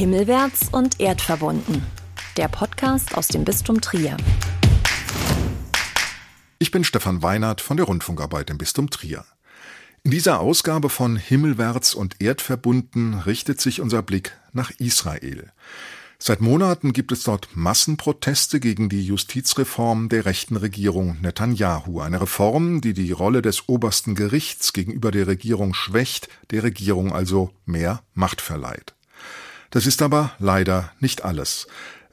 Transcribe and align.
Himmelwärts 0.00 0.70
und 0.72 0.98
erdverbunden. 0.98 1.82
Der 2.38 2.48
Podcast 2.48 3.18
aus 3.18 3.28
dem 3.28 3.44
Bistum 3.44 3.82
Trier. 3.82 4.16
Ich 6.58 6.70
bin 6.70 6.84
Stefan 6.84 7.22
Weinert 7.22 7.60
von 7.60 7.76
der 7.76 7.84
Rundfunkarbeit 7.84 8.48
im 8.48 8.56
Bistum 8.56 8.88
Trier. 8.88 9.26
In 10.02 10.10
dieser 10.10 10.40
Ausgabe 10.40 10.88
von 10.88 11.16
Himmelwärts 11.16 11.94
und 11.94 12.16
erdverbunden 12.18 13.12
richtet 13.12 13.60
sich 13.60 13.82
unser 13.82 14.00
Blick 14.00 14.32
nach 14.54 14.70
Israel. 14.78 15.52
Seit 16.18 16.40
Monaten 16.40 16.94
gibt 16.94 17.12
es 17.12 17.24
dort 17.24 17.54
Massenproteste 17.54 18.58
gegen 18.58 18.88
die 18.88 19.04
Justizreform 19.04 20.08
der 20.08 20.24
rechten 20.24 20.56
Regierung 20.56 21.18
Netanyahu, 21.20 22.00
eine 22.00 22.22
Reform, 22.22 22.80
die 22.80 22.94
die 22.94 23.12
Rolle 23.12 23.42
des 23.42 23.68
obersten 23.68 24.14
Gerichts 24.14 24.72
gegenüber 24.72 25.10
der 25.10 25.26
Regierung 25.26 25.74
schwächt, 25.74 26.30
der 26.52 26.62
Regierung 26.62 27.12
also 27.12 27.50
mehr 27.66 28.02
Macht 28.14 28.40
verleiht. 28.40 28.94
Das 29.70 29.86
ist 29.86 30.02
aber 30.02 30.32
leider 30.38 30.92
nicht 31.00 31.24
alles. 31.24 31.66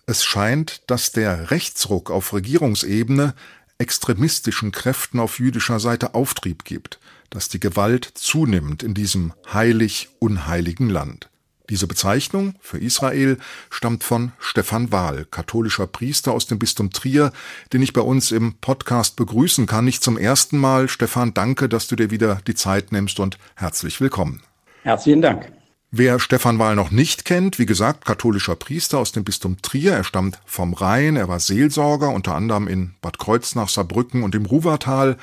Es 0.06 0.24
scheint, 0.24 0.82
dass 0.88 1.12
der 1.12 1.52
Rechtsruck 1.52 2.12
auf 2.12 2.34
Regierungsebene 2.34 3.34
extremistischen 3.78 4.72
Kräften 4.72 5.20
auf 5.20 5.40
jüdischer 5.40 5.80
Seite 5.80 6.16
Auftrieb 6.16 6.64
gibt, 6.64 7.00
dass 7.30 7.50
die 7.50 7.60
Gewalt 7.60 8.06
zunimmt 8.14 8.84
in 8.84 8.94
diesem 8.94 9.34
heilig 9.52 10.10
unheiligen 10.20 10.90
Land. 10.90 11.30
Diese 11.70 11.86
Bezeichnung 11.86 12.56
für 12.62 12.80
Israel 12.80 13.38
stammt 13.70 14.06
von 14.06 14.32
Stefan 14.40 14.92
Wahl, 14.94 15.26
katholischer 15.30 15.86
Priester 15.86 16.32
aus 16.32 16.48
dem 16.48 16.60
Bistum 16.60 16.92
Trier, 16.92 17.34
den 17.74 17.82
ich 17.82 17.92
bei 17.92 18.02
uns 18.02 18.32
im 18.32 18.54
Podcast 18.54 19.18
begrüßen 19.18 19.66
kann. 19.66 19.84
Nicht 19.84 20.02
zum 20.02 20.18
ersten 20.18 20.58
Mal. 20.58 20.88
Stefan, 20.88 21.34
danke, 21.34 21.68
dass 21.68 21.88
du 21.88 21.98
dir 21.98 22.10
wieder 22.10 22.40
die 22.48 22.56
Zeit 22.56 22.94
nimmst 22.94 23.20
und 23.20 23.38
herzlich 23.56 24.00
willkommen. 24.00 24.42
Herzlichen 24.84 25.22
Dank. 25.22 25.57
Wer 25.90 26.20
Stefan 26.20 26.59
Wahl 26.59 26.76
noch 26.76 26.91
nicht 26.91 27.23
kennt, 27.23 27.59
wie 27.59 27.66
gesagt, 27.66 28.03
katholischer 28.03 28.58
Priester 28.58 28.98
aus 29.00 29.14
dem 29.14 29.23
Bistum 29.23 29.62
Trier, 29.62 29.94
er 29.94 30.03
stammt 30.03 30.38
vom 30.45 30.73
Rhein, 30.73 31.16
er 31.16 31.30
war 31.30 31.39
Seelsorger, 31.39 32.09
unter 32.09 32.36
anderem 32.36 32.67
in 32.67 32.94
Bad 33.00 33.17
Kreuznach, 33.17 33.70
Saarbrücken 33.70 34.23
und 34.23 34.36
im 34.36 34.45
Ruwertal. 34.45 35.16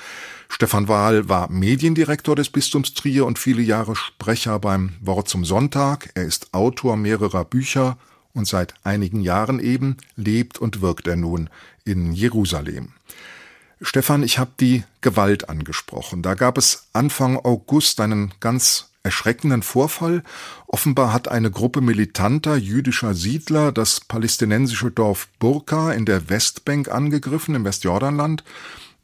Stefan 0.49 0.89
Wahl 0.89 1.29
war 1.29 1.51
Mediendirektor 1.51 2.35
des 2.35 2.49
Bistums 2.49 2.95
Trier 2.95 3.27
und 3.27 3.39
viele 3.39 3.61
Jahre 3.61 3.95
Sprecher 3.95 4.59
beim 4.59 4.95
Wort 5.03 5.29
zum 5.29 5.45
Sonntag. 5.45 6.11
Er 6.15 6.25
ist 6.25 6.55
Autor 6.55 6.97
mehrerer 6.97 7.45
Bücher 7.45 7.99
und 8.33 8.49
seit 8.49 8.73
einigen 8.85 9.21
Jahren 9.21 9.61
eben 9.61 9.99
lebt 10.17 10.59
und 10.59 10.81
wirkt 10.81 11.07
er 11.07 11.17
nun 11.17 11.51
in 11.85 12.15
Jerusalem. 12.15 12.93
Stefan, 13.83 14.23
ich 14.23 14.39
habe 14.39 14.53
die 14.59 14.83
Gewalt 15.03 15.51
angesprochen. 15.51 16.23
Da 16.23 16.33
gab 16.33 16.57
es 16.57 16.89
Anfang 16.95 17.37
August 17.37 18.01
einen 18.01 18.33
ganz 18.41 18.94
erschreckenden 19.05 19.63
Vorfall. 19.63 20.23
Offenbar 20.67 21.13
hat 21.13 21.29
eine 21.29 21.51
Gruppe 21.51 21.81
militanter 21.81 22.57
jüdischer 22.57 23.15
Siedler 23.15 23.71
das 23.71 24.01
palästinensische 24.01 24.91
Dorf 24.91 25.29
Burka 25.39 25.93
in 25.93 26.07
der 26.07 26.29
Westbank 26.31 26.91
angegriffen, 26.91 27.55
im 27.55 27.65
Westjordanland. 27.65 28.43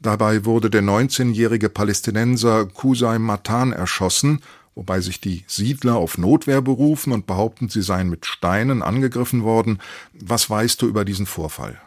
Dabei 0.01 0.47
wurde 0.47 0.71
der 0.71 0.83
19-jährige 0.83 1.69
Palästinenser 1.69 2.65
Kusai 2.65 3.19
Matan 3.19 3.73
erschossen, 3.73 4.41
wobei 4.75 5.01
sich 5.01 5.21
die 5.21 5.45
Siedler 5.47 5.97
auf 5.97 6.17
Notwehr 6.17 6.63
berufen 6.63 7.13
und 7.13 7.27
behaupten, 7.27 7.69
sie 7.69 7.83
seien 7.83 8.09
mit 8.09 8.25
Steinen 8.25 8.83
angegriffen 8.83 9.45
worden. 9.45 9.79
Was 10.15 10.49
weißt 10.49 10.81
du 10.81 10.87
über 10.87 11.05
diesen 11.05 11.27
Vorfall? 11.27 11.79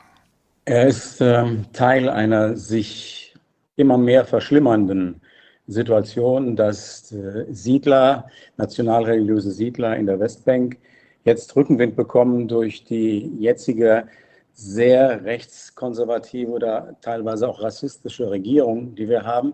Er 0.65 0.87
ist 0.87 1.19
äh, 1.19 1.45
Teil 1.73 2.07
einer 2.07 2.55
sich 2.55 3.33
immer 3.75 3.97
mehr 3.97 4.25
verschlimmernden 4.25 5.22
Situation, 5.67 6.55
dass 6.55 7.11
äh, 7.11 7.45
Siedler, 7.49 8.29
nationalreligiöse 8.57 9.51
Siedler 9.51 9.95
in 9.95 10.05
der 10.05 10.19
Westbank 10.19 10.77
jetzt 11.23 11.55
Rückenwind 11.55 11.95
bekommen 11.95 12.47
durch 12.47 12.83
die 12.83 13.31
jetzige 13.39 14.05
sehr 14.53 15.23
rechtskonservative 15.23 16.51
oder 16.51 16.95
teilweise 17.01 17.47
auch 17.47 17.61
rassistische 17.61 18.29
Regierung, 18.29 18.93
die 18.95 19.09
wir 19.09 19.23
haben 19.23 19.53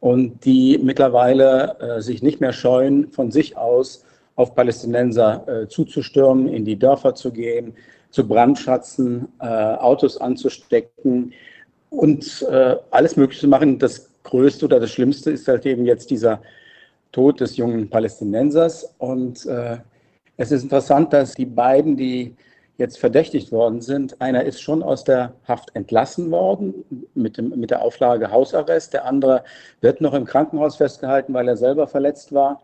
und 0.00 0.44
die 0.44 0.78
mittlerweile 0.82 1.76
äh, 1.80 2.00
sich 2.02 2.22
nicht 2.22 2.40
mehr 2.40 2.52
scheuen, 2.52 3.10
von 3.12 3.30
sich 3.30 3.56
aus 3.56 4.04
auf 4.36 4.54
Palästinenser 4.54 5.48
äh, 5.48 5.68
zuzustürmen, 5.68 6.48
in 6.48 6.64
die 6.64 6.78
Dörfer 6.78 7.14
zu 7.14 7.32
gehen, 7.32 7.74
zu 8.10 8.26
brandschatzen, 8.26 9.28
äh, 9.40 9.46
Autos 9.46 10.20
anzustecken 10.20 11.32
und 11.90 12.46
äh, 12.50 12.76
alles 12.90 13.16
Mögliche 13.16 13.42
zu 13.42 13.48
machen. 13.48 13.78
Das 13.78 14.08
Größte 14.24 14.64
oder 14.66 14.80
das 14.80 14.90
Schlimmste 14.90 15.30
ist 15.30 15.48
halt 15.48 15.66
eben 15.66 15.86
jetzt 15.86 16.10
dieser 16.10 16.40
Tod 17.12 17.40
des 17.40 17.56
jungen 17.56 17.88
Palästinensers. 17.88 18.94
Und 18.98 19.46
äh, 19.46 19.78
es 20.36 20.52
ist 20.52 20.62
interessant, 20.62 21.12
dass 21.12 21.34
die 21.34 21.46
beiden, 21.46 21.96
die 21.96 22.36
jetzt 22.76 22.98
verdächtigt 22.98 23.50
worden 23.50 23.80
sind. 23.80 24.20
Einer 24.20 24.44
ist 24.44 24.60
schon 24.60 24.82
aus 24.82 25.02
der 25.02 25.32
Haft 25.46 25.74
entlassen 25.74 26.30
worden 26.30 26.84
mit, 27.14 27.36
dem, 27.36 27.50
mit 27.58 27.70
der 27.70 27.82
Auflage 27.82 28.30
Hausarrest. 28.30 28.92
Der 28.92 29.04
andere 29.04 29.42
wird 29.80 30.00
noch 30.00 30.14
im 30.14 30.24
Krankenhaus 30.24 30.76
festgehalten, 30.76 31.34
weil 31.34 31.48
er 31.48 31.56
selber 31.56 31.88
verletzt 31.88 32.32
war. 32.32 32.62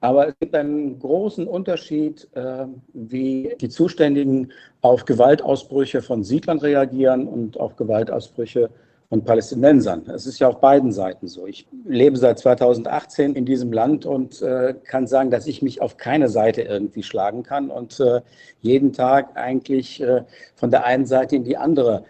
Aber 0.00 0.28
es 0.28 0.34
gibt 0.38 0.54
einen 0.54 0.98
großen 0.98 1.46
Unterschied, 1.46 2.28
äh, 2.34 2.66
wie 2.92 3.54
die 3.60 3.68
Zuständigen 3.68 4.52
auf 4.80 5.04
Gewaltausbrüche 5.04 6.02
von 6.02 6.22
Siedlern 6.22 6.58
reagieren 6.58 7.26
und 7.26 7.58
auf 7.58 7.74
Gewaltausbrüche 7.76 8.70
von 9.08 9.24
Palästinensern. 9.24 10.04
Es 10.14 10.26
ist 10.26 10.38
ja 10.38 10.48
auf 10.48 10.60
beiden 10.60 10.92
Seiten 10.92 11.26
so. 11.26 11.46
Ich 11.46 11.66
lebe 11.84 12.16
seit 12.16 12.38
2018 12.38 13.34
in 13.34 13.44
diesem 13.44 13.72
Land 13.72 14.06
und 14.06 14.40
äh, 14.42 14.74
kann 14.84 15.06
sagen, 15.06 15.30
dass 15.30 15.46
ich 15.46 15.62
mich 15.62 15.80
auf 15.80 15.96
keine 15.96 16.28
Seite 16.28 16.62
irgendwie 16.62 17.02
schlagen 17.02 17.42
kann 17.42 17.70
und 17.70 17.98
äh, 18.00 18.20
jeden 18.60 18.92
Tag 18.92 19.36
eigentlich 19.36 20.00
äh, 20.00 20.22
von 20.54 20.70
der 20.70 20.84
einen 20.84 21.06
Seite 21.06 21.36
in 21.36 21.44
die 21.44 21.56
andere 21.56 22.04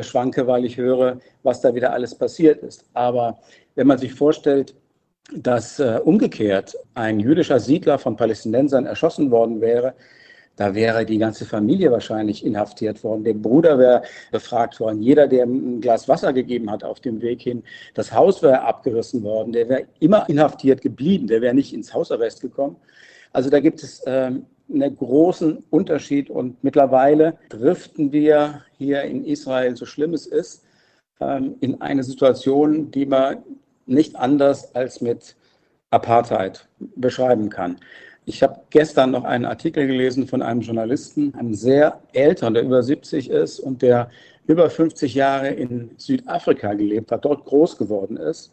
schwanke, 0.00 0.46
weil 0.46 0.64
ich 0.64 0.78
höre, 0.78 1.18
was 1.42 1.60
da 1.60 1.74
wieder 1.74 1.92
alles 1.92 2.14
passiert 2.14 2.62
ist. 2.62 2.86
Aber 2.94 3.36
wenn 3.74 3.86
man 3.86 3.98
sich 3.98 4.14
vorstellt, 4.14 4.74
dass 5.32 5.78
äh, 5.78 6.00
umgekehrt 6.04 6.76
ein 6.94 7.20
jüdischer 7.20 7.60
Siedler 7.60 7.98
von 7.98 8.16
Palästinensern 8.16 8.86
erschossen 8.86 9.30
worden 9.30 9.60
wäre, 9.60 9.94
da 10.56 10.74
wäre 10.74 11.04
die 11.04 11.18
ganze 11.18 11.44
Familie 11.44 11.90
wahrscheinlich 11.90 12.44
inhaftiert 12.44 13.02
worden. 13.02 13.24
Der 13.24 13.34
Bruder 13.34 13.78
wäre 13.78 14.02
befragt 14.30 14.78
worden. 14.78 15.02
Jeder, 15.02 15.26
der 15.26 15.44
ein 15.44 15.80
Glas 15.80 16.08
Wasser 16.08 16.32
gegeben 16.32 16.70
hat 16.70 16.84
auf 16.84 17.00
dem 17.00 17.20
Weg 17.22 17.42
hin. 17.42 17.64
Das 17.94 18.12
Haus 18.12 18.40
wäre 18.42 18.62
abgerissen 18.62 19.24
worden. 19.24 19.52
Der 19.52 19.68
wäre 19.68 19.86
immer 19.98 20.28
inhaftiert 20.28 20.80
geblieben. 20.80 21.26
Der 21.26 21.40
wäre 21.40 21.54
nicht 21.54 21.74
ins 21.74 21.92
Hausarrest 21.92 22.40
gekommen. 22.40 22.76
Also 23.32 23.50
da 23.50 23.58
gibt 23.58 23.82
es 23.82 24.00
ähm, 24.06 24.46
einen 24.72 24.96
großen 24.96 25.64
Unterschied. 25.70 26.30
Und 26.30 26.62
mittlerweile 26.62 27.36
driften 27.48 28.12
wir 28.12 28.62
hier 28.78 29.02
in 29.02 29.24
Israel, 29.24 29.76
so 29.76 29.86
schlimm 29.86 30.14
es 30.14 30.26
ist, 30.26 30.62
ähm, 31.20 31.56
in 31.60 31.80
eine 31.80 32.04
Situation, 32.04 32.92
die 32.92 33.06
man 33.06 33.38
nicht 33.86 34.16
anders 34.16 34.74
als 34.74 35.00
mit 35.00 35.36
Apartheid 35.90 36.66
beschreiben 36.96 37.50
kann. 37.50 37.78
Ich 38.26 38.42
habe 38.42 38.60
gestern 38.70 39.10
noch 39.10 39.24
einen 39.24 39.44
Artikel 39.44 39.86
gelesen 39.86 40.26
von 40.26 40.40
einem 40.40 40.62
Journalisten, 40.62 41.34
einem 41.34 41.54
sehr 41.54 42.00
älteren, 42.12 42.54
der 42.54 42.62
über 42.62 42.82
70 42.82 43.28
ist 43.28 43.60
und 43.60 43.82
der 43.82 44.10
über 44.46 44.70
50 44.70 45.14
Jahre 45.14 45.48
in 45.48 45.90
Südafrika 45.98 46.72
gelebt 46.74 47.12
hat, 47.12 47.24
dort 47.24 47.44
groß 47.44 47.76
geworden 47.76 48.16
ist, 48.16 48.52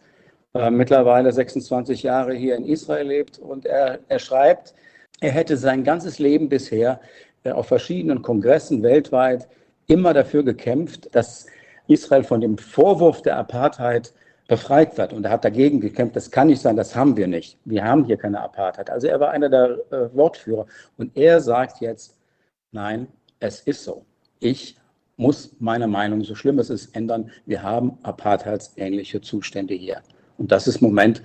äh, 0.53 0.69
mittlerweile 0.69 1.31
26 1.31 2.03
Jahre 2.03 2.33
hier 2.33 2.55
in 2.55 2.65
Israel 2.65 3.07
lebt. 3.07 3.39
Und 3.39 3.65
er, 3.65 3.99
er 4.09 4.19
schreibt, 4.19 4.73
er 5.21 5.31
hätte 5.31 5.55
sein 5.55 5.83
ganzes 5.83 6.19
Leben 6.19 6.49
bisher 6.49 6.99
äh, 7.43 7.51
auf 7.51 7.67
verschiedenen 7.67 8.21
Kongressen 8.21 8.83
weltweit 8.83 9.47
immer 9.87 10.13
dafür 10.13 10.43
gekämpft, 10.43 11.13
dass 11.15 11.47
Israel 11.87 12.23
von 12.23 12.41
dem 12.41 12.57
Vorwurf 12.57 13.21
der 13.21 13.37
Apartheid 13.37 14.13
befreit 14.51 14.97
wird. 14.97 15.13
Und 15.13 15.23
er 15.23 15.31
hat 15.31 15.45
dagegen 15.45 15.79
gekämpft, 15.79 16.17
das 16.17 16.29
kann 16.29 16.47
nicht 16.47 16.61
sein, 16.61 16.75
das 16.75 16.93
haben 16.93 17.15
wir 17.15 17.25
nicht. 17.25 17.57
Wir 17.63 17.85
haben 17.85 18.03
hier 18.03 18.17
keine 18.17 18.41
Apartheid. 18.41 18.89
Also 18.89 19.07
er 19.07 19.17
war 19.21 19.31
einer 19.31 19.47
der 19.47 19.77
äh, 19.91 20.13
Wortführer. 20.13 20.65
Und 20.97 21.15
er 21.15 21.39
sagt 21.39 21.79
jetzt, 21.79 22.19
nein, 22.73 23.07
es 23.39 23.61
ist 23.61 23.85
so. 23.85 24.05
Ich 24.41 24.75
muss 25.15 25.55
meine 25.59 25.87
Meinung, 25.87 26.21
so 26.25 26.35
schlimm 26.35 26.59
es 26.59 26.69
ist, 26.69 26.93
ändern. 26.93 27.31
Wir 27.45 27.63
haben 27.63 27.97
apartheidsähnliche 28.03 29.21
Zustände 29.21 29.73
hier. 29.73 30.01
Und 30.37 30.51
das 30.51 30.67
ist 30.67 30.81
im 30.81 30.87
Moment 30.87 31.23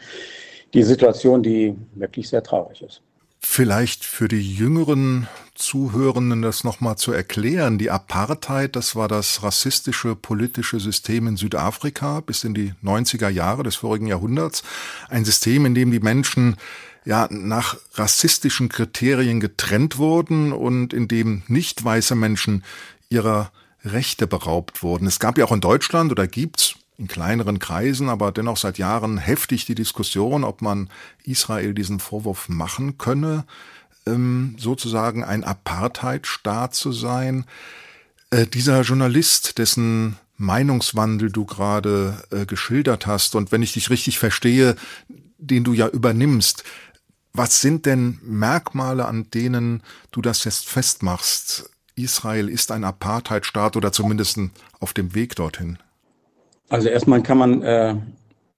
die 0.73 0.85
Situation, 0.85 1.43
die 1.43 1.77
wirklich 1.97 2.29
sehr 2.29 2.45
traurig 2.45 2.81
ist. 2.81 3.03
Vielleicht 3.41 4.05
für 4.05 4.29
die 4.29 4.55
jüngeren 4.55 5.29
Zuhörenden 5.55 6.43
das 6.43 6.65
nochmal 6.65 6.97
zu 6.97 7.13
erklären. 7.13 7.79
Die 7.79 7.91
Apartheid, 7.91 8.77
das 8.77 8.95
war 8.95 9.09
das 9.09 9.43
rassistische 9.43 10.15
politische 10.15 10.81
System 10.81 11.27
in 11.27 11.37
Südafrika 11.37 12.21
bis 12.21 12.45
in 12.45 12.55
die 12.55 12.75
90er 12.85 13.29
Jahre 13.29 13.63
des 13.63 13.77
vorigen 13.77 14.07
Jahrhunderts. 14.07 14.63
Ein 15.09 15.25
System, 15.25 15.65
in 15.65 15.75
dem 15.75 15.91
die 15.91 16.01
Menschen 16.01 16.57
ja 17.05 17.29
nach 17.31 17.77
rassistischen 17.95 18.69
Kriterien 18.69 19.41
getrennt 19.41 19.97
wurden 19.97 20.53
und 20.53 20.93
in 20.93 21.09
dem 21.09 21.43
nicht 21.47 21.83
weiße 21.85 22.15
Menschen 22.15 22.65
ihrer 23.09 23.53
Rechte 23.85 24.27
beraubt 24.27 24.83
wurden. 24.83 25.07
Es 25.07 25.21
gab 25.21 25.39
ja 25.39 25.45
auch 25.45 25.53
in 25.53 25.61
Deutschland 25.61 26.11
oder 26.11 26.27
gibt's 26.27 26.75
in 26.99 27.09
kleineren 27.09 27.59
Kreisen, 27.59 28.09
aber 28.09 28.33
dennoch 28.33 28.57
seit 28.57 28.79
Jahren 28.79 29.19
heftig 29.19 29.67
die 29.67 29.75
Diskussion, 29.75 30.45
ob 30.45 30.63
man 30.63 30.89
Israel 31.25 31.75
diesen 31.75 32.01
Vorwurf 32.01 32.49
machen 32.49 32.99
könne. 32.99 33.45
ähm, 34.07 34.55
sozusagen 34.59 35.25
ein 35.25 35.45
Apartheidstaat 35.45 36.75
zu 36.75 36.93
sein. 36.93 37.45
Äh, 38.31 38.47
dieser 38.47 38.83
Journalist, 38.83 39.59
dessen 39.59 40.17
Meinungswandel 40.37 41.31
du 41.31 41.45
gerade 41.45 42.23
äh, 42.31 42.47
geschildert 42.47 43.07
hast 43.07 43.35
und 43.35 43.53
wenn 43.53 43.63
ich 43.63 43.73
dich 43.73 43.91
richtig 43.91 44.19
verstehe, 44.19 44.77
den 45.39 45.65
du 45.65 45.73
ja 45.73 45.89
übernimmst, 45.89 46.65
was 47.33 47.61
sind 47.61 47.85
denn 47.85 48.19
Merkmale, 48.23 49.07
an 49.07 49.31
denen 49.31 49.83
du 50.11 50.23
das 50.23 50.45
jetzt 50.45 50.69
festmachst? 50.69 51.71
Israel 51.95 52.49
ist 52.49 52.73
ein 52.73 52.85
Apartheidstaat 52.85 53.77
oder 53.77 53.93
zumindest 53.93 54.39
auf 54.81 54.95
dem 54.95 55.15
Weg 55.15 55.35
dorthin? 55.37 55.79
Also 56.69 56.89
erstmal 56.89 57.23
kann 57.23 57.39
man 57.39 57.63
äh, 57.63 57.95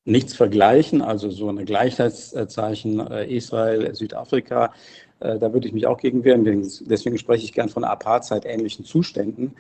nichts 0.05 0.35
vergleichen, 0.35 1.03
also 1.03 1.31
so 1.31 1.49
eine 1.49 1.65
Gleichheitszeichen 1.65 3.01
äh, 3.11 3.27
Israel, 3.27 3.95
Südafrika, 3.95 4.73
äh, 5.21 5.39
da 5.39 5.53
würde 5.53 5.69
ich 5.69 5.75
mich 5.75 5.87
auch 5.87 5.99
gegen 5.99 6.25
wehren. 6.25 6.45
Deswegen 6.87 7.19
spreche 7.19 7.45
ich 7.45 7.53
gern 7.53 7.69
von 7.69 7.85
Apartheid-ähnlichen 7.85 8.85
Zuständen. 8.85 9.55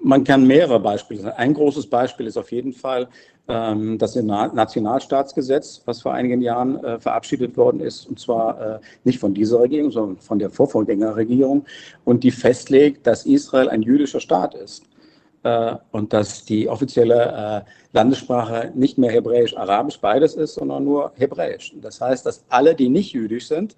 Man 0.00 0.22
kann 0.22 0.46
mehrere 0.46 0.78
Beispiele 0.78 1.20
sagen. 1.20 1.36
Ein 1.38 1.54
großes 1.54 1.88
Beispiel 1.88 2.26
ist 2.26 2.36
auf 2.36 2.52
jeden 2.52 2.72
Fall 2.72 3.08
ähm, 3.48 3.96
das 3.96 4.14
Nationalstaatsgesetz, 4.14 5.82
was 5.86 6.02
vor 6.02 6.12
einigen 6.12 6.42
Jahren 6.42 6.84
äh, 6.84 7.00
verabschiedet 7.00 7.56
worden 7.56 7.80
ist, 7.80 8.06
und 8.06 8.20
zwar 8.20 8.60
äh, 8.60 8.78
nicht 9.04 9.18
von 9.18 9.32
dieser 9.32 9.60
Regierung, 9.60 9.90
sondern 9.90 10.18
von 10.18 10.38
der 10.38 10.50
Vorvorgängerregierung, 10.50 11.64
und 12.04 12.22
die 12.22 12.30
festlegt, 12.30 13.06
dass 13.06 13.24
Israel 13.24 13.70
ein 13.70 13.82
jüdischer 13.82 14.20
Staat 14.20 14.54
ist 14.54 14.84
äh, 15.42 15.76
und 15.92 16.12
dass 16.12 16.44
die 16.44 16.68
offizielle 16.68 17.64
äh, 17.66 17.70
Landessprache 17.92 18.72
nicht 18.74 18.98
mehr 18.98 19.10
Hebräisch-Arabisch 19.10 20.00
beides 20.00 20.34
ist, 20.34 20.54
sondern 20.54 20.84
nur 20.84 21.12
Hebräisch. 21.16 21.74
Das 21.80 22.00
heißt, 22.00 22.26
dass 22.26 22.44
alle, 22.48 22.74
die 22.74 22.88
nicht 22.88 23.12
jüdisch 23.12 23.48
sind, 23.48 23.76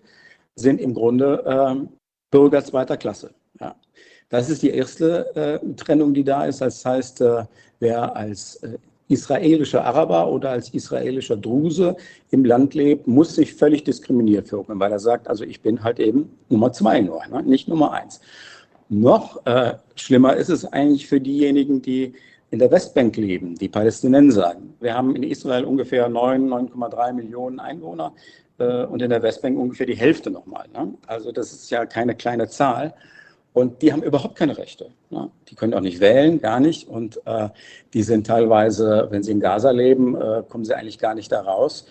sind 0.56 0.80
im 0.80 0.94
Grunde 0.94 1.44
ähm, 1.46 1.88
Bürger 2.30 2.64
zweiter 2.64 2.96
Klasse. 2.96 3.30
Ja. 3.60 3.74
Das 4.28 4.48
ist 4.48 4.62
die 4.62 4.70
erste 4.70 5.34
äh, 5.34 5.74
Trennung, 5.74 6.14
die 6.14 6.24
da 6.24 6.44
ist. 6.44 6.60
Das 6.60 6.84
heißt, 6.84 7.20
äh, 7.20 7.44
wer 7.80 8.14
als 8.14 8.56
äh, 8.56 8.78
israelischer 9.08 9.84
Araber 9.84 10.28
oder 10.30 10.50
als 10.50 10.70
israelischer 10.70 11.36
Druse 11.36 11.96
im 12.30 12.44
Land 12.44 12.74
lebt, 12.74 13.08
muss 13.08 13.34
sich 13.34 13.52
völlig 13.54 13.82
diskriminiert 13.82 14.48
fühlen, 14.48 14.64
weil 14.78 14.92
er 14.92 15.00
sagt, 15.00 15.26
also 15.26 15.42
ich 15.44 15.60
bin 15.60 15.82
halt 15.82 15.98
eben 15.98 16.30
Nummer 16.48 16.72
zwei 16.72 17.00
nur, 17.00 17.20
ne? 17.26 17.42
nicht 17.42 17.66
Nummer 17.66 17.90
eins. 17.92 18.20
Noch 18.90 19.46
äh, 19.46 19.74
schlimmer 19.94 20.36
ist 20.36 20.48
es 20.48 20.64
eigentlich 20.64 21.06
für 21.06 21.20
diejenigen, 21.20 21.80
die 21.80 22.12
in 22.50 22.58
der 22.58 22.72
Westbank 22.72 23.16
leben, 23.16 23.54
die 23.54 23.68
Palästinenser. 23.68 24.56
Wir 24.80 24.94
haben 24.94 25.14
in 25.14 25.22
Israel 25.22 25.64
ungefähr 25.64 26.08
9, 26.08 26.48
9,3 26.48 27.12
Millionen 27.12 27.60
Einwohner 27.60 28.12
äh, 28.58 28.84
und 28.84 29.00
in 29.00 29.10
der 29.10 29.22
Westbank 29.22 29.56
ungefähr 29.56 29.86
die 29.86 29.94
Hälfte 29.94 30.32
nochmal. 30.32 30.66
Ne? 30.74 30.92
Also 31.06 31.30
das 31.30 31.52
ist 31.52 31.70
ja 31.70 31.86
keine 31.86 32.16
kleine 32.16 32.48
Zahl. 32.48 32.92
Und 33.52 33.80
die 33.80 33.92
haben 33.92 34.02
überhaupt 34.02 34.34
keine 34.34 34.58
Rechte. 34.58 34.90
Ne? 35.10 35.30
Die 35.48 35.54
können 35.54 35.74
auch 35.74 35.80
nicht 35.80 36.00
wählen, 36.00 36.40
gar 36.40 36.58
nicht. 36.58 36.88
Und 36.88 37.20
äh, 37.26 37.48
die 37.94 38.02
sind 38.02 38.26
teilweise, 38.26 39.06
wenn 39.10 39.22
sie 39.22 39.30
in 39.30 39.40
Gaza 39.40 39.70
leben, 39.70 40.20
äh, 40.20 40.42
kommen 40.48 40.64
sie 40.64 40.74
eigentlich 40.74 40.98
gar 40.98 41.14
nicht 41.14 41.30
da 41.30 41.42
raus. 41.42 41.86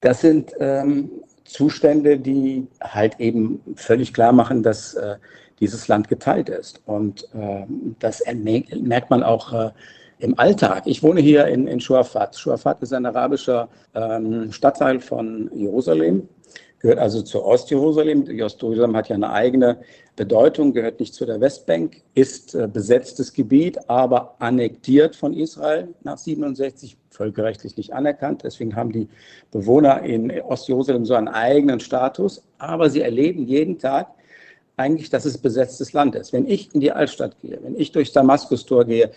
Das 0.00 0.22
sind 0.22 0.52
ähm, 0.60 1.10
Zustände, 1.44 2.18
die 2.18 2.66
halt 2.80 3.20
eben 3.20 3.60
völlig 3.74 4.14
klar 4.14 4.32
machen, 4.32 4.62
dass 4.62 4.94
äh, 4.94 5.16
dieses 5.60 5.88
Land 5.88 6.08
geteilt 6.08 6.48
ist. 6.48 6.80
Und 6.86 7.24
äh, 7.34 7.64
das 7.98 8.22
merkt 8.32 9.10
man 9.10 9.22
auch 9.22 9.52
äh, 9.52 9.70
im 10.18 10.38
Alltag. 10.38 10.82
Ich 10.86 11.02
wohne 11.02 11.20
hier 11.20 11.46
in, 11.46 11.66
in 11.66 11.80
Shuafat. 11.80 12.36
Shuafat 12.36 12.82
ist 12.82 12.92
ein 12.92 13.06
arabischer 13.06 13.68
ähm, 13.94 14.52
Stadtteil 14.52 15.00
von 15.00 15.50
Jerusalem 15.54 16.28
gehört 16.80 16.98
also 16.98 17.22
zu 17.22 17.44
Ostjerusalem. 17.44 18.24
Ostjerusalem 18.40 18.96
hat 18.96 19.08
ja 19.08 19.16
eine 19.16 19.30
eigene 19.30 19.78
Bedeutung, 20.16 20.72
gehört 20.72 21.00
nicht 21.00 21.14
zu 21.14 21.26
der 21.26 21.40
Westbank, 21.40 22.02
ist 22.14 22.54
äh, 22.54 22.68
besetztes 22.72 23.32
Gebiet, 23.32 23.78
aber 23.88 24.34
annektiert 24.38 25.16
von 25.16 25.32
Israel 25.32 25.94
nach 26.02 26.18
67, 26.18 26.96
völkerrechtlich 27.10 27.76
nicht 27.76 27.92
anerkannt. 27.92 28.42
Deswegen 28.44 28.76
haben 28.76 28.92
die 28.92 29.08
Bewohner 29.50 30.02
in 30.02 30.30
Ostjerusalem 30.42 31.04
so 31.04 31.14
einen 31.14 31.28
eigenen 31.28 31.80
Status, 31.80 32.44
aber 32.58 32.90
sie 32.90 33.00
erleben 33.00 33.46
jeden 33.46 33.78
Tag 33.78 34.08
eigentlich, 34.78 35.10
dass 35.10 35.24
es 35.24 35.38
besetztes 35.38 35.92
Land 35.92 36.14
ist. 36.14 36.32
Wenn 36.32 36.48
ich 36.48 36.74
in 36.74 36.80
die 36.80 36.92
Altstadt 36.92 37.36
gehe, 37.40 37.58
wenn 37.62 37.78
ich 37.78 37.92
durchs 37.92 38.12
Damaskustor 38.12 38.84
gehe, 38.84 39.10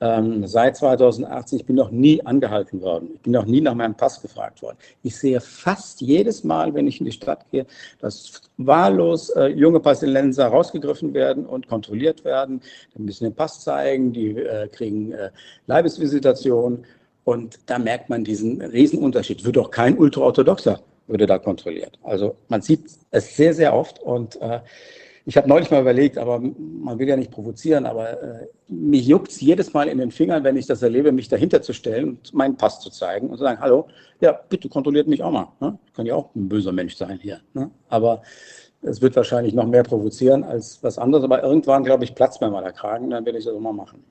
ähm, 0.00 0.46
seit 0.46 0.76
2018, 0.76 1.58
ich 1.58 1.66
bin 1.66 1.74
noch 1.74 1.90
nie 1.90 2.24
angehalten 2.24 2.80
worden. 2.80 3.10
Ich 3.14 3.20
bin 3.22 3.32
noch 3.32 3.46
nie 3.46 3.60
nach 3.60 3.74
meinem 3.74 3.96
Pass 3.96 4.22
gefragt 4.22 4.62
worden. 4.62 4.76
Ich 5.02 5.16
sehe 5.16 5.40
fast 5.40 6.00
jedes 6.00 6.44
Mal, 6.44 6.72
wenn 6.74 6.86
ich 6.86 7.00
in 7.00 7.06
die 7.06 7.12
Stadt 7.12 7.44
gehe, 7.50 7.66
dass 8.00 8.40
wahllos 8.58 9.30
äh, 9.30 9.46
junge 9.46 9.80
Palästinenser 9.80 10.46
rausgegriffen 10.46 11.14
werden 11.14 11.46
und 11.46 11.66
kontrolliert 11.66 12.24
werden. 12.24 12.60
Die 12.96 13.02
müssen 13.02 13.24
den 13.24 13.34
Pass 13.34 13.60
zeigen, 13.60 14.12
die 14.12 14.36
äh, 14.36 14.68
kriegen 14.68 15.12
äh, 15.12 15.30
Leibesvisitation. 15.66 16.84
Und 17.24 17.58
da 17.66 17.78
merkt 17.78 18.08
man 18.08 18.22
diesen 18.22 18.62
Riesenunterschied. 18.62 19.44
Wird 19.44 19.56
doch 19.56 19.70
kein 19.70 19.98
Ultraorthodoxer 19.98 20.80
würde 21.08 21.26
da 21.26 21.38
kontrolliert. 21.38 21.98
Also 22.02 22.36
man 22.48 22.62
sieht 22.62 22.84
es 23.10 23.36
sehr, 23.36 23.54
sehr 23.54 23.74
oft 23.74 23.98
und 23.98 24.40
äh, 24.40 24.60
ich 25.28 25.36
habe 25.36 25.46
neulich 25.46 25.70
mal 25.70 25.82
überlegt, 25.82 26.16
aber 26.16 26.40
man 26.40 26.98
will 26.98 27.06
ja 27.06 27.14
nicht 27.14 27.30
provozieren, 27.30 27.84
aber 27.84 28.22
äh, 28.22 28.46
mich 28.66 29.06
juckt 29.06 29.30
es 29.30 29.42
jedes 29.42 29.74
Mal 29.74 29.86
in 29.88 29.98
den 29.98 30.10
Fingern, 30.10 30.42
wenn 30.42 30.56
ich 30.56 30.64
das 30.64 30.80
erlebe, 30.80 31.12
mich 31.12 31.28
dahinter 31.28 31.60
zu 31.60 31.74
stellen 31.74 32.08
und 32.08 32.32
meinen 32.32 32.56
Pass 32.56 32.80
zu 32.80 32.88
zeigen 32.88 33.28
und 33.28 33.36
zu 33.36 33.44
sagen, 33.44 33.60
hallo, 33.60 33.88
ja, 34.22 34.32
bitte 34.32 34.70
kontrolliert 34.70 35.06
mich 35.06 35.22
auch 35.22 35.30
mal. 35.30 35.48
Ne? 35.60 35.78
Ich 35.86 35.92
kann 35.92 36.06
ja 36.06 36.14
auch 36.14 36.34
ein 36.34 36.48
böser 36.48 36.72
Mensch 36.72 36.96
sein 36.96 37.18
hier. 37.20 37.40
Ne? 37.52 37.70
Aber 37.90 38.22
es 38.80 39.02
wird 39.02 39.16
wahrscheinlich 39.16 39.52
noch 39.52 39.66
mehr 39.66 39.82
provozieren 39.82 40.44
als 40.44 40.78
was 40.80 40.96
anderes, 40.96 41.24
aber 41.24 41.42
irgendwann, 41.42 41.84
glaube 41.84 42.04
ich, 42.04 42.14
platzt 42.14 42.40
mir 42.40 42.48
mal 42.48 42.62
der 42.62 42.72
Kragen, 42.72 43.10
dann 43.10 43.26
werde 43.26 43.38
ich 43.38 43.44
das 43.44 43.52
auch 43.52 43.60
mal 43.60 43.74
machen. 43.74 44.02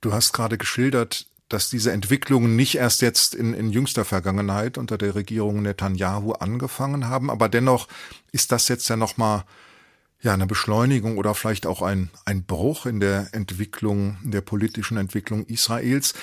Du 0.00 0.14
hast 0.14 0.32
gerade 0.32 0.56
geschildert, 0.56 1.26
dass 1.50 1.68
diese 1.68 1.92
Entwicklungen 1.92 2.56
nicht 2.56 2.76
erst 2.76 3.02
jetzt 3.02 3.34
in, 3.34 3.52
in 3.52 3.68
jüngster 3.68 4.06
Vergangenheit 4.06 4.78
unter 4.78 4.96
der 4.96 5.14
Regierung 5.14 5.60
Netanyahu 5.60 6.32
angefangen 6.32 7.10
haben, 7.10 7.28
aber 7.30 7.50
dennoch 7.50 7.86
ist 8.32 8.50
das 8.50 8.68
jetzt 8.68 8.88
ja 8.88 8.96
nochmal 8.96 9.44
ja, 10.20 10.34
eine 10.34 10.46
Beschleunigung 10.46 11.16
oder 11.16 11.34
vielleicht 11.34 11.66
auch 11.66 11.82
ein, 11.82 12.10
ein 12.24 12.44
Bruch 12.44 12.86
in 12.86 13.00
der 13.00 13.28
Entwicklung, 13.32 14.18
in 14.24 14.32
der 14.32 14.40
politischen 14.40 14.96
Entwicklung 14.96 15.46
Israels. 15.46 16.14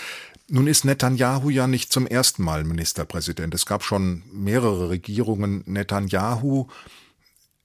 Nun 0.48 0.68
ist 0.68 0.86
Netanyahu 0.86 1.50
ja 1.50 1.66
nicht 1.66 1.92
zum 1.92 2.06
ersten 2.06 2.44
Mal 2.44 2.66
Ministerpräsident. 2.66 3.54
Es 3.56 3.66
gab 3.66 3.84
schon 3.84 4.24
mehrere 4.32 4.90
Regierungen 4.90 5.64
Netanyahu. 5.66 6.68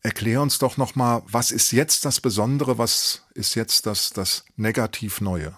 Erklär 0.03 0.41
uns 0.41 0.59
doch 0.59 0.77
nochmal, 0.77 1.23
was 1.31 1.51
ist 1.51 1.73
jetzt 1.73 2.05
das 2.07 2.21
Besondere, 2.21 2.79
was 2.79 3.23
ist 3.35 3.55
jetzt 3.55 3.85
das, 3.85 4.13
das 4.13 4.45
negativ 4.57 5.21
Neue? 5.21 5.53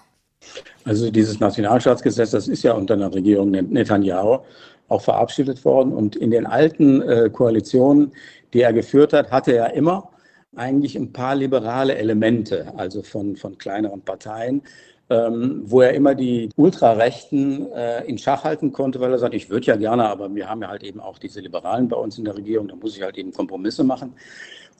Also 0.84 1.10
dieses 1.10 1.38
Nationalstaatsgesetz, 1.38 2.30
das 2.30 2.48
ist 2.48 2.64
ja 2.64 2.72
unter 2.72 2.94
einer 2.94 3.14
Regierung 3.14 3.50
Netanyahu 3.50 4.40
auch 4.88 5.02
verabschiedet 5.02 5.64
worden. 5.64 5.92
Und 5.92 6.16
in 6.16 6.32
den 6.32 6.46
alten 6.46 7.02
äh, 7.02 7.30
Koalitionen, 7.30 8.12
die 8.52 8.62
er 8.62 8.72
geführt 8.72 9.12
hat, 9.12 9.30
hatte 9.30 9.52
er 9.52 9.74
immer 9.74 10.11
eigentlich 10.56 10.96
ein 10.96 11.12
paar 11.12 11.34
liberale 11.34 11.96
Elemente, 11.96 12.72
also 12.76 13.02
von, 13.02 13.36
von 13.36 13.56
kleineren 13.58 14.02
Parteien, 14.02 14.62
ähm, 15.10 15.62
wo 15.64 15.80
er 15.80 15.94
immer 15.94 16.14
die 16.14 16.50
Ultrarechten 16.56 17.70
äh, 17.72 18.04
in 18.04 18.18
Schach 18.18 18.44
halten 18.44 18.72
konnte, 18.72 19.00
weil 19.00 19.12
er 19.12 19.18
sagt, 19.18 19.34
ich 19.34 19.50
würde 19.50 19.66
ja 19.66 19.76
gerne, 19.76 20.08
aber 20.08 20.34
wir 20.34 20.48
haben 20.48 20.62
ja 20.62 20.68
halt 20.68 20.82
eben 20.82 21.00
auch 21.00 21.18
diese 21.18 21.40
Liberalen 21.40 21.88
bei 21.88 21.96
uns 21.96 22.18
in 22.18 22.24
der 22.24 22.36
Regierung, 22.36 22.68
da 22.68 22.76
muss 22.76 22.96
ich 22.96 23.02
halt 23.02 23.16
eben 23.16 23.32
Kompromisse 23.32 23.84
machen. 23.84 24.14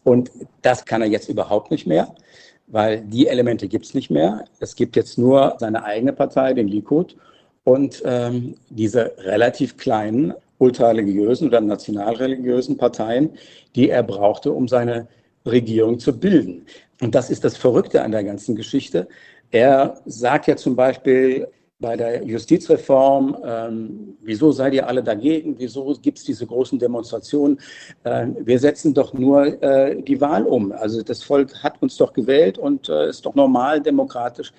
Und 0.04 0.30
das 0.62 0.84
kann 0.84 1.02
er 1.02 1.08
jetzt 1.08 1.28
überhaupt 1.28 1.70
nicht 1.70 1.86
mehr, 1.86 2.14
weil 2.66 3.02
die 3.02 3.28
Elemente 3.28 3.68
gibt 3.68 3.86
es 3.86 3.94
nicht 3.94 4.10
mehr. 4.10 4.44
Es 4.58 4.74
gibt 4.74 4.96
jetzt 4.96 5.18
nur 5.18 5.56
seine 5.58 5.84
eigene 5.84 6.12
Partei, 6.12 6.54
den 6.54 6.68
Likud, 6.68 7.16
und 7.64 8.02
ähm, 8.04 8.56
diese 8.70 9.12
relativ 9.18 9.76
kleinen 9.76 10.34
ultrareligiösen 10.58 11.48
oder 11.48 11.60
nationalreligiösen 11.60 12.76
Parteien, 12.76 13.30
die 13.74 13.88
er 13.88 14.02
brauchte, 14.02 14.52
um 14.52 14.68
seine 14.68 15.08
Regierung 15.46 15.98
zu 15.98 16.18
bilden. 16.18 16.66
Und 17.00 17.14
das 17.14 17.30
ist 17.30 17.44
das 17.44 17.56
Verrückte 17.56 18.02
an 18.02 18.12
der 18.12 18.24
ganzen 18.24 18.54
Geschichte. 18.54 19.08
Er 19.50 20.00
sagt 20.06 20.46
ja 20.46 20.56
zum 20.56 20.76
Beispiel 20.76 21.48
bei 21.82 21.96
der 21.96 22.24
Justizreform, 22.24 23.36
ähm, 23.44 24.16
wieso 24.22 24.52
seid 24.52 24.72
ihr 24.72 24.86
alle 24.86 25.02
dagegen? 25.02 25.58
Wieso 25.58 25.92
gibt 26.00 26.18
es 26.18 26.24
diese 26.24 26.46
großen 26.46 26.78
Demonstrationen? 26.78 27.58
Äh, 28.04 28.28
wir 28.38 28.58
setzen 28.58 28.94
doch 28.94 29.12
nur 29.12 29.60
äh, 29.62 30.00
die 30.00 30.20
Wahl 30.20 30.44
um. 30.44 30.72
Also 30.72 31.02
das 31.02 31.22
Volk 31.22 31.52
hat 31.62 31.82
uns 31.82 31.96
doch 31.96 32.12
gewählt 32.14 32.56
und 32.56 32.88
äh, 32.88 33.08
ist 33.08 33.26
doch 33.26 33.34
normal 33.34 33.82
demokratisch, 33.82 34.52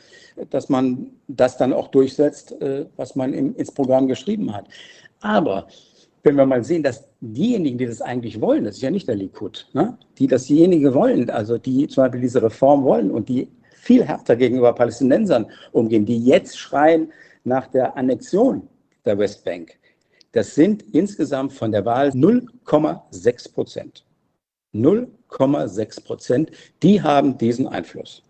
dass 0.52 0.70
man 0.70 1.08
das 1.28 1.58
dann 1.58 1.74
auch 1.74 1.88
durchsetzt, 1.88 2.62
äh, 2.62 2.86
was 2.98 3.16
man 3.16 3.34
im, 3.34 3.56
ins 3.56 3.72
Programm 3.72 4.08
geschrieben 4.08 4.54
hat. 4.54 4.66
Aber 5.22 5.68
wenn 6.24 6.36
wir 6.36 6.46
mal 6.46 6.64
sehen, 6.64 6.84
dass 6.84 7.08
diejenigen, 7.20 7.78
die 7.78 7.86
das 7.86 8.02
eigentlich 8.02 8.40
wollen, 8.40 8.64
das 8.64 8.76
ist 8.78 8.82
ja 8.82 8.92
nicht 8.92 9.08
der 9.08 9.16
Likud, 9.16 9.68
ne? 9.74 9.98
die 10.18 10.28
dasjenige 10.28 10.94
wollen, 10.94 11.30
also 11.30 11.58
die 11.58 11.88
zum 11.88 12.04
Beispiel 12.04 12.22
diese 12.22 12.42
Reform 12.42 12.84
wollen 12.84 13.12
und 13.12 13.28
die 13.30 13.50
viel 13.72 14.06
härter 14.06 14.38
gegenüber 14.38 14.74
Palästinensern 14.74 15.46
umgehen, 15.74 16.06
die 16.06 16.24
jetzt 16.24 16.58
schreien 16.58 17.12
nach 17.44 17.68
der 17.68 17.98
Annexion 17.98 18.68
der 19.06 19.18
Westbank, 19.18 19.78
das 20.32 20.56
sind 20.56 20.84
insgesamt 20.94 21.54
von 21.54 21.72
der 21.72 21.86
Wahl 21.86 22.10
0,6 22.10 23.54
Prozent. 23.54 24.06
0,6 24.74 26.04
Prozent, 26.04 26.52
die 26.82 27.02
haben 27.02 27.38
diesen 27.38 27.68
Einfluss. 27.68 28.24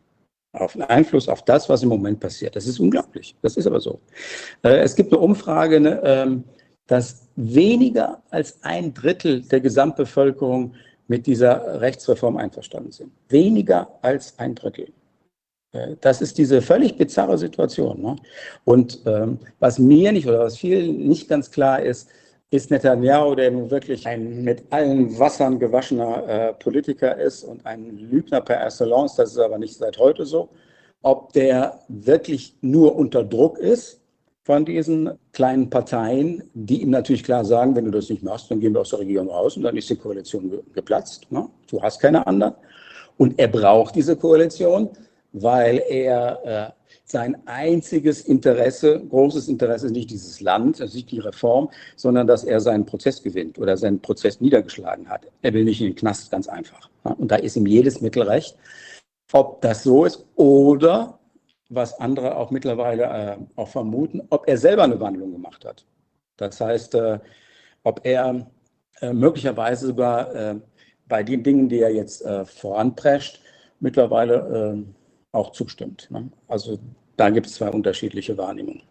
Auf 0.52 0.78
Einfluss 0.80 1.30
auf 1.30 1.46
das, 1.46 1.70
was 1.70 1.82
im 1.82 1.90
Moment 1.90 2.20
passiert. 2.20 2.56
Das 2.56 2.68
ist 2.68 2.80
unglaublich. 2.80 3.36
Das 3.42 3.56
ist 3.56 3.66
aber 3.66 3.80
so. 3.80 4.02
Äh, 4.64 4.80
es 4.80 4.96
gibt 4.96 5.14
eine 5.14 5.22
Umfrage, 5.22 5.80
ne, 5.80 6.02
ähm, 6.04 6.44
dass 6.86 7.23
weniger 7.36 8.22
als 8.30 8.60
ein 8.64 8.94
Drittel 8.94 9.42
der 9.42 9.60
Gesamtbevölkerung 9.60 10.74
mit 11.08 11.28
dieser 11.28 11.82
Rechtsreform 11.82 12.38
einverstanden 12.38 12.92
sind. 12.92 13.12
Weniger 13.30 13.88
als 14.02 14.38
ein 14.40 14.56
Drittel. 14.56 14.88
Äh, 15.74 15.96
das 16.02 16.22
ist 16.22 16.38
diese 16.38 16.62
völlig 16.62 16.98
bizarre 16.98 17.38
Situation. 17.38 18.02
Ne? 18.02 18.16
Und 18.64 19.02
ähm, 19.06 19.40
was 19.60 19.80
mir 19.80 20.12
nicht 20.12 20.28
oder 20.28 20.40
was 20.40 20.58
vielen 20.58 21.08
nicht 21.08 21.28
ganz 21.28 21.52
klar 21.52 21.82
ist, 21.82 22.10
ist 22.52 22.70
Netanyahu, 22.70 23.34
der 23.34 23.50
nun 23.50 23.72
wirklich 23.72 24.06
ein 24.06 24.44
mit 24.44 24.64
allen 24.70 25.18
Wassern 25.18 25.58
gewaschener 25.58 26.28
äh, 26.28 26.54
Politiker 26.54 27.18
ist 27.18 27.44
und 27.44 27.66
ein 27.66 27.98
Lügner 27.98 28.42
per 28.42 28.64
excellence, 28.64 29.16
das 29.16 29.32
ist 29.32 29.40
aber 29.40 29.58
nicht 29.58 29.76
seit 29.76 29.98
heute 29.98 30.24
so, 30.24 30.50
ob 31.02 31.34
der 31.34 31.80
wirklich 31.88 32.56
nur 32.62 32.96
unter 32.96 33.24
Druck 33.24 33.58
ist 33.58 34.03
von 34.44 34.66
diesen 34.66 35.12
kleinen 35.32 35.70
Parteien, 35.70 36.44
die 36.54 36.82
ihm 36.82 36.90
natürlich 36.90 37.24
klar 37.24 37.46
sagen, 37.46 37.76
wenn 37.76 37.86
du 37.86 37.92
das 37.92 38.10
nicht 38.10 38.24
machst, 38.24 38.52
dann 38.52 38.60
gehen 38.60 38.74
wir 38.74 38.82
aus 38.82 38.90
der 38.90 39.00
Regierung 39.00 39.30
raus 39.30 39.56
und 39.56 39.64
dann 39.64 39.78
ist 39.78 39.90
die 39.90 39.96
Koalition 39.96 40.60
geplatzt. 40.74 41.32
Ne? 41.32 41.48
Du 41.70 41.82
hast 41.82 42.00
keine 42.00 42.28
anderen. 42.28 42.54
Und 43.18 43.40
er 43.40 43.48
braucht 43.48 43.96
diese 43.96 44.18
Koalition, 44.18 44.90
weil 45.32 45.82
er 45.88 46.74
äh, 46.74 46.84
sein 47.06 47.38
einziges 47.46 48.22
Interesse, 48.22 49.00
großes 49.10 49.48
Interesse 49.48 49.86
ist 49.86 49.94
nicht 49.94 50.10
dieses 50.10 50.42
Land, 50.42 50.82
also 50.82 50.96
nicht 50.96 51.12
die 51.12 51.20
Reform, 51.20 51.70
sondern 51.96 52.28
dass 52.28 52.44
er 52.44 52.60
seinen 52.60 52.86
Prozess 52.86 53.24
gewinnt 53.24 53.58
oder 53.60 53.78
seinen 53.78 54.02
Prozess 54.02 54.42
niedergeschlagen 54.42 55.08
hat. 55.08 55.28
Er 55.42 55.54
will 55.54 55.64
nicht 55.64 55.80
in 55.80 55.88
den 55.88 55.96
Knast, 55.96 56.32
ganz 56.32 56.50
einfach. 56.50 56.90
Ne? 57.06 57.16
Und 57.16 57.32
da 57.32 57.38
ist 57.38 57.56
ihm 57.56 57.66
jedes 57.66 58.02
Mittel 58.02 58.24
recht. 58.24 58.58
Ob 59.32 59.62
das 59.62 59.84
so 59.84 60.06
ist 60.06 60.26
oder 60.36 61.20
was 61.76 62.00
andere 62.00 62.38
auch 62.38 62.52
mittlerweile 62.52 63.04
äh, 63.04 63.38
auch 63.56 63.68
vermuten, 63.68 64.22
ob 64.30 64.48
er 64.48 64.58
selber 64.58 64.84
eine 64.84 65.00
Wandlung 65.00 65.32
gemacht 65.32 65.66
hat. 65.66 65.86
Das 66.38 66.60
heißt, 66.60 66.96
äh, 66.96 67.20
ob 67.84 68.02
er 68.04 68.48
äh, 69.02 69.14
möglicherweise 69.14 69.88
sogar 69.88 70.34
äh, 70.36 70.56
bei 71.08 71.24
den 71.24 71.44
Dingen, 71.44 71.70
die 71.70 71.80
er 71.80 71.94
jetzt 71.94 72.26
äh, 72.26 72.46
voranprescht, 72.46 73.42
mittlerweile 73.80 74.76
äh, 74.76 74.84
auch 75.32 75.52
zustimmt. 75.52 76.08
Ne? 76.10 76.30
Also 76.48 76.80
da 77.18 77.30
gibt 77.30 77.48
es 77.48 77.56
zwei 77.56 77.70
unterschiedliche 77.70 78.38
Wahrnehmungen 78.38 78.84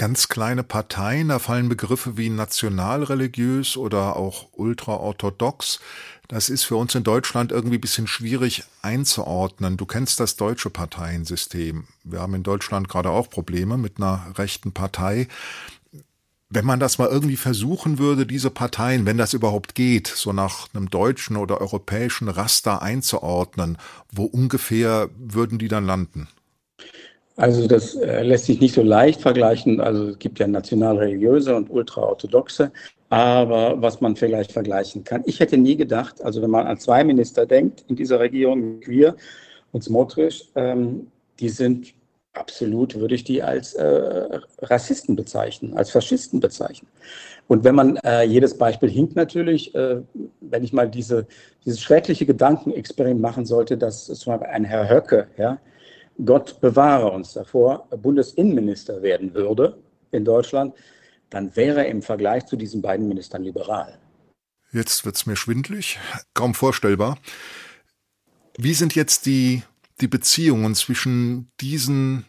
ganz 0.00 0.28
kleine 0.28 0.62
Parteien, 0.62 1.28
da 1.28 1.38
fallen 1.38 1.68
Begriffe 1.68 2.16
wie 2.16 2.30
nationalreligiös 2.30 3.76
oder 3.76 4.16
auch 4.16 4.48
ultraorthodox. 4.52 5.78
Das 6.26 6.48
ist 6.48 6.64
für 6.64 6.76
uns 6.76 6.94
in 6.94 7.02
Deutschland 7.02 7.52
irgendwie 7.52 7.76
ein 7.76 7.82
bisschen 7.82 8.06
schwierig 8.06 8.64
einzuordnen. 8.80 9.76
Du 9.76 9.84
kennst 9.84 10.18
das 10.18 10.36
deutsche 10.36 10.70
Parteiensystem. 10.70 11.84
Wir 12.02 12.20
haben 12.20 12.32
in 12.32 12.42
Deutschland 12.42 12.88
gerade 12.88 13.10
auch 13.10 13.28
Probleme 13.28 13.76
mit 13.76 13.98
einer 13.98 14.32
rechten 14.38 14.72
Partei. 14.72 15.28
Wenn 16.48 16.64
man 16.64 16.80
das 16.80 16.96
mal 16.96 17.08
irgendwie 17.08 17.36
versuchen 17.36 17.98
würde, 17.98 18.24
diese 18.24 18.48
Parteien, 18.48 19.04
wenn 19.04 19.18
das 19.18 19.34
überhaupt 19.34 19.74
geht, 19.74 20.06
so 20.06 20.32
nach 20.32 20.68
einem 20.72 20.88
deutschen 20.88 21.36
oder 21.36 21.60
europäischen 21.60 22.30
Raster 22.30 22.80
einzuordnen, 22.80 23.76
wo 24.10 24.24
ungefähr 24.24 25.10
würden 25.18 25.58
die 25.58 25.68
dann 25.68 25.84
landen? 25.84 26.26
Also 27.36 27.66
das 27.66 27.94
äh, 27.94 28.22
lässt 28.22 28.46
sich 28.46 28.60
nicht 28.60 28.74
so 28.74 28.82
leicht 28.82 29.20
vergleichen. 29.20 29.80
Also 29.80 30.08
es 30.08 30.18
gibt 30.18 30.38
ja 30.38 30.46
nationalreligiöse 30.46 31.54
und 31.54 31.70
ultraorthodoxe. 31.70 32.72
Aber 33.08 33.80
was 33.82 34.00
man 34.00 34.14
vielleicht 34.14 34.52
vergleichen 34.52 35.04
kann, 35.04 35.22
ich 35.26 35.40
hätte 35.40 35.56
nie 35.56 35.76
gedacht, 35.76 36.22
also 36.22 36.42
wenn 36.42 36.50
man 36.50 36.66
an 36.66 36.78
zwei 36.78 37.02
Minister 37.02 37.46
denkt 37.46 37.84
in 37.88 37.96
dieser 37.96 38.20
Regierung, 38.20 38.80
Queer 38.80 39.16
und 39.72 39.82
Smotrich, 39.82 40.50
ähm, 40.54 41.08
die 41.40 41.48
sind 41.48 41.94
absolut, 42.32 42.94
würde 42.94 43.14
ich 43.14 43.24
die 43.24 43.42
als 43.42 43.74
äh, 43.74 44.40
Rassisten 44.62 45.16
bezeichnen, 45.16 45.76
als 45.76 45.90
Faschisten 45.90 46.40
bezeichnen. 46.40 46.88
Und 47.48 47.64
wenn 47.64 47.74
man 47.74 47.96
äh, 48.04 48.22
jedes 48.22 48.56
Beispiel 48.56 48.88
hinkt 48.88 49.16
natürlich, 49.16 49.74
äh, 49.74 50.02
wenn 50.40 50.62
ich 50.62 50.72
mal 50.72 50.88
diese, 50.88 51.26
dieses 51.64 51.80
schreckliche 51.80 52.26
Gedankenexperiment 52.26 53.20
machen 53.20 53.44
sollte, 53.44 53.76
dass 53.76 54.04
zum 54.06 54.32
Beispiel 54.32 54.54
ein 54.54 54.64
Herr 54.64 54.88
Höcke, 54.88 55.26
ja, 55.36 55.58
Gott 56.24 56.60
bewahre 56.60 57.10
uns 57.10 57.32
davor, 57.32 57.88
Bundesinnenminister 57.90 59.02
werden 59.02 59.34
würde 59.34 59.78
in 60.10 60.24
Deutschland, 60.24 60.74
dann 61.30 61.54
wäre 61.56 61.84
er 61.84 61.90
im 61.90 62.02
Vergleich 62.02 62.46
zu 62.46 62.56
diesen 62.56 62.82
beiden 62.82 63.08
Ministern 63.08 63.42
liberal. 63.42 63.98
Jetzt 64.72 65.04
wird 65.04 65.16
es 65.16 65.26
mir 65.26 65.36
schwindlig, 65.36 65.98
kaum 66.34 66.54
vorstellbar. 66.54 67.18
Wie 68.56 68.74
sind 68.74 68.94
jetzt 68.94 69.26
die, 69.26 69.62
die 70.00 70.08
Beziehungen 70.08 70.74
zwischen 70.74 71.50
diesen 71.60 72.26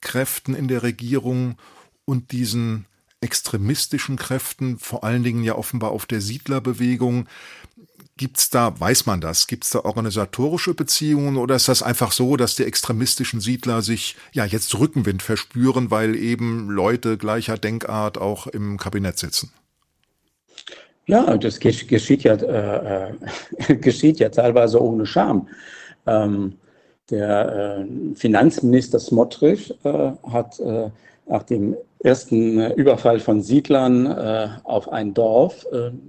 Kräften 0.00 0.54
in 0.54 0.68
der 0.68 0.82
Regierung 0.82 1.56
und 2.04 2.32
diesen 2.32 2.86
extremistischen 3.20 4.16
Kräften, 4.16 4.78
vor 4.78 5.04
allen 5.04 5.22
Dingen 5.22 5.44
ja 5.44 5.54
offenbar 5.54 5.90
auf 5.90 6.06
der 6.06 6.20
Siedlerbewegung? 6.20 7.28
Gibt's 8.20 8.50
da, 8.50 8.78
weiß 8.78 9.06
man 9.06 9.22
das, 9.22 9.46
gibt's 9.46 9.70
da 9.70 9.80
organisatorische 9.80 10.74
Beziehungen 10.74 11.38
oder 11.38 11.54
ist 11.54 11.68
das 11.68 11.82
einfach 11.82 12.12
so, 12.12 12.36
dass 12.36 12.54
die 12.54 12.64
extremistischen 12.64 13.40
Siedler 13.40 13.80
sich 13.80 14.14
ja 14.34 14.44
jetzt 14.44 14.78
Rückenwind 14.78 15.22
verspüren, 15.22 15.90
weil 15.90 16.14
eben 16.14 16.68
Leute 16.68 17.16
gleicher 17.16 17.56
Denkart 17.56 18.18
auch 18.18 18.46
im 18.46 18.76
Kabinett 18.76 19.16
sitzen? 19.16 19.52
Ja, 21.06 21.38
das 21.38 21.60
geschieht 21.60 22.22
ja, 22.22 22.34
äh, 22.34 23.14
äh 23.68 23.76
geschieht 23.76 24.18
ja 24.18 24.28
teilweise 24.28 24.82
ohne 24.82 25.06
Scham. 25.06 25.48
Ähm, 26.06 26.58
der 27.08 27.86
äh, 27.86 28.14
Finanzminister 28.16 28.98
Smotrich 28.98 29.74
äh, 29.82 30.12
hat 30.30 30.60
äh, 30.60 30.90
nach 31.26 31.44
dem 31.44 31.74
ersten 32.00 32.60
äh, 32.60 32.74
Überfall 32.74 33.18
von 33.18 33.40
Siedlern 33.40 34.06
auf 34.64 34.92
ein 34.92 35.14
Dorf, 35.14 35.64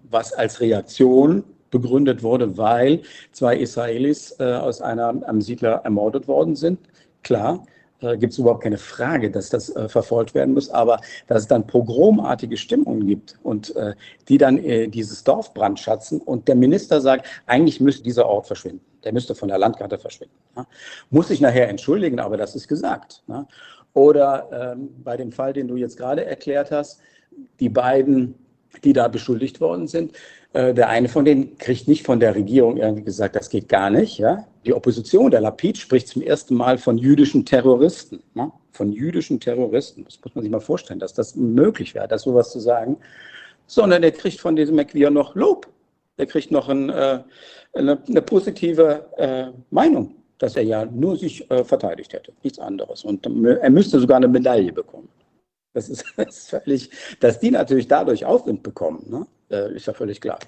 was 0.10 0.34
als 0.34 0.60
Reaktion 0.60 1.46
begründet 1.72 2.22
wurde, 2.22 2.58
weil 2.58 3.02
zwei 3.32 3.58
Israelis 3.58 4.36
äh, 4.40 4.54
aus 4.54 4.82
einer, 4.82 5.10
einem 5.28 5.42
Siedler 5.42 5.82
ermordet 5.84 6.28
worden 6.28 6.56
sind. 6.56 6.80
Klar, 7.24 7.66
äh, 8.02 8.18
gibt 8.18 8.34
es 8.34 8.40
überhaupt 8.40 8.64
keine 8.64 8.78
Frage, 8.78 9.32
dass 9.32 9.50
das 9.50 9.76
äh, 9.76 9.88
verfolgt 9.88 10.34
werden 10.34 10.54
muss, 10.54 10.70
aber 10.70 11.00
dass 11.28 11.44
es 11.44 11.48
dann 11.48 11.66
pogromartige 11.68 12.58
Stimmungen 12.58 13.08
gibt 13.08 13.40
und 13.44 13.76
äh, 13.76 13.94
die 14.28 14.38
dann 14.38 14.58
äh, 14.58 14.88
dieses 14.88 15.24
Dorf 15.24 15.54
brandschatzen 15.54 16.20
und 16.20 16.48
der 16.48 16.56
Minister 16.56 17.00
sagt, 17.00 17.28
eigentlich 17.46 17.80
müsste 17.80 18.04
dieser 18.04 18.26
Ort 18.28 18.48
verschwinden. 18.48 18.82
Der 19.04 19.14
müsste 19.14 19.34
von 19.34 19.50
der 19.50 19.58
Landkarte 19.58 19.98
verschwinden. 19.98 20.36
Ja. 20.56 20.68
Muss 21.10 21.30
sich 21.30 21.42
nachher 21.42 21.70
entschuldigen, 21.70 22.20
aber 22.20 22.38
das 22.38 22.56
ist 22.56 22.68
gesagt. 22.68 23.24
Ja. 23.28 23.48
Oder 23.94 24.76
ähm, 24.76 24.90
bei 25.04 25.18
dem 25.18 25.32
Fall, 25.32 25.54
den 25.54 25.68
du 25.68 25.76
jetzt 25.76 25.98
gerade 25.98 26.26
erklärt 26.26 26.72
hast, 26.72 27.00
die 27.60 27.70
beiden, 27.70 28.36
die 28.84 28.94
da 28.94 29.08
beschuldigt 29.08 29.60
worden 29.60 29.88
sind, 29.88 30.14
äh, 30.54 30.74
der 30.74 30.90
eine 30.90 31.08
von 31.08 31.24
denen 31.24 31.58
kriegt 31.58 31.88
nicht 31.88 32.06
von 32.06 32.20
der 32.20 32.36
Regierung 32.36 32.78
irgendwie 32.78 33.04
gesagt, 33.04 33.36
das 33.36 33.50
geht 33.50 33.70
gar 33.70 33.90
nicht. 33.90 34.18
Ja? 34.18 34.46
Die 34.66 34.74
Opposition, 34.74 35.32
der 35.32 35.42
Lapid, 35.42 35.78
spricht 35.78 36.10
zum 36.10 36.22
ersten 36.22 36.56
Mal 36.56 36.78
von 36.78 36.98
jüdischen 36.98 37.46
Terroristen. 37.46 38.22
Ne? 38.34 38.52
Von 38.72 38.92
jüdischen 38.92 39.40
Terroristen. 39.40 40.04
Das 40.04 40.20
muss 40.22 40.36
man 40.36 40.44
sich 40.44 40.52
mal 40.52 40.60
vorstellen, 40.60 41.00
dass 41.00 41.14
das 41.14 41.36
möglich 41.36 41.96
wäre, 41.96 42.08
das 42.08 42.24
sowas 42.24 42.52
zu 42.52 42.60
sagen. 42.60 42.98
Sondern 43.66 44.02
der 44.02 44.12
kriegt 44.12 44.42
von 44.42 44.56
diesem 44.58 44.76
McVeer 44.76 45.10
noch 45.10 45.36
Lob. 45.36 45.68
Der 46.18 46.26
kriegt 46.26 46.52
noch 46.52 46.68
ein, 46.68 46.90
äh, 46.90 47.20
eine, 47.74 48.04
eine, 48.08 48.22
positive 48.22 49.06
äh, 49.18 49.46
Meinung, 49.70 50.16
dass 50.38 50.58
er 50.58 50.64
ja 50.64 50.86
nur 50.86 51.16
sich 51.16 51.50
äh, 51.50 51.64
verteidigt 51.64 52.12
hätte, 52.12 52.34
nichts 52.44 52.60
anderes. 52.60 53.06
Und 53.06 53.26
er 53.26 53.70
müsste 53.70 54.00
sogar 54.00 54.18
eine 54.18 54.28
Medaille 54.28 54.74
bekommen. 54.74 55.08
Das 55.74 55.88
ist, 55.88 56.04
das 56.18 56.38
ist 56.38 56.50
völlig, 56.50 56.90
dass 57.22 57.40
die 57.40 57.52
natürlich 57.52 57.88
dadurch 57.88 58.26
Aufwind 58.26 58.62
bekommen. 58.62 59.06
Ne? 59.10 59.26
Äh, 59.52 59.76
ist 59.76 59.88
ja 59.88 59.94
völlig 59.94 60.22
klar. 60.22 60.40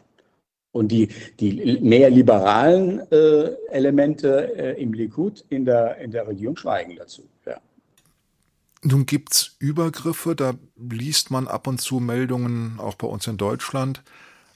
Und 0.71 0.87
die, 0.87 1.09
die 1.39 1.79
mehr 1.81 2.09
liberalen 2.09 2.99
äh, 3.11 3.51
Elemente 3.69 4.57
äh, 4.57 4.81
im 4.81 4.93
Likud 4.93 5.45
in 5.49 5.65
der, 5.65 5.97
in 5.97 6.09
der 6.11 6.27
Regierung 6.27 6.57
schweigen 6.57 6.95
dazu. 6.95 7.29
Ja. 7.45 7.59
Nun 8.81 9.05
gibt's 9.05 9.55
Übergriffe, 9.59 10.35
da 10.35 10.55
liest 10.75 11.29
man 11.29 11.47
ab 11.47 11.67
und 11.67 11.79
zu 11.79 11.99
Meldungen, 11.99 12.79
auch 12.79 12.95
bei 12.95 13.07
uns 13.07 13.27
in 13.27 13.37
Deutschland. 13.37 14.01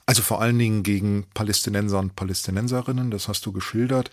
Also 0.06 0.22
vor 0.22 0.40
allen 0.40 0.58
Dingen 0.58 0.82
gegen 0.82 1.26
Palästinenser 1.34 1.98
und 2.00 2.16
Palästinenserinnen, 2.16 3.10
das 3.10 3.28
hast 3.28 3.46
du 3.46 3.52
geschildert. 3.52 4.10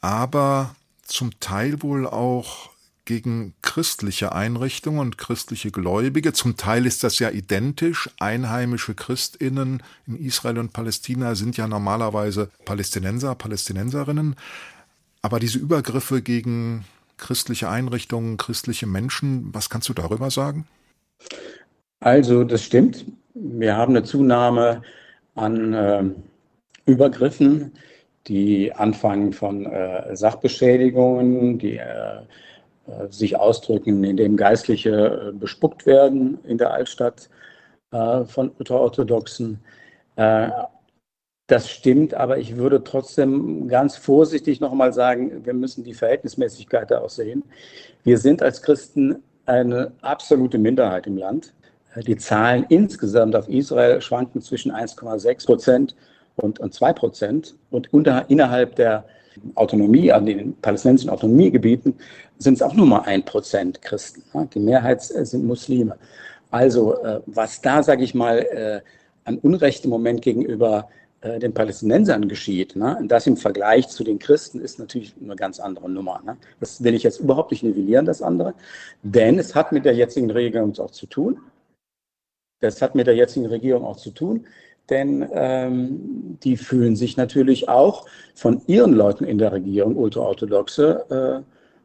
Aber 0.00 0.76
zum 1.02 1.38
Teil 1.40 1.82
wohl 1.82 2.06
auch 2.06 2.70
gegen 3.04 3.54
christliche 3.62 4.32
Einrichtungen 4.32 5.00
und 5.00 5.18
christliche 5.18 5.70
Gläubige. 5.70 6.32
Zum 6.32 6.56
Teil 6.56 6.86
ist 6.86 7.04
das 7.04 7.18
ja 7.18 7.30
identisch. 7.30 8.10
Einheimische 8.18 8.94
Christinnen 8.94 9.82
in 10.06 10.16
Israel 10.16 10.58
und 10.58 10.72
Palästina 10.72 11.34
sind 11.34 11.56
ja 11.56 11.68
normalerweise 11.68 12.50
Palästinenser, 12.64 13.34
Palästinenserinnen. 13.34 14.36
Aber 15.22 15.40
diese 15.40 15.58
Übergriffe 15.58 16.22
gegen 16.22 16.84
christliche 17.16 17.68
Einrichtungen, 17.68 18.36
christliche 18.36 18.86
Menschen, 18.86 19.48
was 19.52 19.70
kannst 19.70 19.88
du 19.88 19.94
darüber 19.94 20.30
sagen? 20.30 20.66
Also, 22.00 22.44
das 22.44 22.62
stimmt. 22.62 23.04
Wir 23.34 23.76
haben 23.76 23.96
eine 23.96 24.04
Zunahme 24.04 24.82
an 25.34 25.72
äh, 25.72 26.04
Übergriffen, 26.86 27.72
die 28.26 28.72
anfangen 28.72 29.32
von 29.32 29.66
äh, 29.66 30.14
Sachbeschädigungen, 30.16 31.58
die 31.58 31.76
äh, 31.76 32.20
sich 33.10 33.36
ausdrücken, 33.36 34.04
indem 34.04 34.36
Geistliche 34.36 35.30
äh, 35.30 35.32
bespuckt 35.32 35.86
werden 35.86 36.38
in 36.44 36.58
der 36.58 36.72
Altstadt 36.72 37.28
äh, 37.92 38.24
von 38.24 38.50
Ultraorthodoxen. 38.58 39.60
Das 41.46 41.68
stimmt, 41.68 42.14
aber 42.14 42.38
ich 42.38 42.56
würde 42.56 42.84
trotzdem 42.84 43.66
ganz 43.66 43.96
vorsichtig 43.96 44.60
nochmal 44.60 44.92
sagen, 44.92 45.44
wir 45.44 45.54
müssen 45.54 45.82
die 45.82 45.92
Verhältnismäßigkeit 45.92 46.90
da 46.90 47.00
auch 47.00 47.10
sehen. 47.10 47.42
Wir 48.04 48.18
sind 48.18 48.42
als 48.42 48.62
Christen 48.62 49.22
eine 49.44 49.92
absolute 50.00 50.56
Minderheit 50.56 51.06
im 51.06 51.18
Land. 51.18 51.52
Die 52.06 52.16
Zahlen 52.16 52.64
insgesamt 52.68 53.36
auf 53.36 53.48
Israel 53.48 54.00
schwanken 54.00 54.40
zwischen 54.40 54.72
1,6 54.72 55.44
Prozent 55.44 55.96
und, 56.36 56.60
und 56.60 56.72
2 56.72 56.92
Prozent. 56.94 57.54
Und 57.70 57.92
unter, 57.92 58.28
innerhalb 58.30 58.76
der 58.76 59.04
Autonomie, 59.54 60.12
an 60.12 60.26
den 60.26 60.54
palästinensischen 60.60 61.10
Autonomiegebieten, 61.10 61.94
sind 62.38 62.54
es 62.54 62.62
auch 62.62 62.74
nur 62.74 62.86
mal 62.86 63.00
ein 63.00 63.24
Prozent 63.24 63.82
Christen. 63.82 64.22
Die 64.54 64.60
Mehrheit 64.60 65.02
sind 65.02 65.44
Muslime. 65.44 65.96
Also 66.50 67.02
äh, 67.02 67.20
was 67.26 67.60
da, 67.60 67.82
sage 67.82 68.04
ich 68.04 68.14
mal, 68.14 68.38
äh, 68.38 68.80
an 69.24 69.38
Unrecht 69.38 69.84
im 69.84 69.90
Moment 69.90 70.22
gegenüber 70.22 70.88
äh, 71.24 71.38
den 71.38 71.54
Palästinensern 71.54 72.28
geschieht, 72.28 72.76
ne? 72.76 72.98
das 73.04 73.26
im 73.26 73.36
Vergleich 73.36 73.88
zu 73.88 74.04
den 74.04 74.18
Christen 74.18 74.60
ist 74.60 74.78
natürlich 74.78 75.14
eine 75.22 75.36
ganz 75.36 75.58
andere 75.58 75.90
Nummer. 75.90 76.20
Ne? 76.24 76.36
Das 76.60 76.84
will 76.84 76.94
ich 76.94 77.02
jetzt 77.02 77.18
überhaupt 77.18 77.50
nicht 77.50 77.62
nivellieren, 77.62 78.04
das 78.04 78.20
andere, 78.20 78.54
denn 79.02 79.38
es 79.38 79.54
hat 79.54 79.72
mit 79.72 79.86
der 79.86 79.94
jetzigen 79.94 80.30
Regierung 80.30 80.78
auch 80.78 80.90
zu 80.90 81.06
tun. 81.06 81.40
Das 82.60 82.82
hat 82.82 82.94
mit 82.94 83.06
der 83.06 83.16
jetzigen 83.16 83.46
Regierung 83.46 83.84
auch 83.84 83.96
zu 83.96 84.10
tun, 84.10 84.46
denn 84.90 85.26
ähm, 85.32 86.38
die 86.42 86.56
fühlen 86.56 86.96
sich 86.96 87.16
natürlich 87.16 87.68
auch 87.68 88.06
von 88.34 88.60
ihren 88.66 88.92
Leuten 88.92 89.24
in 89.24 89.38
der 89.38 89.52
Regierung, 89.52 89.96
Ultraorthodoxe, 89.96 91.42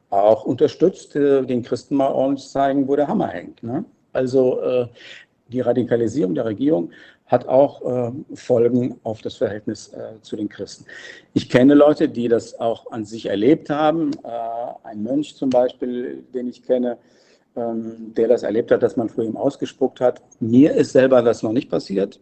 äh, 0.09 0.13
auch 0.13 0.43
unterstützt, 0.43 1.15
äh, 1.15 1.43
den 1.43 1.63
Christen 1.63 1.95
mal 1.95 2.11
ordentlich 2.11 2.49
zeigen, 2.49 2.87
wo 2.87 2.95
der 2.95 3.07
Hammer 3.07 3.27
hängt. 3.27 3.63
Ne? 3.63 3.85
Also 4.11 4.61
äh, 4.61 4.87
die 5.47 5.61
Radikalisierung 5.61 6.35
der 6.35 6.45
Regierung 6.45 6.91
hat 7.27 7.47
auch 7.47 7.81
äh, 7.85 8.11
Folgen 8.33 8.99
auf 9.03 9.21
das 9.21 9.35
Verhältnis 9.35 9.89
äh, 9.89 10.19
zu 10.21 10.35
den 10.35 10.49
Christen. 10.49 10.85
Ich 11.33 11.47
kenne 11.47 11.75
Leute, 11.75 12.09
die 12.09 12.27
das 12.27 12.59
auch 12.59 12.91
an 12.91 13.05
sich 13.05 13.27
erlebt 13.27 13.69
haben. 13.69 14.11
Äh, 14.23 14.87
ein 14.87 15.03
Mönch 15.03 15.35
zum 15.35 15.51
Beispiel, 15.51 16.23
den 16.33 16.47
ich 16.47 16.63
kenne, 16.63 16.97
ähm, 17.55 18.13
der 18.15 18.29
das 18.29 18.43
erlebt 18.43 18.71
hat, 18.71 18.81
dass 18.81 18.97
man 18.97 19.09
vor 19.09 19.23
ihm 19.23 19.37
ausgespuckt 19.37 20.01
hat. 20.01 20.21
Mir 20.39 20.73
ist 20.73 20.91
selber 20.91 21.21
das 21.21 21.43
noch 21.43 21.53
nicht 21.53 21.69
passiert. 21.69 22.19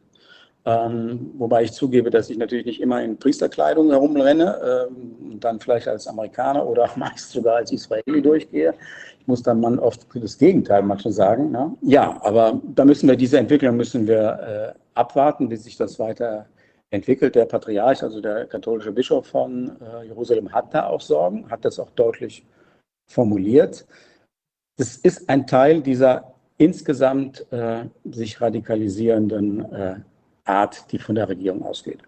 Ähm, 0.67 1.31
wobei 1.37 1.63
ich 1.63 1.71
zugebe, 1.71 2.09
dass 2.09 2.29
ich 2.29 2.37
natürlich 2.37 2.65
nicht 2.65 2.81
immer 2.81 3.01
in 3.01 3.17
Priesterkleidung 3.17 3.89
herumrenne 3.89 4.87
ähm, 4.89 5.31
und 5.31 5.41
dann 5.41 5.61
vielleicht 5.61 5.87
als 5.87 6.07
Amerikaner 6.07 6.67
oder 6.67 6.89
meist 6.97 7.31
sogar 7.31 7.55
als 7.55 7.71
Israeli 7.71 8.21
durchgehe. 8.21 8.73
Ich 9.17 9.27
muss 9.27 9.41
dann 9.41 9.61
man 9.61 9.79
oft 9.79 10.05
das 10.13 10.37
Gegenteil 10.37 10.81
manchmal 10.81 11.13
sagen. 11.13 11.51
Ne? 11.51 11.73
Ja, 11.83 12.19
aber 12.21 12.61
da 12.75 12.83
müssen 12.83 13.07
wir 13.07 13.15
diese 13.15 13.37
Entwicklung 13.37 13.77
müssen 13.77 14.07
wir 14.07 14.73
äh, 14.75 14.79
abwarten, 14.93 15.49
wie 15.49 15.55
sich 15.55 15.77
das 15.77 15.99
weiter 15.99 16.47
entwickelt. 16.89 17.35
Der 17.35 17.45
Patriarch, 17.45 18.03
also 18.03 18.19
der 18.19 18.45
katholische 18.45 18.91
Bischof 18.91 19.25
von 19.25 19.71
äh, 19.79 20.07
Jerusalem, 20.07 20.51
hat 20.51 20.73
da 20.73 20.87
auch 20.87 20.99
Sorgen, 20.99 21.49
hat 21.49 21.63
das 21.63 21.79
auch 21.79 21.91
deutlich 21.91 22.45
formuliert. 23.09 23.85
Das 24.75 24.97
ist 24.97 25.29
ein 25.29 25.47
Teil 25.47 25.81
dieser 25.81 26.33
insgesamt 26.57 27.49
äh, 27.53 27.85
sich 28.03 28.41
radikalisierenden 28.41 29.73
äh, 29.73 29.95
Art, 30.47 30.91
die 30.91 30.99
von 30.99 31.15
der 31.15 31.29
Regierung 31.29 31.63
ausgeht. 31.63 31.99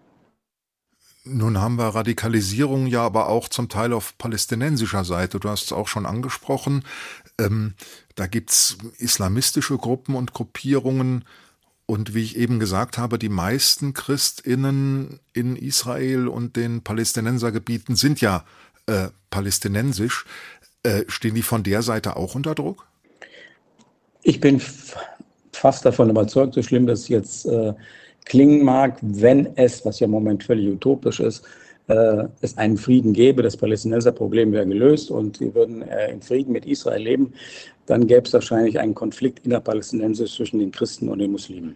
Nun 1.24 1.60
haben 1.60 1.76
wir 1.76 1.88
Radikalisierung 1.88 2.86
ja 2.86 3.02
aber 3.02 3.28
auch 3.28 3.48
zum 3.48 3.68
Teil 3.68 3.92
auf 3.92 4.16
palästinensischer 4.16 5.04
Seite. 5.04 5.38
Du 5.38 5.48
hast 5.50 5.64
es 5.64 5.72
auch 5.72 5.86
schon 5.86 6.06
angesprochen. 6.06 6.82
Ähm, 7.38 7.74
da 8.14 8.24
es 8.24 8.78
islamistische 8.98 9.76
Gruppen 9.76 10.14
und 10.14 10.32
Gruppierungen, 10.32 11.24
und 11.90 12.14
wie 12.14 12.22
ich 12.22 12.36
eben 12.36 12.60
gesagt 12.60 12.98
habe, 12.98 13.18
die 13.18 13.28
meisten 13.28 13.94
Christinnen 13.94 15.18
in 15.32 15.56
Israel 15.56 16.28
und 16.28 16.54
den 16.54 16.82
Palästinensergebieten 16.82 17.96
sind 17.96 18.20
ja 18.20 18.44
äh, 18.86 19.08
palästinensisch. 19.30 20.24
Äh, 20.84 21.02
stehen 21.08 21.34
die 21.34 21.42
von 21.42 21.64
der 21.64 21.82
Seite 21.82 22.14
auch 22.14 22.36
unter 22.36 22.54
Druck? 22.54 22.86
Ich 24.22 24.38
bin 24.38 24.62
fast 25.52 25.84
davon 25.84 26.10
überzeugt, 26.10 26.54
so 26.54 26.62
schlimm 26.62 26.86
das 26.86 27.08
jetzt 27.08 27.44
äh, 27.46 27.74
klingen 28.30 28.64
mag, 28.64 28.96
wenn 29.02 29.56
es, 29.56 29.84
was 29.84 29.98
ja 29.98 30.04
im 30.04 30.12
Moment 30.12 30.44
völlig 30.44 30.68
utopisch 30.68 31.18
ist, 31.18 31.44
äh, 31.88 32.28
es 32.40 32.56
einen 32.56 32.76
Frieden 32.76 33.12
gäbe, 33.12 33.42
das 33.42 33.56
Palästinenserproblem 33.56 34.52
wäre 34.52 34.66
gelöst 34.66 35.10
und 35.10 35.38
sie 35.38 35.52
würden 35.52 35.82
äh, 35.82 36.12
in 36.12 36.22
Frieden 36.22 36.52
mit 36.52 36.64
Israel 36.64 37.02
leben, 37.02 37.34
dann 37.86 38.06
gäbe 38.06 38.22
es 38.22 38.32
wahrscheinlich 38.32 38.78
einen 38.78 38.94
Konflikt 38.94 39.44
innerpalästinensisch 39.44 40.36
zwischen 40.36 40.60
den 40.60 40.70
Christen 40.70 41.08
und 41.08 41.18
den 41.18 41.32
Muslimen. 41.32 41.74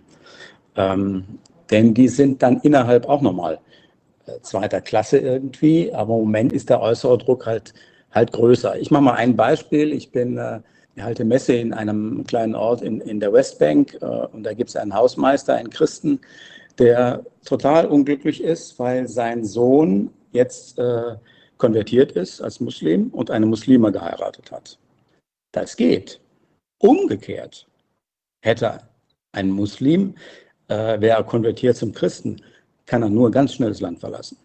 Ähm, 0.76 1.24
denn 1.72 1.92
die 1.92 2.06
sind 2.06 2.40
dann 2.40 2.60
innerhalb 2.60 3.08
auch 3.08 3.20
nochmal 3.20 3.58
äh, 4.26 4.38
zweiter 4.42 4.80
Klasse 4.80 5.18
irgendwie, 5.18 5.92
aber 5.92 6.14
im 6.14 6.20
Moment 6.20 6.52
ist 6.52 6.70
der 6.70 6.80
äußere 6.80 7.18
Druck 7.18 7.46
halt, 7.46 7.74
halt 8.12 8.30
größer. 8.30 8.78
Ich 8.78 8.92
mache 8.92 9.02
mal 9.02 9.14
ein 9.14 9.34
Beispiel. 9.34 9.92
Ich 9.92 10.12
bin 10.12 10.38
äh, 10.38 10.60
halte 11.02 11.24
Messe 11.24 11.54
in 11.54 11.72
einem 11.72 12.24
kleinen 12.26 12.54
Ort 12.54 12.82
in, 12.82 13.00
in 13.00 13.20
der 13.20 13.32
Westbank 13.32 13.98
äh, 14.00 14.06
und 14.32 14.44
da 14.44 14.54
gibt 14.54 14.70
es 14.70 14.76
einen 14.76 14.94
Hausmeister, 14.94 15.54
einen 15.54 15.70
Christen, 15.70 16.20
der 16.78 17.24
total 17.44 17.86
unglücklich 17.86 18.42
ist, 18.42 18.78
weil 18.78 19.08
sein 19.08 19.44
Sohn 19.44 20.10
jetzt 20.32 20.78
äh, 20.78 21.16
konvertiert 21.58 22.12
ist 22.12 22.40
als 22.40 22.60
Muslim 22.60 23.08
und 23.08 23.30
eine 23.30 23.46
Muslime 23.46 23.92
geheiratet 23.92 24.50
hat. 24.50 24.78
Das 25.52 25.76
geht. 25.76 26.20
Umgekehrt 26.78 27.66
hätte 28.42 28.80
ein 29.32 29.50
Muslim, 29.50 30.14
äh, 30.68 31.00
wäre 31.00 31.18
er 31.18 31.24
konvertiert 31.24 31.76
zum 31.76 31.92
Christen, 31.92 32.40
kann 32.86 33.02
er 33.02 33.08
nur 33.08 33.30
ganz 33.30 33.54
schnell 33.54 33.70
das 33.70 33.80
Land 33.80 34.00
verlassen. 34.00 34.36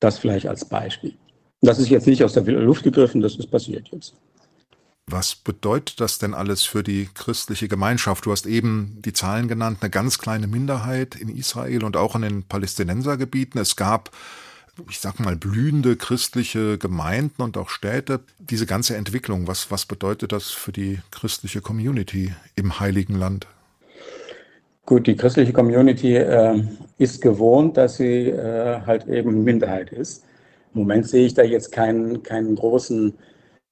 Das 0.00 0.18
vielleicht 0.18 0.46
als 0.46 0.64
Beispiel. 0.64 1.14
Das 1.60 1.78
ist 1.78 1.90
jetzt 1.90 2.06
nicht 2.06 2.24
aus 2.24 2.32
der 2.32 2.42
Luft 2.42 2.82
gegriffen, 2.82 3.20
das 3.20 3.36
ist 3.36 3.50
passiert 3.50 3.88
jetzt. 3.92 4.14
Was 5.06 5.34
bedeutet 5.34 6.00
das 6.00 6.18
denn 6.18 6.32
alles 6.32 6.62
für 6.62 6.82
die 6.82 7.08
christliche 7.12 7.68
Gemeinschaft? 7.68 8.24
Du 8.24 8.30
hast 8.32 8.46
eben 8.46 8.98
die 9.04 9.12
Zahlen 9.12 9.48
genannt, 9.48 9.78
eine 9.80 9.90
ganz 9.90 10.18
kleine 10.18 10.46
Minderheit 10.46 11.16
in 11.16 11.28
Israel 11.28 11.84
und 11.84 11.96
auch 11.96 12.14
in 12.14 12.22
den 12.22 12.42
Palästinensergebieten. 12.44 13.60
Es 13.60 13.74
gab, 13.76 14.10
ich 14.88 15.00
sag 15.00 15.18
mal, 15.18 15.36
blühende 15.36 15.96
christliche 15.96 16.78
Gemeinden 16.78 17.42
und 17.42 17.56
auch 17.56 17.68
Städte. 17.68 18.20
Diese 18.38 18.64
ganze 18.64 18.96
Entwicklung, 18.96 19.48
was, 19.48 19.70
was 19.70 19.86
bedeutet 19.86 20.32
das 20.32 20.50
für 20.50 20.72
die 20.72 21.00
christliche 21.10 21.60
Community 21.60 22.32
im 22.54 22.78
Heiligen 22.78 23.16
Land? 23.16 23.48
Gut, 24.86 25.06
die 25.06 25.16
christliche 25.16 25.52
Community 25.52 26.16
äh, 26.16 26.62
ist 26.98 27.20
gewohnt, 27.20 27.76
dass 27.76 27.96
sie 27.96 28.28
äh, 28.28 28.80
halt 28.86 29.06
eben 29.08 29.44
Minderheit 29.44 29.92
ist. 29.92 30.24
Im 30.74 30.80
Moment 30.80 31.08
sehe 31.08 31.26
ich 31.26 31.34
da 31.34 31.42
jetzt 31.42 31.70
keinen, 31.70 32.22
keinen 32.22 32.56
großen 32.56 33.14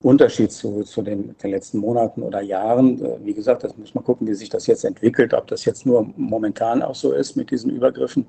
Unterschied 0.02 0.50
zu, 0.50 0.82
zu 0.82 1.02
den, 1.02 1.36
den, 1.36 1.50
letzten 1.50 1.78
Monaten 1.78 2.22
oder 2.22 2.40
Jahren. 2.40 3.04
Äh, 3.04 3.18
wie 3.22 3.34
gesagt, 3.34 3.64
das 3.64 3.76
muss 3.76 3.94
man 3.94 4.02
gucken, 4.04 4.26
wie 4.26 4.34
sich 4.34 4.48
das 4.48 4.66
jetzt 4.66 4.84
entwickelt, 4.84 5.34
ob 5.34 5.46
das 5.48 5.64
jetzt 5.64 5.84
nur 5.84 6.10
momentan 6.16 6.82
auch 6.82 6.94
so 6.94 7.12
ist 7.12 7.36
mit 7.36 7.50
diesen 7.50 7.70
Übergriffen. 7.70 8.26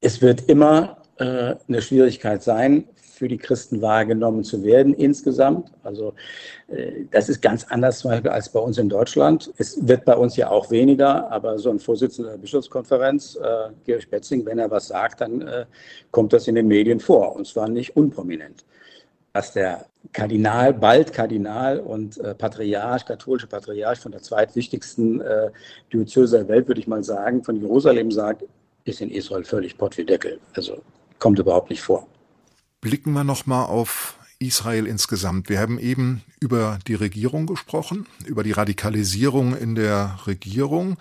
Es 0.00 0.20
wird 0.20 0.48
immer 0.48 0.96
äh, 1.18 1.54
eine 1.68 1.80
Schwierigkeit 1.80 2.42
sein, 2.42 2.88
für 3.22 3.28
die 3.28 3.38
Christen 3.38 3.80
wahrgenommen 3.82 4.42
zu 4.42 4.64
werden 4.64 4.94
insgesamt. 4.94 5.70
Also 5.84 6.12
äh, 6.66 7.04
das 7.12 7.28
ist 7.28 7.40
ganz 7.40 7.64
anders 7.68 8.00
zum 8.00 8.10
Beispiel 8.10 8.32
als 8.32 8.48
bei 8.48 8.58
uns 8.58 8.78
in 8.78 8.88
Deutschland. 8.88 9.52
Es 9.58 9.86
wird 9.86 10.04
bei 10.04 10.16
uns 10.16 10.36
ja 10.36 10.50
auch 10.50 10.72
weniger, 10.72 11.30
aber 11.30 11.56
so 11.60 11.70
ein 11.70 11.78
Vorsitzender 11.78 12.32
der 12.32 12.38
Bischofskonferenz, 12.38 13.36
äh, 13.36 13.70
Georg 13.84 14.10
Betzing, 14.10 14.44
wenn 14.44 14.58
er 14.58 14.72
was 14.72 14.88
sagt, 14.88 15.20
dann 15.20 15.42
äh, 15.42 15.66
kommt 16.10 16.32
das 16.32 16.48
in 16.48 16.56
den 16.56 16.66
Medien 16.66 16.98
vor 16.98 17.36
und 17.36 17.46
zwar 17.46 17.68
nicht 17.68 17.96
unprominent 17.96 18.64
dass 19.32 19.52
der 19.52 19.86
Kardinal, 20.12 20.74
bald 20.74 21.12
Kardinal 21.12 21.80
und 21.80 22.18
äh, 22.18 22.34
Patriarch, 22.34 23.06
katholische 23.06 23.46
Patriarch 23.46 23.98
von 23.98 24.12
der 24.12 24.22
zweitwichtigsten 24.22 25.20
äh, 25.20 25.50
Diözese 25.92 26.38
der 26.38 26.48
Welt, 26.48 26.68
würde 26.68 26.80
ich 26.80 26.86
mal 26.86 27.02
sagen, 27.04 27.42
von 27.44 27.56
Jerusalem 27.60 28.10
sagt, 28.10 28.44
ist 28.84 29.00
in 29.00 29.10
Israel 29.10 29.44
völlig 29.44 29.78
Pott 29.78 29.96
wie 29.96 30.04
Deckel. 30.04 30.40
Also 30.54 30.82
kommt 31.18 31.38
überhaupt 31.38 31.70
nicht 31.70 31.82
vor. 31.82 32.06
Blicken 32.80 33.12
wir 33.12 33.24
nochmal 33.24 33.66
auf 33.66 34.18
Israel 34.40 34.86
insgesamt. 34.86 35.48
Wir 35.48 35.60
haben 35.60 35.78
eben 35.78 36.22
über 36.40 36.80
die 36.88 36.94
Regierung 36.94 37.46
gesprochen, 37.46 38.06
über 38.26 38.42
die 38.42 38.52
Radikalisierung 38.52 39.56
in 39.56 39.76
der 39.76 40.18
Regierung. 40.26 40.96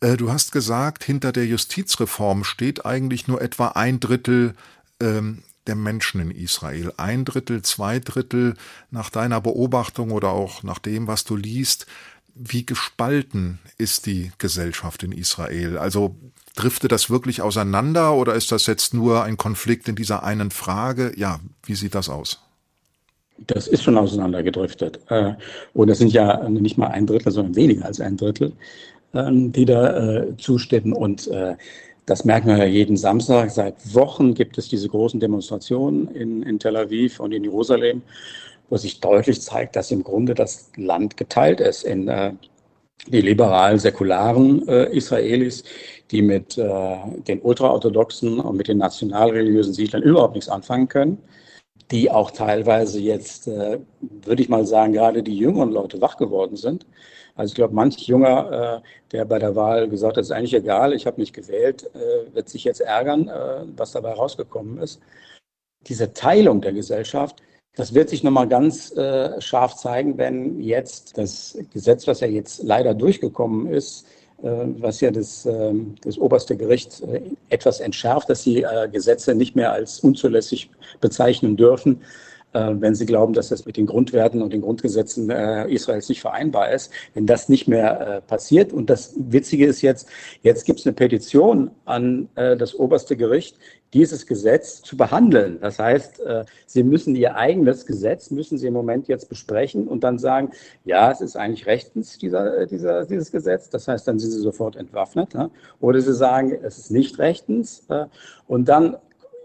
Äh, 0.00 0.16
du 0.16 0.30
hast 0.30 0.52
gesagt, 0.52 1.04
hinter 1.04 1.32
der 1.32 1.46
Justizreform 1.46 2.44
steht 2.44 2.86
eigentlich 2.86 3.26
nur 3.26 3.42
etwa 3.42 3.68
ein 3.68 3.98
Drittel 3.98 4.54
ähm, 5.00 5.42
der 5.66 5.74
Menschen 5.74 6.20
in 6.20 6.30
Israel. 6.30 6.92
Ein 6.96 7.24
Drittel, 7.24 7.62
zwei 7.62 7.98
Drittel 7.98 8.54
nach 8.90 9.10
deiner 9.10 9.40
Beobachtung 9.40 10.10
oder 10.10 10.30
auch 10.30 10.62
nach 10.62 10.78
dem, 10.78 11.06
was 11.06 11.24
du 11.24 11.36
liest. 11.36 11.86
Wie 12.34 12.64
gespalten 12.64 13.58
ist 13.76 14.06
die 14.06 14.32
Gesellschaft 14.38 15.02
in 15.02 15.12
Israel? 15.12 15.78
Also 15.78 16.16
driftet 16.56 16.92
das 16.92 17.10
wirklich 17.10 17.42
auseinander 17.42 18.14
oder 18.14 18.34
ist 18.34 18.52
das 18.52 18.66
jetzt 18.66 18.94
nur 18.94 19.24
ein 19.24 19.36
Konflikt 19.36 19.88
in 19.88 19.96
dieser 19.96 20.22
einen 20.22 20.50
Frage? 20.50 21.12
Ja, 21.16 21.40
wie 21.64 21.74
sieht 21.74 21.94
das 21.94 22.08
aus? 22.08 22.40
Das 23.46 23.66
ist 23.66 23.82
schon 23.82 23.96
auseinandergedriftet. 23.96 25.00
Äh, 25.08 25.34
und 25.72 25.88
das 25.88 25.98
sind 25.98 26.12
ja 26.12 26.48
nicht 26.48 26.78
mal 26.78 26.88
ein 26.88 27.06
Drittel, 27.06 27.32
sondern 27.32 27.56
weniger 27.56 27.86
als 27.86 28.00
ein 28.00 28.16
Drittel, 28.16 28.52
ähm, 29.14 29.52
die 29.52 29.64
da 29.64 29.96
äh, 29.96 30.36
zustimmen. 30.36 30.92
Und 30.92 31.26
äh, 31.28 31.56
das 32.06 32.24
merken 32.24 32.48
wir 32.48 32.58
ja 32.58 32.64
jeden 32.64 32.96
Samstag. 32.96 33.50
Seit 33.50 33.94
Wochen 33.94 34.34
gibt 34.34 34.58
es 34.58 34.68
diese 34.68 34.88
großen 34.88 35.20
Demonstrationen 35.20 36.08
in, 36.08 36.42
in 36.42 36.58
Tel 36.58 36.76
Aviv 36.76 37.20
und 37.20 37.32
in 37.32 37.44
Jerusalem, 37.44 38.02
wo 38.68 38.76
sich 38.76 39.00
deutlich 39.00 39.40
zeigt, 39.40 39.76
dass 39.76 39.90
im 39.90 40.02
Grunde 40.02 40.34
das 40.34 40.70
Land 40.76 41.16
geteilt 41.16 41.60
ist 41.60 41.84
in 41.84 42.08
äh, 42.08 42.32
die 43.06 43.20
liberalen, 43.20 43.78
säkularen 43.78 44.66
äh, 44.68 44.94
Israelis, 44.94 45.64
die 46.10 46.22
mit 46.22 46.58
äh, 46.58 46.96
den 47.28 47.40
ultraorthodoxen 47.40 48.40
und 48.40 48.56
mit 48.56 48.68
den 48.68 48.78
nationalreligiösen 48.78 49.72
Siedlern 49.72 50.02
überhaupt 50.02 50.34
nichts 50.34 50.50
anfangen 50.50 50.88
können, 50.88 51.18
die 51.90 52.10
auch 52.10 52.30
teilweise 52.30 53.00
jetzt, 53.00 53.48
äh, 53.48 53.80
würde 54.00 54.42
ich 54.42 54.48
mal 54.48 54.64
sagen, 54.66 54.92
gerade 54.92 55.22
die 55.22 55.36
jüngeren 55.36 55.72
Leute 55.72 56.00
wach 56.00 56.16
geworden 56.16 56.56
sind. 56.56 56.86
Also 57.34 57.52
ich 57.52 57.54
glaube, 57.54 57.74
manch 57.74 57.96
Junger, 58.06 58.82
äh, 58.82 58.88
der 59.12 59.24
bei 59.24 59.38
der 59.38 59.56
Wahl 59.56 59.88
gesagt 59.88 60.16
hat, 60.16 60.22
ist 60.22 60.30
eigentlich 60.30 60.54
egal, 60.54 60.92
ich 60.92 61.06
habe 61.06 61.20
nicht 61.20 61.32
gewählt, 61.34 61.90
äh, 61.94 62.34
wird 62.34 62.48
sich 62.48 62.64
jetzt 62.64 62.80
ärgern, 62.80 63.28
äh, 63.28 63.64
was 63.76 63.92
dabei 63.92 64.12
rausgekommen 64.12 64.78
ist. 64.78 65.00
Diese 65.86 66.12
Teilung 66.12 66.60
der 66.60 66.72
Gesellschaft, 66.72 67.42
das 67.76 67.94
wird 67.94 68.08
sich 68.10 68.22
nochmal 68.22 68.48
ganz 68.48 68.92
äh, 68.96 69.40
scharf 69.40 69.76
zeigen, 69.76 70.18
wenn 70.18 70.60
jetzt 70.60 71.16
das 71.18 71.58
Gesetz, 71.72 72.06
was 72.06 72.20
ja 72.20 72.26
jetzt 72.26 72.62
leider 72.62 72.94
durchgekommen 72.94 73.72
ist, 73.72 74.06
was 74.42 75.00
ja 75.00 75.10
das, 75.10 75.46
äh, 75.46 75.74
das 76.02 76.18
oberste 76.18 76.56
Gericht 76.56 77.02
äh, 77.02 77.20
etwas 77.48 77.80
entschärft, 77.80 78.30
dass 78.30 78.42
sie 78.42 78.62
äh, 78.62 78.88
Gesetze 78.90 79.34
nicht 79.34 79.56
mehr 79.56 79.72
als 79.72 80.00
unzulässig 80.00 80.70
bezeichnen 81.00 81.56
dürfen, 81.56 82.00
äh, 82.52 82.72
wenn 82.72 82.94
sie 82.94 83.06
glauben, 83.06 83.34
dass 83.34 83.48
das 83.48 83.66
mit 83.66 83.76
den 83.76 83.86
Grundwerten 83.86 84.42
und 84.42 84.52
den 84.52 84.62
Grundgesetzen 84.62 85.30
Israels 85.30 86.08
nicht 86.08 86.20
vereinbar 86.20 86.72
ist. 86.72 86.90
Wenn 87.14 87.26
das 87.26 87.48
nicht 87.48 87.68
mehr 87.68 88.22
passiert, 88.26 88.72
und 88.72 88.90
das 88.90 89.14
Witzige 89.16 89.66
ist 89.66 89.82
jetzt, 89.82 90.08
jetzt 90.42 90.64
gibt 90.64 90.80
es 90.80 90.86
eine 90.86 90.94
Petition 90.94 91.70
an 91.84 92.28
das 92.34 92.74
oberste 92.74 93.16
Gericht, 93.16 93.56
dieses 93.92 94.26
Gesetz 94.26 94.82
zu 94.82 94.96
behandeln. 94.96 95.58
Das 95.60 95.78
heißt, 95.78 96.20
äh, 96.20 96.44
Sie 96.66 96.82
müssen 96.82 97.16
Ihr 97.16 97.36
eigenes 97.36 97.86
Gesetz, 97.86 98.30
müssen 98.30 98.58
Sie 98.58 98.66
im 98.66 98.74
Moment 98.74 99.08
jetzt 99.08 99.28
besprechen 99.28 99.88
und 99.88 100.04
dann 100.04 100.18
sagen, 100.18 100.50
ja, 100.84 101.10
es 101.10 101.20
ist 101.20 101.36
eigentlich 101.36 101.66
rechtens, 101.66 102.18
dieser, 102.18 102.58
äh, 102.58 102.66
dieser, 102.66 103.04
dieses 103.06 103.32
Gesetz. 103.32 103.68
Das 103.70 103.88
heißt, 103.88 104.06
dann 104.06 104.18
sind 104.18 104.30
Sie 104.30 104.40
sofort 104.40 104.76
entwaffnet. 104.76 105.34
Oder 105.80 106.00
Sie 106.00 106.14
sagen, 106.14 106.56
es 106.62 106.78
ist 106.78 106.90
nicht 106.90 107.18
rechtens. 107.18 107.84
Äh, 107.88 108.06
und 108.46 108.68
dann 108.68 108.96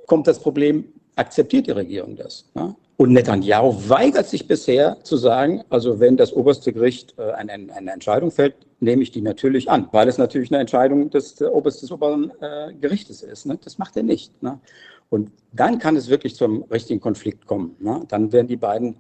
kommt 0.05 0.27
das 0.27 0.39
Problem, 0.39 0.85
akzeptiert 1.15 1.67
die 1.67 1.71
Regierung 1.71 2.15
das? 2.15 2.45
Und 2.97 3.11
Netanyahu 3.11 3.89
weigert 3.89 4.27
sich 4.27 4.47
bisher 4.47 4.97
zu 5.03 5.17
sagen, 5.17 5.63
also 5.69 5.99
wenn 5.99 6.17
das 6.17 6.31
oberste 6.31 6.71
Gericht 6.71 7.17
eine, 7.19 7.91
Entscheidung 7.91 8.31
fällt, 8.31 8.55
nehme 8.85 9.03
ich 9.03 9.11
die 9.11 9.21
natürlich 9.21 9.69
an, 9.69 9.89
weil 9.91 10.07
es 10.07 10.17
natürlich 10.17 10.51
eine 10.51 10.61
Entscheidung 10.61 11.09
des, 11.09 11.35
des 11.35 11.91
oberen 11.91 12.31
äh, 12.39 12.73
Gerichtes 12.79 13.21
ist. 13.21 13.45
Ne? 13.45 13.59
Das 13.61 13.77
macht 13.77 13.97
er 13.97 14.03
nicht. 14.03 14.41
Ne? 14.41 14.59
Und 15.09 15.31
dann 15.51 15.79
kann 15.79 15.97
es 15.97 16.09
wirklich 16.09 16.35
zum 16.35 16.63
richtigen 16.63 17.01
Konflikt 17.01 17.45
kommen. 17.45 17.75
Ne? 17.79 18.03
Dann 18.07 18.31
werden 18.31 18.47
die 18.47 18.55
beiden, 18.55 18.95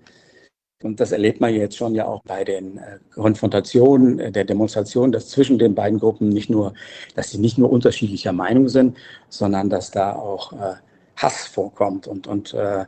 und 0.83 0.99
das 0.99 1.13
erlebt 1.13 1.39
man 1.39 1.53
jetzt 1.53 1.77
schon 1.77 1.95
ja 1.95 2.05
auch 2.05 2.21
bei 2.23 2.43
den 2.43 2.77
äh, 2.77 2.99
Konfrontationen, 3.13 4.19
äh, 4.19 4.31
der 4.31 4.43
Demonstrationen, 4.43 5.11
dass 5.13 5.29
zwischen 5.29 5.57
den 5.57 5.73
beiden 5.73 5.99
Gruppen 5.99 6.29
nicht 6.29 6.49
nur, 6.49 6.73
dass 7.15 7.31
sie 7.31 7.37
nicht 7.37 7.57
nur 7.57 7.71
unterschiedlicher 7.71 8.33
Meinung 8.33 8.67
sind, 8.67 8.97
sondern 9.29 9.69
dass 9.69 9.91
da 9.91 10.13
auch 10.13 10.51
äh, 10.53 10.75
Hass 11.15 11.47
vorkommt 11.47 12.07
und, 12.07 12.27
und 12.27 12.53
äh, 12.53 12.85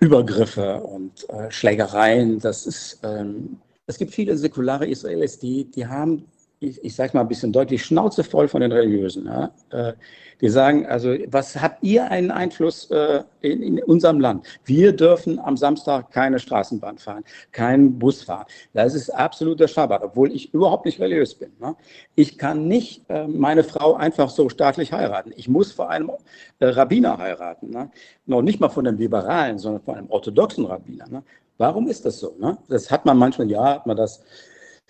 Übergriffe 0.00 0.80
und 0.80 1.28
äh, 1.28 1.50
Schlägereien. 1.50 2.40
Das 2.40 2.66
ist, 2.66 3.00
ähm, 3.04 3.58
es 3.90 3.98
gibt 3.98 4.14
viele 4.14 4.36
säkulare 4.36 4.86
Israelis, 4.86 5.38
die, 5.38 5.64
die 5.64 5.86
haben, 5.86 6.24
ich, 6.60 6.82
ich 6.84 6.94
sage 6.94 7.10
mal 7.14 7.22
ein 7.22 7.28
bisschen 7.28 7.52
deutlich, 7.52 7.84
Schnauze 7.84 8.22
voll 8.22 8.46
von 8.48 8.60
den 8.60 8.72
Religiösen. 8.72 9.26
Ja? 9.26 9.52
Äh, 9.70 9.94
die 10.40 10.48
sagen, 10.48 10.86
also 10.86 11.14
was 11.28 11.60
habt 11.60 11.82
ihr 11.82 12.10
einen 12.10 12.30
Einfluss 12.30 12.90
äh, 12.90 13.22
in, 13.42 13.62
in, 13.62 13.82
unserem 13.82 14.20
Land? 14.20 14.46
Wir 14.64 14.92
dürfen 14.92 15.38
am 15.38 15.56
Samstag 15.56 16.10
keine 16.12 16.38
Straßenbahn 16.38 16.98
fahren, 16.98 17.24
keinen 17.52 17.98
Bus 17.98 18.22
fahren. 18.22 18.46
Das 18.72 18.94
ist 18.94 19.10
absoluter 19.10 19.68
Schabbat, 19.68 20.02
obwohl 20.02 20.32
ich 20.32 20.54
überhaupt 20.54 20.86
nicht 20.86 21.00
religiös 21.00 21.34
bin. 21.34 21.50
Ne? 21.60 21.76
Ich 22.14 22.38
kann 22.38 22.68
nicht 22.68 23.02
äh, 23.08 23.26
meine 23.26 23.64
Frau 23.64 23.94
einfach 23.94 24.30
so 24.30 24.48
staatlich 24.48 24.92
heiraten. 24.92 25.32
Ich 25.36 25.48
muss 25.48 25.72
vor 25.72 25.90
einem 25.90 26.10
äh, 26.58 26.66
Rabbiner 26.66 27.18
heiraten. 27.18 27.70
Ne? 27.70 27.90
Noch 28.26 28.42
nicht 28.42 28.60
mal 28.60 28.70
von 28.70 28.86
einem 28.86 28.98
Liberalen, 28.98 29.58
sondern 29.58 29.82
von 29.82 29.96
einem 29.96 30.10
orthodoxen 30.10 30.64
Rabbiner. 30.64 31.08
Ne? 31.08 31.22
Warum 31.60 31.88
ist 31.88 32.06
das 32.06 32.18
so? 32.18 32.34
Ne? 32.38 32.56
Das 32.68 32.90
hat 32.90 33.04
man 33.04 33.18
manchmal, 33.18 33.50
ja, 33.50 33.74
hat 33.74 33.86
man 33.86 33.94
das 33.94 34.22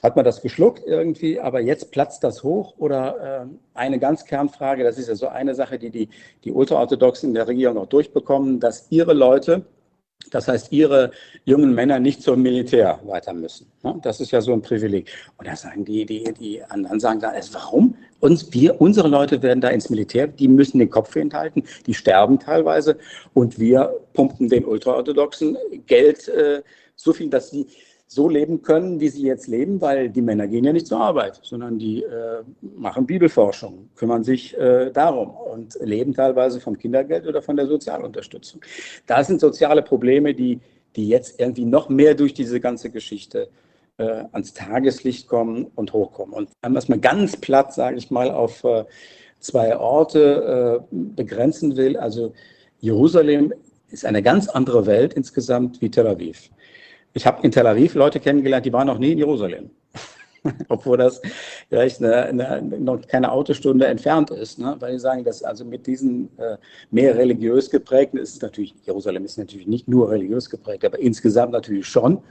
hat 0.03 0.17
man 0.17 0.25
das 0.25 0.41
geschluckt 0.41 0.83
irgendwie, 0.87 1.39
aber 1.39 1.61
jetzt 1.61 1.91
platzt 1.91 2.25
das 2.25 2.43
hoch? 2.43 2.75
Oder 2.79 3.43
äh, 3.43 3.47
eine 3.75 3.99
ganz 3.99 4.25
Kernfrage, 4.25 4.85
das 4.85 4.97
ist 4.97 5.09
ja 5.09 5.15
so 5.17 5.29
eine 5.29 5.55
Sache, 5.55 5.79
die 5.79 5.91
die, 5.91 6.09
die 6.45 6.53
Ultraorthodoxen 6.53 7.31
in 7.31 7.35
der 7.35 7.49
Regierung 7.49 7.75
noch 7.75 7.87
durchbekommen, 7.87 8.61
dass 8.61 8.87
ihre 8.91 9.13
Leute, 9.13 9.67
das 10.31 10.47
heißt 10.47 10.71
ihre 10.71 11.11
jungen 11.45 11.75
Männer 11.75 11.99
nicht 11.99 12.23
zum 12.23 12.41
Militär 12.41 13.01
weiter 13.05 13.35
müssen. 13.35 13.67
Ne? 13.83 13.99
Das 14.03 14.21
ist 14.21 14.31
ja 14.31 14.41
so 14.41 14.53
ein 14.53 14.63
Privileg. 14.63 15.11
Und 15.39 15.49
da 15.49 15.57
sagen 15.57 15.85
die, 15.85 16.07
die, 16.07 16.33
die 16.33 16.63
anderen 16.65 17.01
sagen 17.01 17.21
da, 17.21 17.33
warum? 17.53 17.97
Uns, 18.21 18.53
wir, 18.53 18.81
unsere 18.81 19.09
Leute 19.09 19.43
werden 19.43 19.61
da 19.61 19.69
ins 19.69 19.91
Militär, 19.91 20.27
die 20.27 20.49
müssen 20.49 20.79
den 20.79 20.91
Kopf 20.91 21.13
hinhalten, 21.15 21.65
die 21.87 21.95
sterben 21.95 22.39
teilweise. 22.39 22.97
Und 23.35 23.59
wir 23.59 23.95
pumpen 24.13 24.49
den 24.49 24.65
Ultraorthodoxen 24.65 25.57
Geld, 25.87 26.29
äh, 26.29 26.63
so 26.97 27.13
viel, 27.13 27.31
dass 27.31 27.51
sie 27.51 27.67
so 28.13 28.29
leben 28.29 28.63
können, 28.63 28.99
wie 28.99 29.09
sie 29.09 29.23
jetzt 29.23 29.47
leben, 29.47 29.81
weil 29.81 30.11
die 30.11 30.21
Männer 30.21 30.49
gehen 30.49 30.65
ja 30.65 30.73
nicht 30.73 30.89
zur 30.89 31.01
Arbeit, 31.01 31.39
sondern 31.45 31.79
die 31.79 32.03
äh, 32.03 32.43
machen 32.61 33.07
Bibelforschung, 33.07 33.89
kümmern 33.95 34.25
sich 34.25 34.59
äh, 34.59 34.91
darum 34.91 35.31
und 35.31 35.79
leben 35.81 36.13
teilweise 36.13 36.61
vom 36.61 36.77
Kindergeld 36.77 37.25
oder 37.29 37.41
von 37.41 37.57
der 37.57 37.69
Sozialunterstützung. 37.69 38.63
Das 39.07 39.29
sind 39.29 39.41
soziale 39.41 39.83
Probleme, 39.83 40.35
die, 40.35 40.59
die 40.97 41.09
jetzt 41.09 41.39
irgendwie 41.39 41.65
noch 41.65 41.89
mehr 41.89 42.17
durch 42.17 42.35
diese 42.35 42.59
ganze 42.59 42.91
Geschichte 42.91 43.49
äh, 43.99 44.25
ans 44.33 44.55
Tageslicht 44.55 45.29
kommen 45.29 45.67
und 45.75 45.93
hochkommen. 45.93 46.35
Und 46.35 46.51
wenn 46.63 46.73
man 46.73 46.79
es 46.83 46.89
mal 46.89 46.99
ganz 46.99 47.37
platt, 47.37 47.75
sage 47.75 47.97
ich 47.97 48.11
mal, 48.11 48.31
auf 48.31 48.65
äh, 48.65 48.85
zwei 49.39 49.77
Orte 49.77 50.81
äh, 50.91 50.95
begrenzen 51.17 51.77
will, 51.77 51.97
also 51.97 52.33
Jerusalem 52.81 53.53
ist 53.91 54.05
eine 54.05 54.23
ganz 54.23 54.49
andere 54.49 54.87
Welt 54.87 55.15
insgesamt 55.15 55.81
wie 55.81 55.91
Tel 55.91 56.07
Aviv. 56.07 56.51
Ich 57.13 57.27
habe 57.27 57.43
in 57.43 57.51
Tel 57.51 57.67
Aviv 57.67 57.95
Leute 57.95 58.21
kennengelernt, 58.21 58.67
die 58.67 58.73
waren 58.73 58.87
noch 58.87 58.99
nie 58.99 59.13
in 59.13 59.19
Jerusalem. 59.19 59.71
Obwohl 60.69 60.97
das 60.97 61.21
vielleicht 61.69 62.03
eine, 62.03 62.27
eine, 62.27 62.63
noch 62.79 63.07
keine 63.07 63.31
Autostunde 63.33 63.87
entfernt 63.87 64.31
ist. 64.31 64.59
Ne? 64.59 64.77
Weil 64.79 64.93
die 64.93 64.99
sagen, 64.99 65.25
dass 65.25 65.43
also 65.43 65.65
mit 65.65 65.87
diesen 65.87 66.31
äh, 66.39 66.57
mehr 66.91 67.17
religiös 67.17 67.69
geprägten 67.71 68.17
ist 68.17 68.37
es 68.37 68.43
natürlich, 68.43 68.75
Jerusalem 68.85 69.25
ist 69.25 69.39
natürlich 69.39 69.67
nicht 69.67 69.89
nur 69.89 70.11
religiös 70.11 70.49
geprägt, 70.49 70.85
aber 70.85 70.99
insgesamt 70.99 71.53
natürlich 71.53 71.87
schon, 71.87 72.23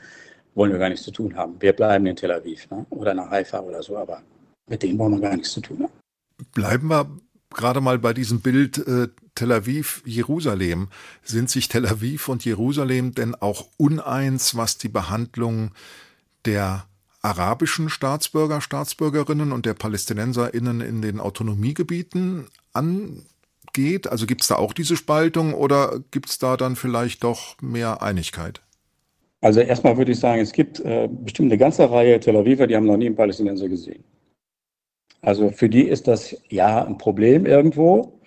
wollen 0.56 0.72
wir 0.72 0.80
gar 0.80 0.90
nichts 0.90 1.06
zu 1.06 1.12
tun 1.12 1.36
haben. 1.36 1.56
Wir 1.60 1.74
bleiben 1.74 2.06
in 2.06 2.16
Tel 2.16 2.32
Aviv 2.32 2.70
ne? 2.70 2.86
oder 2.90 3.14
nach 3.14 3.30
Haifa 3.30 3.60
oder 3.60 3.82
so, 3.82 3.98
aber 3.98 4.22
mit 4.68 4.84
denen 4.84 4.98
wollen 5.00 5.14
wir 5.14 5.22
gar 5.22 5.36
nichts 5.36 5.52
zu 5.52 5.62
tun 5.62 5.84
haben. 5.84 5.94
Bleiben 6.54 6.88
wir 6.88 7.10
gerade 7.50 7.82
mal 7.82 8.00
bei 8.00 8.14
diesem 8.14 8.42
Bild 8.42 8.78
äh, 8.88 9.08
Tel 9.36 9.52
Aviv, 9.52 10.02
Jerusalem. 10.06 10.90
Sind 11.24 11.50
sich 11.50 11.68
Tel 11.68 11.88
Aviv 11.88 12.28
und 12.28 12.46
Jerusalem 12.46 13.14
denn 13.14 13.36
auch 13.36 13.68
uneins, 13.78 14.56
was 14.56 14.78
die 14.78 14.90
Behandlung 14.90 15.72
der 16.46 16.86
arabischen 17.22 17.90
Staatsbürger, 17.90 18.62
Staatsbürgerinnen 18.62 19.52
und 19.52 19.66
der 19.66 19.74
PalästinenserInnen 19.74 20.82
in 20.82 21.02
den 21.02 21.20
Autonomiegebieten 21.20 22.48
angeht? 22.74 24.08
Also 24.08 24.26
gibt 24.26 24.42
es 24.42 24.48
da 24.48 24.56
auch 24.56 24.74
diese 24.74 24.96
Spaltung 24.96 25.54
oder 25.54 26.00
gibt 26.12 26.30
es 26.30 26.40
da 26.40 26.56
dann 26.58 26.76
vielleicht 26.76 27.24
doch 27.24 27.62
mehr 27.62 28.02
Einigkeit? 28.02 28.62
Also 29.42 29.62
erstmal 29.62 29.98
würde 29.98 30.12
ich 30.12 30.20
sagen, 30.20 30.42
es 30.42 30.52
gibt 30.52 30.80
äh, 30.82 31.08
bestimmt 31.10 31.52
eine 31.52 31.58
ganze 31.58 31.90
Reihe 31.90 32.20
Tel 32.20 32.36
Aviver, 32.36 32.68
die 32.68 32.76
haben 32.76 32.86
noch 32.86 32.98
nie 32.98 33.06
einen 33.06 33.16
Palästinenser 33.16 33.70
gesehen. 33.70 34.04
Also 35.22 35.50
für 35.50 35.70
die 35.70 35.84
ist 35.84 36.08
das 36.08 36.36
ja 36.50 36.86
ein 36.86 36.98
Problem 36.98 37.46
irgendwo. 37.46 38.20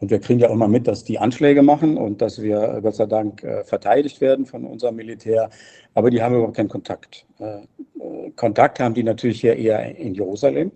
Und 0.00 0.10
wir 0.10 0.18
kriegen 0.18 0.40
ja 0.40 0.48
auch 0.48 0.54
mal 0.54 0.68
mit, 0.68 0.86
dass 0.86 1.04
die 1.04 1.18
Anschläge 1.18 1.62
machen 1.62 1.98
und 1.98 2.22
dass 2.22 2.40
wir 2.40 2.80
Gott 2.82 2.94
sei 2.94 3.04
Dank 3.04 3.44
äh, 3.44 3.64
verteidigt 3.64 4.22
werden 4.22 4.46
von 4.46 4.64
unserem 4.64 4.96
Militär. 4.96 5.50
Aber 5.92 6.10
die 6.10 6.22
haben 6.22 6.34
überhaupt 6.34 6.56
keinen 6.56 6.70
Kontakt. 6.70 7.26
Äh, 7.38 7.58
äh, 8.00 8.30
Kontakt 8.34 8.80
haben 8.80 8.94
die 8.94 9.02
natürlich 9.02 9.42
hier 9.42 9.56
eher 9.56 9.94
in 9.96 10.14
Jerusalem. 10.14 10.72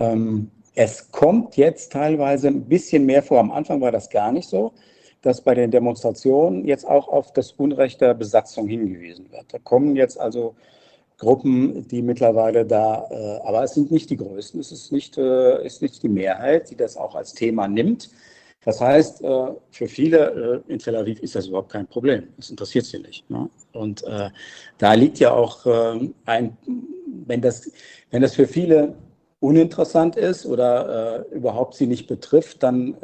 Ähm, 0.00 0.50
es 0.74 1.10
kommt 1.12 1.56
jetzt 1.56 1.92
teilweise 1.92 2.48
ein 2.48 2.64
bisschen 2.64 3.06
mehr 3.06 3.22
vor. 3.22 3.38
Am 3.38 3.52
Anfang 3.52 3.80
war 3.80 3.92
das 3.92 4.10
gar 4.10 4.32
nicht 4.32 4.48
so, 4.48 4.72
dass 5.22 5.42
bei 5.42 5.54
den 5.54 5.70
Demonstrationen 5.70 6.66
jetzt 6.66 6.86
auch 6.86 7.08
auf 7.08 7.32
das 7.32 7.52
Unrecht 7.52 8.00
der 8.00 8.14
Besatzung 8.14 8.68
hingewiesen 8.68 9.30
wird. 9.30 9.44
Da 9.52 9.58
kommen 9.58 9.96
jetzt 9.96 10.18
also 10.18 10.54
Gruppen, 11.18 11.86
die 11.88 12.00
mittlerweile 12.00 12.64
da, 12.64 13.06
äh, 13.10 13.46
aber 13.46 13.62
es 13.62 13.74
sind 13.74 13.90
nicht 13.90 14.08
die 14.08 14.16
größten, 14.16 14.58
es 14.58 14.72
ist 14.72 14.90
nicht, 14.90 15.18
äh, 15.18 15.64
ist 15.64 15.82
nicht 15.82 16.02
die 16.02 16.08
Mehrheit, 16.08 16.70
die 16.70 16.76
das 16.76 16.96
auch 16.96 17.14
als 17.14 17.34
Thema 17.34 17.68
nimmt. 17.68 18.08
Das 18.64 18.80
heißt, 18.80 19.22
äh, 19.22 19.46
für 19.70 19.86
viele 19.86 20.62
äh, 20.66 20.72
in 20.72 20.78
Tel 20.78 20.96
Aviv 20.96 21.20
ist 21.20 21.34
das 21.34 21.46
überhaupt 21.46 21.72
kein 21.72 21.86
Problem. 21.86 22.28
Das 22.36 22.50
interessiert 22.50 22.86
sie 22.86 22.98
nicht. 22.98 23.28
Ne? 23.30 23.48
Und 23.72 24.02
äh, 24.04 24.30
da 24.78 24.94
liegt 24.94 25.18
ja 25.18 25.32
auch 25.32 25.64
äh, 25.66 26.10
ein, 26.24 26.56
wenn 27.26 27.42
das, 27.42 27.70
wenn 28.10 28.22
das 28.22 28.34
für 28.34 28.46
viele 28.46 28.94
uninteressant 29.40 30.16
ist 30.16 30.44
oder 30.44 31.24
überhaupt 31.30 31.74
sie 31.74 31.86
nicht 31.86 32.06
betrifft, 32.06 32.62
dann 32.62 32.94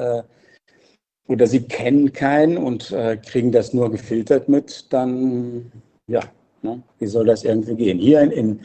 oder 1.29 1.47
sie 1.47 1.63
kennen 1.63 2.13
keinen 2.13 2.57
und 2.57 2.95
kriegen 3.27 3.51
das 3.51 3.73
nur 3.73 3.91
gefiltert 3.91 4.49
mit, 4.49 4.93
dann 4.93 5.73
ja, 6.07 6.23
Ne? 6.67 6.83
Wie 6.99 7.07
soll 7.07 7.27
das 7.27 7.45
irgendwie 7.45 7.77
gehen? 7.77 7.99
Hier 7.99 8.21
in, 8.21 8.31
in, 8.31 8.61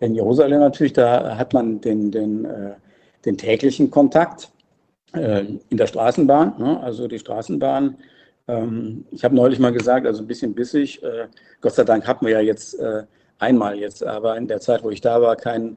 in 0.00 0.14
Jerusalem 0.14 0.60
natürlich, 0.60 0.92
da 0.92 1.36
hat 1.38 1.52
man 1.52 1.80
den, 1.80 2.10
den, 2.10 2.44
äh, 2.44 2.74
den 3.24 3.38
täglichen 3.38 3.90
Kontakt 3.90 4.50
äh, 5.14 5.44
in 5.70 5.76
der 5.76 5.86
Straßenbahn. 5.86 6.54
Ne? 6.58 6.80
Also 6.80 7.08
die 7.08 7.18
Straßenbahn, 7.18 7.96
ähm, 8.48 9.06
ich 9.10 9.24
habe 9.24 9.34
neulich 9.34 9.58
mal 9.58 9.72
gesagt, 9.72 10.06
also 10.06 10.22
ein 10.22 10.26
bisschen 10.26 10.54
bissig. 10.54 11.02
Äh, 11.02 11.28
Gott 11.60 11.74
sei 11.74 11.84
Dank 11.84 12.06
hatten 12.06 12.26
wir 12.26 12.32
ja 12.32 12.40
jetzt 12.40 12.78
äh, 12.78 13.04
einmal 13.38 13.78
jetzt, 13.78 14.04
aber 14.04 14.36
in 14.36 14.48
der 14.48 14.60
Zeit, 14.60 14.82
wo 14.82 14.90
ich 14.90 15.00
da 15.00 15.20
war, 15.22 15.36
keinen 15.36 15.76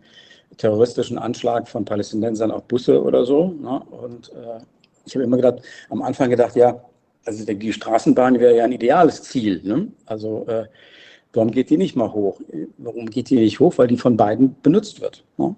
terroristischen 0.57 1.17
Anschlag 1.17 1.67
von 1.67 1.85
Palästinensern 1.85 2.51
auf 2.51 2.63
Busse 2.63 3.01
oder 3.03 3.25
so. 3.25 3.49
Ne? 3.49 3.81
Und 3.91 4.29
äh, 4.29 4.59
ich 5.07 5.15
habe 5.15 5.23
immer 5.23 5.37
gedacht, 5.37 5.61
am 5.89 6.01
Anfang 6.01 6.29
gedacht, 6.29 6.55
ja, 6.55 6.81
also 7.25 7.45
die 7.45 7.73
Straßenbahn 7.73 8.39
wäre 8.39 8.55
ja 8.55 8.63
ein 8.63 8.71
ideales 8.71 9.23
Ziel. 9.23 9.61
Ne? 9.63 9.87
Also 10.05 10.45
äh, 10.47 10.65
Warum 11.33 11.51
geht 11.51 11.69
die 11.69 11.77
nicht 11.77 11.95
mal 11.95 12.11
hoch? 12.13 12.39
Warum 12.79 13.05
geht 13.09 13.29
die 13.29 13.35
nicht 13.35 13.59
hoch? 13.59 13.77
Weil 13.77 13.87
die 13.87 13.97
von 13.97 14.17
beiden 14.17 14.55
benutzt 14.63 15.01
wird. 15.01 15.23
Ne? 15.37 15.55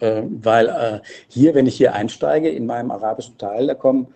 Äh, 0.00 0.22
weil 0.42 0.68
äh, 0.68 1.00
hier, 1.28 1.54
wenn 1.54 1.66
ich 1.66 1.76
hier 1.76 1.94
einsteige 1.94 2.48
in 2.48 2.64
meinem 2.64 2.90
arabischen 2.90 3.36
Teil, 3.36 3.66
da 3.66 3.74
kommen, 3.74 4.06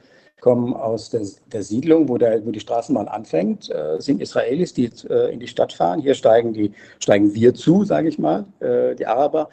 kommen 0.41 0.73
aus 0.73 1.11
der, 1.11 1.21
der 1.53 1.63
Siedlung, 1.63 2.09
wo, 2.09 2.17
der, 2.17 2.45
wo 2.47 2.51
die 2.51 2.61
Straßenbahn 2.61 3.09
anfängt, 3.09 3.71
äh, 3.71 4.01
sind 4.01 4.23
Israelis, 4.23 4.73
die 4.73 4.91
äh, 5.11 5.31
in 5.31 5.41
die 5.41 5.47
Stadt 5.47 5.75
fahren. 5.75 6.01
Hier 6.01 6.15
steigen, 6.15 6.55
die, 6.55 6.73
steigen 7.01 7.35
wir 7.35 7.53
zu, 7.53 7.85
sage 7.85 8.09
ich 8.09 8.19
mal, 8.19 8.47
äh, 8.61 8.95
die 8.95 9.07
Araber. 9.07 9.49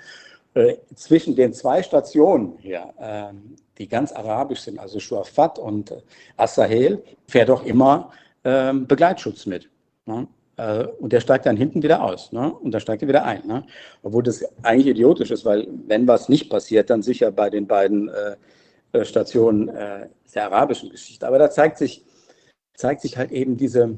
Zwischen 0.96 1.38
den 1.38 1.54
zwei 1.54 1.82
Stationen 1.82 2.58
hier, 2.60 2.94
ähm, 3.00 3.56
die 3.82 3.88
ganz 3.88 4.12
arabisch 4.12 4.62
sind, 4.62 4.78
also 4.78 5.00
Shuafat 5.00 5.58
und 5.58 5.92
As-Sahel, 6.38 7.04
fährt 7.28 7.50
doch 7.50 7.66
immer 7.66 8.12
ähm, 8.44 8.86
Begleitschutz 8.86 9.48
mit. 9.48 9.70
Ne? 10.06 10.28
Äh, 10.58 10.86
und 11.00 11.12
der 11.12 11.20
steigt 11.20 11.48
dann 11.48 11.58
hinten 11.58 11.82
wieder 11.82 12.04
aus. 12.04 12.32
Ne? 12.32 12.54
Und 12.54 12.72
da 12.72 12.80
steigt 12.80 13.02
er 13.02 13.08
wieder 13.08 13.26
ein. 13.26 13.46
Ne? 13.48 13.64
Obwohl 14.04 14.22
das 14.22 14.46
eigentlich 14.62 14.88
idiotisch 14.88 15.32
ist, 15.32 15.46
weil 15.46 15.68
wenn 15.88 16.08
was 16.08 16.30
nicht 16.30 16.50
passiert, 16.50 16.92
dann 16.92 17.02
sicher 17.02 17.32
bei 17.32 17.50
den 17.50 17.66
beiden 17.66 18.10
äh, 18.10 18.36
äh, 18.94 19.04
Stationen 19.04 19.70
äh, 19.70 20.08
der 20.36 20.46
arabischen 20.46 20.92
Geschichte. 20.92 21.28
Aber 21.28 21.40
da 21.40 21.50
zeigt 21.50 21.80
sich, 21.80 22.06
zeigt 22.76 23.02
sich 23.02 23.18
halt 23.18 23.32
eben 23.32 23.58
diese, 23.58 23.98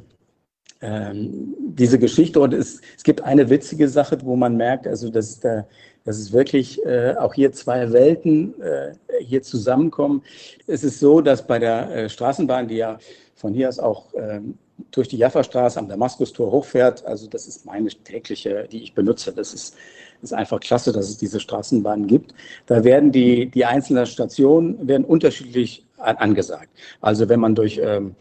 ähm, 0.79 1.55
diese 1.59 1.99
Geschichte. 1.99 2.39
Und 2.39 2.53
es, 2.53 2.79
es 2.95 3.03
gibt 3.03 3.21
eine 3.21 3.49
witzige 3.49 3.89
Sache, 3.89 4.17
wo 4.23 4.37
man 4.37 4.55
merkt, 4.55 4.87
also 4.87 5.09
dass, 5.09 5.41
da, 5.41 5.67
dass 6.05 6.17
es 6.17 6.31
wirklich 6.31 6.83
äh, 6.85 7.15
auch 7.17 7.33
hier 7.33 7.51
zwei 7.51 7.91
Welten 7.91 8.59
äh, 8.61 8.93
hier 9.21 9.41
zusammenkommen. 9.41 10.23
Es 10.67 10.83
ist 10.83 10.99
so, 10.99 11.21
dass 11.21 11.45
bei 11.45 11.59
der 11.59 11.89
äh, 11.95 12.09
Straßenbahn, 12.09 12.67
die 12.67 12.77
ja 12.77 12.99
von 13.35 13.53
hier 13.53 13.69
aus 13.69 13.79
auch 13.79 14.13
ähm, 14.15 14.57
durch 14.91 15.07
die 15.07 15.17
Jaffa-Straße 15.17 15.79
am 15.79 15.87
Damaskustor 15.87 16.51
hochfährt. 16.51 17.05
Also 17.05 17.27
das 17.27 17.47
ist 17.47 17.65
meine 17.65 17.89
tägliche, 17.89 18.67
die 18.71 18.83
ich 18.83 18.93
benutze. 18.93 19.31
Das 19.31 19.53
ist, 19.53 19.75
ist 20.21 20.33
einfach 20.33 20.59
klasse, 20.59 20.91
dass 20.91 21.09
es 21.09 21.17
diese 21.17 21.39
Straßenbahnen 21.39 22.07
gibt. 22.07 22.33
Da 22.65 22.83
werden 22.83 23.11
die, 23.11 23.47
die 23.47 23.65
einzelnen 23.65 24.05
Stationen 24.05 24.87
werden 24.87 25.05
unterschiedlich 25.05 25.85
angesagt. 25.97 26.69
Also 27.01 27.29
wenn 27.29 27.39
man 27.39 27.55
durch 27.55 27.79
ähm, 27.81 28.15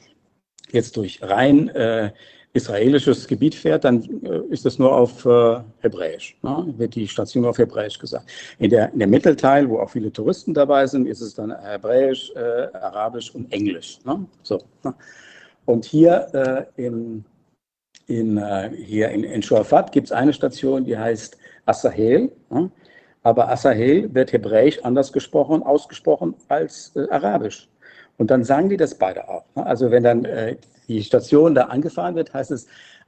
jetzt 0.72 0.96
durch 0.96 1.22
rein 1.22 1.68
äh, 1.70 2.12
israelisches 2.54 3.26
Gebiet 3.26 3.54
fährt, 3.54 3.84
dann 3.84 4.02
äh, 4.24 4.40
ist 4.50 4.66
das 4.66 4.78
nur 4.78 4.94
auf 4.94 5.24
äh, 5.24 5.60
Hebräisch. 5.80 6.36
Ne? 6.42 6.74
Wird 6.76 6.94
die 6.94 7.08
Station 7.08 7.46
auf 7.46 7.58
Hebräisch 7.58 7.98
gesagt. 7.98 8.30
In 8.58 8.70
der, 8.70 8.92
in 8.92 8.98
der 8.98 9.08
Mittelteil, 9.08 9.68
wo 9.68 9.78
auch 9.78 9.90
viele 9.90 10.12
Touristen 10.12 10.52
dabei 10.52 10.86
sind, 10.86 11.06
ist 11.06 11.20
es 11.20 11.34
dann 11.34 11.50
Hebräisch, 11.50 12.30
äh, 12.36 12.68
Arabisch 12.76 13.34
und 13.34 13.50
Englisch. 13.52 14.00
Ne? 14.04 14.26
So. 14.42 14.62
Ne? 14.84 14.94
Und 15.64 15.84
hier, 15.86 16.68
äh, 16.76 16.84
in, 16.86 17.24
in, 18.06 18.36
äh, 18.36 18.70
hier 18.76 19.08
in, 19.08 19.24
in 19.24 19.42
Shuafat 19.42 19.92
gibt 19.92 20.08
es 20.08 20.12
eine 20.12 20.32
Station, 20.34 20.84
die 20.84 20.98
heißt 20.98 21.38
Asahel. 21.64 22.32
Ja? 22.50 22.68
Aber 23.22 23.48
Asahel 23.48 24.12
wird 24.14 24.32
hebräisch 24.32 24.78
anders 24.82 25.12
gesprochen, 25.12 25.62
ausgesprochen 25.62 26.34
als 26.48 26.92
äh, 26.96 27.08
arabisch. 27.08 27.68
Und 28.18 28.30
dann 28.30 28.44
sagen 28.44 28.68
die 28.68 28.76
das 28.76 28.94
beide 28.94 29.26
auch. 29.28 29.44
Ne? 29.54 29.64
Also 29.64 29.90
wenn 29.90 30.02
dann 30.02 30.24
äh, 30.26 30.56
die 30.94 31.02
Station 31.02 31.54
da 31.54 31.64
angefahren 31.64 32.14
wird, 32.14 32.32
heißt 32.32 32.50
es 32.50 32.66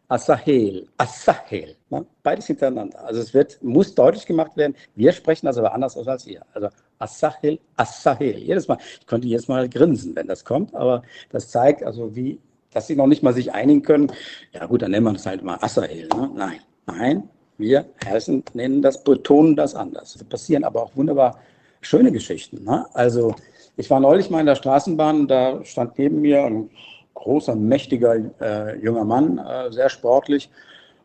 Asahel, 0.08 0.86
Asahel. 0.98 1.76
Ne? 1.88 2.04
Beides 2.22 2.46
hintereinander. 2.46 3.02
Also 3.04 3.20
es 3.20 3.32
wird, 3.32 3.62
muss 3.62 3.94
deutlich 3.94 4.26
gemacht 4.26 4.56
werden, 4.56 4.74
wir 4.94 5.12
sprechen 5.12 5.46
das 5.46 5.56
aber 5.56 5.72
anders 5.72 5.96
aus 5.96 6.06
als 6.06 6.26
ihr. 6.26 6.42
Also 6.52 6.68
Asahel, 6.98 7.58
Asahel. 7.76 8.38
Jedes 8.38 8.68
Mal, 8.68 8.78
ich 9.00 9.06
konnte 9.06 9.26
jedes 9.26 9.48
Mal 9.48 9.68
grinsen, 9.68 10.14
wenn 10.14 10.26
das 10.26 10.44
kommt, 10.44 10.74
aber 10.74 11.02
das 11.30 11.48
zeigt 11.48 11.82
also, 11.82 12.14
wie, 12.14 12.38
dass 12.72 12.86
sie 12.86 12.96
noch 12.96 13.06
nicht 13.06 13.22
mal 13.22 13.32
sich 13.32 13.52
einigen 13.52 13.82
können. 13.82 14.12
Ja 14.52 14.66
gut, 14.66 14.82
dann 14.82 14.90
nennen 14.90 15.06
wir 15.06 15.12
das 15.14 15.26
halt 15.26 15.42
mal 15.42 15.58
Asahel. 15.60 16.08
Ne? 16.08 16.30
Nein, 16.34 16.60
nein, 16.86 17.28
wir 17.56 17.86
Herzen 18.04 18.44
nennen 18.52 18.82
das, 18.82 19.02
betonen 19.02 19.56
das 19.56 19.74
anders. 19.74 20.16
Es 20.16 20.24
passieren 20.24 20.64
aber 20.64 20.82
auch 20.82 20.96
wunderbar 20.96 21.38
schöne 21.80 22.12
Geschichten. 22.12 22.62
Ne? 22.64 22.86
Also 22.92 23.34
ich 23.76 23.88
war 23.90 24.00
neulich 24.00 24.28
mal 24.28 24.40
in 24.40 24.46
der 24.46 24.54
Straßenbahn, 24.54 25.28
da 25.28 25.64
stand 25.64 25.98
neben 25.98 26.20
mir 26.20 26.44
ein 26.44 26.70
großer, 27.14 27.54
mächtiger 27.54 28.16
äh, 28.40 28.78
junger 28.78 29.04
Mann, 29.04 29.38
äh, 29.38 29.72
sehr 29.72 29.88
sportlich. 29.88 30.50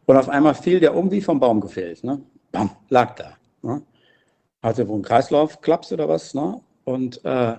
Und 0.05 0.17
auf 0.17 0.29
einmal 0.29 0.55
fiel 0.55 0.79
der 0.79 0.95
um 0.95 1.11
wie 1.11 1.21
vom 1.21 1.39
Baum 1.39 1.61
gefällt. 1.61 2.03
Ne? 2.03 2.21
Bam, 2.51 2.71
lag 2.89 3.15
da. 3.15 3.33
Ne? 3.61 3.81
Hatte 4.63 4.87
wohl 4.87 4.95
einen 4.95 5.03
Kreislaufklaps 5.03 5.93
oder 5.93 6.09
was. 6.09 6.33
Ne? 6.33 6.59
Und 6.83 7.23
äh, 7.23 7.55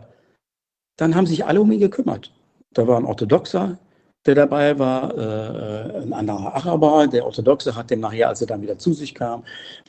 dann 0.97 1.15
haben 1.15 1.27
sich 1.27 1.47
alle 1.47 1.61
um 1.61 1.71
ihn 1.71 1.81
gekümmert. 1.81 2.33
Da 2.73 2.87
war 2.87 2.99
ein 2.99 3.05
Orthodoxer, 3.05 3.79
der 4.27 4.35
dabei 4.35 4.79
war, 4.79 5.17
äh, 5.17 6.03
ein 6.03 6.13
anderer 6.13 6.55
Araber. 6.55 7.07
Der 7.07 7.25
Orthodoxe 7.25 7.75
hat 7.75 7.91
den 7.91 8.01
nachher, 8.01 8.29
als 8.29 8.41
er 8.41 8.49
dann 8.49 8.63
wieder 8.63 8.79
zu 8.79 8.93
sich 8.93 9.15
kam, 9.15 9.45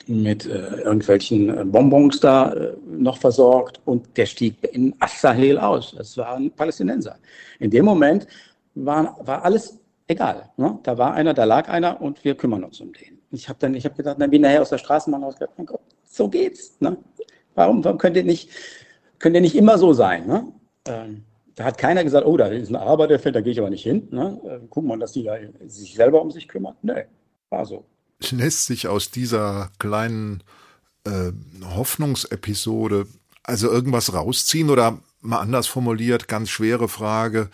mit 0.06 0.46
äh, 0.46 0.76
irgendwelchen 0.82 1.56
äh, 1.56 1.64
Bonbons 1.64 2.20
da 2.20 2.52
äh, 2.52 2.72
noch 2.86 3.18
versorgt 3.18 3.80
und 3.84 4.16
der 4.16 4.26
stieg 4.26 4.56
in 4.72 4.94
As-Sahel 5.00 5.58
aus. 5.58 5.94
Das 5.96 6.16
war 6.16 6.36
ein 6.36 6.50
Palästinenser. 6.50 7.16
In 7.58 7.70
dem 7.70 7.84
Moment 7.84 8.26
war, 8.74 9.16
war 9.24 9.44
alles 9.44 9.78
egal. 10.06 10.50
Ne? 10.56 10.78
Da 10.82 10.98
war 10.98 11.14
einer, 11.14 11.34
da 11.34 11.44
lag 11.44 11.68
einer 11.68 12.00
und 12.00 12.24
wir 12.24 12.36
kümmern 12.36 12.64
uns 12.64 12.80
um 12.80 12.92
den. 12.92 13.18
Ich 13.30 13.48
habe 13.48 13.58
dann, 13.58 13.74
ich 13.74 13.84
habe 13.84 13.94
gedacht, 13.94 14.20
dann 14.20 14.30
bin 14.30 14.42
nachher 14.42 14.62
aus 14.62 14.70
der 14.70 14.78
Straßenbahn 14.78 15.22
rausgegangen, 15.22 15.54
mein 15.56 15.66
Gott, 15.66 15.80
so 16.04 16.28
geht's. 16.28 16.76
Ne? 16.80 16.96
Warum, 17.54 17.82
warum 17.84 17.98
könnt 17.98 18.16
ihr 18.16 18.24
nicht, 18.24 18.50
könnt 19.18 19.34
ihr 19.34 19.40
nicht 19.40 19.56
immer 19.56 19.78
so 19.78 19.92
sein? 19.92 20.26
Ne? 20.26 20.52
Ähm, 20.86 21.24
da 21.54 21.64
hat 21.64 21.78
keiner 21.78 22.04
gesagt, 22.04 22.26
oh, 22.26 22.36
da 22.36 22.46
ist 22.46 22.74
ein 22.74 23.18
fällt, 23.18 23.34
da 23.34 23.40
gehe 23.40 23.52
ich 23.52 23.58
aber 23.58 23.70
nicht 23.70 23.82
hin. 23.82 24.08
Ne? 24.10 24.40
Äh, 24.44 24.66
gucken 24.68 24.88
wir, 24.88 24.96
dass 24.98 25.12
die 25.12 25.24
da 25.24 25.36
sich 25.66 25.94
selber 25.94 26.20
um 26.22 26.30
sich 26.30 26.48
kümmern. 26.48 26.76
Nee, 26.82 27.04
war 27.50 27.64
so. 27.64 27.84
Lässt 28.30 28.66
sich 28.66 28.88
aus 28.88 29.10
dieser 29.10 29.70
kleinen 29.78 30.42
äh, 31.04 31.32
Hoffnungsepisode 31.74 33.06
also 33.42 33.70
irgendwas 33.70 34.14
rausziehen 34.14 34.70
oder 34.70 34.98
mal 35.20 35.40
anders 35.40 35.66
formuliert, 35.66 36.28
ganz 36.28 36.50
schwere 36.50 36.88
Frage, 36.88 37.50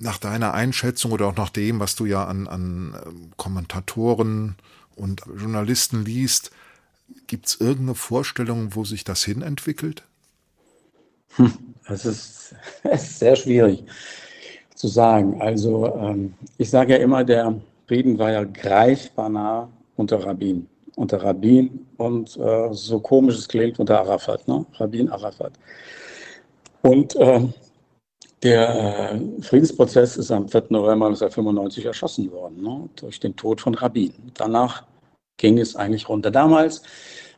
nach 0.00 0.18
deiner 0.18 0.54
Einschätzung 0.54 1.12
oder 1.12 1.26
auch 1.26 1.36
nach 1.36 1.50
dem, 1.50 1.78
was 1.78 1.94
du 1.94 2.06
ja 2.06 2.24
an, 2.24 2.48
an 2.48 2.94
ähm, 3.06 3.30
Kommentatoren 3.36 4.56
und 4.96 5.22
Journalisten 5.38 6.04
liest, 6.04 6.50
gibt 7.26 7.46
es 7.46 7.60
irgendeine 7.60 7.94
Vorstellung, 7.94 8.74
wo 8.74 8.84
sich 8.84 9.04
das 9.04 9.22
hin 9.22 9.42
entwickelt? 9.42 10.02
Hm, 11.36 11.52
das 11.86 12.06
ist, 12.06 12.54
ist 12.82 13.18
sehr 13.18 13.36
schwierig 13.36 13.84
zu 14.74 14.88
sagen. 14.88 15.40
Also 15.40 15.94
ähm, 15.94 16.34
ich 16.56 16.70
sage 16.70 16.94
ja 16.94 16.98
immer, 16.98 17.22
der 17.22 17.54
Frieden 17.86 18.18
war 18.18 18.32
ja 18.32 18.44
greifbar 18.44 19.28
nah 19.28 19.68
unter 19.96 20.24
Rabbin. 20.24 20.66
Unter 20.96 21.22
Rabbin 21.22 21.86
und 21.98 22.36
äh, 22.38 22.68
so 22.72 23.00
komisch 23.00 23.36
es 23.36 23.48
klingt, 23.48 23.78
unter 23.78 24.00
Arafat, 24.00 24.48
ne? 24.48 24.64
Rabbin 24.74 25.10
Arafat. 25.10 25.52
Und 26.82 27.14
äh, 27.16 27.42
der 28.42 29.12
äh, 29.12 29.42
Friedensprozess 29.42 30.16
ist 30.16 30.30
am 30.30 30.48
4. 30.48 30.64
November 30.70 31.06
1995 31.06 31.84
erschossen 31.84 32.30
worden, 32.32 32.62
ne, 32.62 32.88
durch 32.96 33.20
den 33.20 33.36
Tod 33.36 33.60
von 33.60 33.74
Rabin. 33.74 34.14
Danach 34.34 34.84
ging 35.36 35.58
es 35.58 35.76
eigentlich 35.76 36.08
runter. 36.08 36.30
Damals 36.30 36.82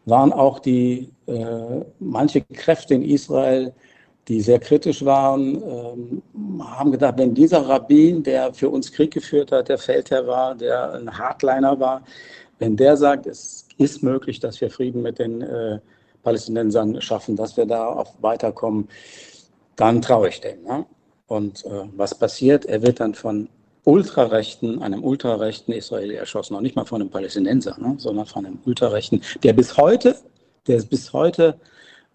waren 0.04 0.32
auch 0.32 0.58
die 0.58 1.10
äh, 1.26 1.84
manche 1.98 2.42
Kräfte 2.42 2.94
in 2.94 3.02
Israel, 3.02 3.72
die 4.28 4.40
sehr 4.40 4.60
kritisch 4.60 5.04
waren, 5.04 5.56
ähm, 5.62 6.22
haben 6.64 6.92
gedacht, 6.92 7.14
wenn 7.18 7.34
dieser 7.34 7.68
Rabbin, 7.68 8.22
der 8.22 8.54
für 8.54 8.68
uns 8.70 8.92
Krieg 8.92 9.12
geführt 9.12 9.50
hat, 9.50 9.68
der 9.68 9.78
Feldherr 9.78 10.26
war, 10.26 10.54
der 10.54 10.92
ein 10.94 11.18
Hardliner 11.18 11.78
war, 11.78 12.02
Wenn 12.58 12.76
der 12.76 12.96
sagt, 12.96 13.26
es 13.26 13.66
ist 13.78 14.04
möglich, 14.04 14.38
dass 14.38 14.60
wir 14.60 14.70
Frieden 14.70 15.02
mit 15.02 15.18
den 15.18 15.42
äh, 15.42 15.80
Palästinensern 16.22 17.00
schaffen, 17.00 17.34
dass 17.34 17.56
wir 17.56 17.66
da 17.66 17.86
auch 17.86 18.14
weiterkommen, 18.20 18.88
dann 19.76 20.02
traue 20.02 20.28
ich 20.28 20.40
dem. 20.40 20.62
Ne? 20.62 20.86
Und 21.26 21.64
äh, 21.64 21.84
was 21.96 22.14
passiert? 22.14 22.66
Er 22.66 22.82
wird 22.82 23.00
dann 23.00 23.14
von 23.14 23.48
Ultrarechten, 23.84 24.82
einem 24.82 25.02
ultrarechten 25.02 25.74
Israeli 25.74 26.14
erschossen, 26.14 26.54
noch 26.54 26.60
nicht 26.60 26.76
mal 26.76 26.84
von 26.84 27.00
einem 27.00 27.10
Palästinenser, 27.10 27.76
ne? 27.78 27.94
sondern 27.98 28.26
von 28.26 28.46
einem 28.46 28.58
Ultrarechten, 28.64 29.22
der 29.42 29.52
bis 29.54 29.76
heute, 29.76 30.16
der 30.66 30.82
bis 30.82 31.12
heute 31.12 31.58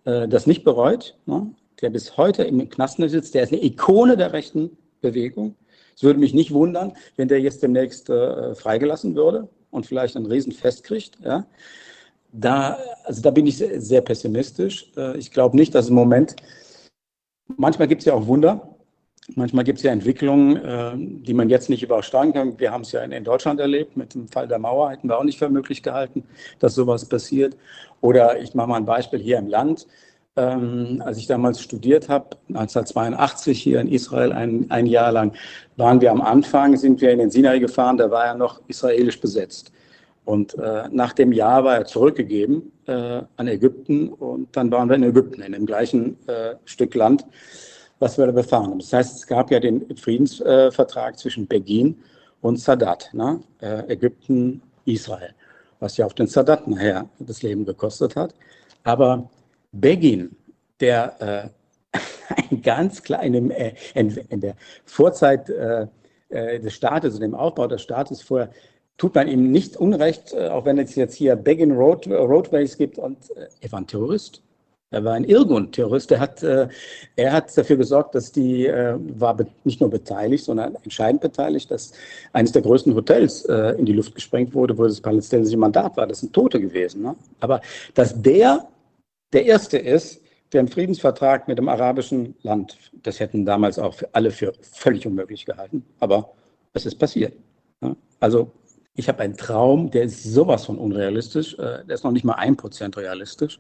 äh, 0.06 0.28
das 0.28 0.48
nicht 0.48 0.64
bereut, 0.64 1.18
ne? 1.26 1.52
der 1.82 1.90
bis 1.90 2.16
heute 2.16 2.44
im 2.44 2.70
Knasten 2.70 3.08
sitzt, 3.10 3.34
der 3.34 3.44
ist 3.44 3.52
eine 3.52 3.64
Ikone 3.64 4.16
der 4.16 4.34
rechten 4.34 4.78
Bewegung. 5.02 5.56
Es 5.96 6.04
würde 6.04 6.20
mich 6.20 6.34
nicht 6.34 6.54
wundern, 6.54 6.94
wenn 7.16 7.28
der 7.28 7.42
jetzt 7.42 7.64
demnächst 7.64 8.10
äh, 8.10 8.56
freigelassen 8.56 9.16
würde 9.16 9.50
und 9.72 9.86
vielleicht 9.86 10.16
ein 10.16 10.26
Riesenfest 10.26 10.84
kriegt. 10.84 11.18
Ja? 11.24 11.46
Da, 12.32 12.78
also 13.04 13.22
da 13.22 13.32
bin 13.32 13.48
ich 13.48 13.58
sehr, 13.58 13.82
sehr 13.82 14.02
pessimistisch. 14.02 14.92
Äh, 14.96 15.18
ich 15.18 15.32
glaube 15.32 15.58
nicht, 15.58 15.76
dass 15.76 15.90
im 15.90 15.96
Moment, 15.96 16.36
manchmal 17.56 17.88
gibt 17.88 18.02
es 18.02 18.06
ja 18.06 18.14
auch 18.14 18.28
Wunder, 18.28 18.78
Manchmal 19.36 19.66
gibt 19.66 19.80
es 19.80 19.84
ja 19.84 19.92
Entwicklungen, 19.92 20.56
äh, 20.56 20.94
die 20.96 21.34
man 21.34 21.50
jetzt 21.50 21.70
nicht 21.70 21.84
übersteigen 21.84 22.34
kann. 22.34 22.60
Wir 22.60 22.72
haben 22.72 22.82
es 22.82 22.94
ja 22.94 23.02
in, 23.02 23.12
in, 23.12 23.26
Deutschland 23.26 23.60
erlebt, 23.60 23.98
mit 23.98 24.14
dem 24.14 24.28
Fall 24.30 24.48
der 24.48 24.58
Mauer 24.58 24.92
hätten 24.92 25.10
wir 25.10 25.18
auch 25.18 25.24
nicht 25.24 25.38
für 25.38 25.50
möglich 25.50 25.84
gehalten, 25.84 26.24
dass 26.60 26.76
sowas 26.76 27.04
passiert. 27.04 27.58
Oder 28.00 28.40
ich 28.40 28.56
mache 28.56 28.70
mal 28.70 28.78
ein 28.78 28.86
Beispiel 28.86 29.20
hier 29.20 29.38
im 29.38 29.48
Land. 29.48 29.86
Ähm, 30.38 31.02
als 31.04 31.18
ich 31.18 31.28
damals 31.28 31.62
studiert 31.62 32.08
habe, 32.10 32.38
1982 32.50 33.62
hier 33.62 33.82
in 33.82 33.88
Israel, 33.90 34.32
ein, 34.32 34.68
ein 34.70 34.86
Jahr 34.86 35.12
lang, 35.12 35.34
waren 35.76 36.00
wir 36.00 36.12
am 36.12 36.22
Anfang, 36.22 36.78
sind 36.78 37.02
wir 37.02 37.12
in 37.12 37.20
den 37.20 37.32
Sinai 37.32 37.60
gefahren, 37.60 37.98
da 37.98 38.10
war 38.12 38.28
er 38.28 38.36
noch 38.36 38.62
israelisch 38.68 39.20
besetzt. 39.20 39.72
Und 40.28 40.58
äh, 40.60 40.90
nach 40.92 41.14
dem 41.14 41.32
Jahr 41.32 41.64
war 41.64 41.78
er 41.78 41.86
zurückgegeben 41.86 42.74
äh, 42.86 43.22
an 43.38 43.48
Ägypten 43.48 44.10
und 44.10 44.56
dann 44.58 44.70
waren 44.72 44.90
wir 44.90 44.98
in 44.98 45.04
Ägypten, 45.04 45.42
in 45.42 45.54
dem 45.54 45.66
gleichen 45.66 46.18
äh, 46.28 46.56
Stück 46.66 46.96
Land 46.96 47.26
was 48.00 48.18
wir 48.18 48.26
da 48.28 48.32
befahren 48.32 48.72
haben. 48.72 48.80
Das 48.80 48.94
heißt, 48.94 49.16
es 49.18 49.28
gab 49.28 49.52
ja 49.52 49.60
den 49.60 49.96
Friedensvertrag 49.96 51.14
äh, 51.14 51.18
zwischen 51.18 51.48
Begin 51.48 51.98
und 52.42 52.60
Sadat, 52.60 53.10
ne? 53.14 53.42
äh, 53.62 53.92
Ägypten, 53.92 54.62
Israel, 54.86 55.34
was 55.80 55.98
ja 55.98 56.06
auch 56.06 56.14
den 56.14 56.28
Sadat 56.28 56.68
nachher 56.68 57.10
das 57.20 57.42
Leben 57.42 57.66
gekostet 57.66 58.16
hat. 58.16 58.34
Aber 58.84 59.30
Begin, 59.72 60.36
der 60.80 61.52
äh, 61.94 62.00
ein 62.52 62.62
ganz 62.62 63.02
kleinem, 63.02 63.52
in, 63.94 64.18
in, 64.30 64.42
der 64.42 64.56
Vorzeit 64.86 65.50
des 66.30 66.74
Staates 66.74 67.16
und 67.16 67.22
dem 67.22 67.34
Aufbau 67.34 67.68
des 67.68 67.82
Staates 67.82 68.22
vorher, 68.22 68.50
tut 68.98 69.16
man 69.16 69.28
ihm 69.28 69.52
nicht 69.52 69.78
Unrecht, 69.78 70.36
auch 70.36 70.66
wenn 70.66 70.80
es 70.80 70.96
jetzt 70.96 71.16
hier 71.16 71.36
Begin 71.36 71.72
Road, 71.72 72.08
Roadways 72.08 72.78
gibt 72.78 72.98
und 72.98 73.18
er 73.62 73.72
war 73.72 73.80
ein 73.80 73.88
Terrorist. 73.88 74.42
Er 74.90 75.04
war 75.04 75.16
ein 75.16 75.26
Irrgrund-Terrorist. 75.26 76.12
Er 76.12 76.20
hat, 76.22 76.44
äh, 76.44 76.70
er 77.18 77.34
hat 77.34 77.56
dafür 77.58 77.76
gesorgt, 77.76 78.16
dass 78.16 78.32
die, 78.32 78.68
äh, 78.68 78.96
war 79.20 79.38
nicht 79.66 79.82
nur 79.82 79.90
beteiligt, 79.90 80.46
sondern 80.46 80.76
entscheidend 80.76 81.22
beteiligt, 81.22 81.70
dass 81.72 81.92
eines 82.32 82.54
der 82.54 82.62
größten 82.62 82.96
Hotels 82.96 83.44
äh, 83.46 83.76
in 83.78 83.86
die 83.86 83.92
Luft 83.92 84.16
gesprengt 84.16 84.54
wurde, 84.54 84.78
wo 84.78 84.86
das 84.86 85.02
palästinensische 85.02 85.58
Mandat 85.58 85.98
war. 85.98 86.08
Das 86.08 86.22
sind 86.22 86.32
Tote 86.32 86.62
gewesen. 86.62 87.02
Ne? 87.02 87.16
Aber 87.42 87.62
dass 87.96 88.22
der 88.22 88.68
der 89.34 89.46
Erste 89.46 89.78
ist, 89.78 90.22
der 90.54 90.62
einen 90.62 90.70
Friedensvertrag 90.70 91.50
mit 91.50 91.58
dem 91.58 91.68
arabischen 91.68 92.36
Land, 92.44 92.78
das 93.04 93.20
hätten 93.20 93.46
damals 93.46 93.78
auch 93.78 93.94
für 93.94 94.08
alle 94.14 94.32
für 94.32 94.54
völlig 94.62 95.06
unmöglich 95.06 95.46
gehalten. 95.46 95.86
Aber 96.00 96.32
es 96.72 96.86
ist 96.86 96.96
passiert. 96.96 97.34
Ne? 97.82 97.98
Also 98.22 98.52
ich 98.98 99.08
habe 99.08 99.20
einen 99.20 99.38
Traum, 99.38 99.92
der 99.92 100.04
ist 100.04 100.24
sowas 100.24 100.66
von 100.66 100.78
unrealistisch. 100.78 101.54
Äh, 101.54 101.86
der 101.86 101.96
ist 101.96 102.04
noch 102.04 102.12
nicht 102.12 102.26
mal 102.26 102.34
ein 102.34 102.58
Prozent 102.58 102.98
realistisch. 102.98 103.60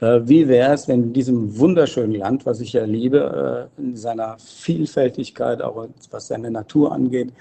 Äh, 0.00 0.20
wie 0.24 0.48
wäre 0.48 0.74
es, 0.74 0.88
wenn 0.88 1.04
in 1.04 1.12
diesem 1.12 1.56
wunderschönen 1.56 2.16
Land, 2.16 2.44
was 2.44 2.60
ich 2.60 2.72
ja 2.72 2.84
liebe, 2.84 3.70
äh, 3.78 3.80
in 3.80 3.96
seiner 3.96 4.36
Vielfältigkeit, 4.38 5.62
auch 5.62 5.86
was 6.10 6.26
seine 6.26 6.50
Natur 6.50 6.92
angeht, 6.92 7.32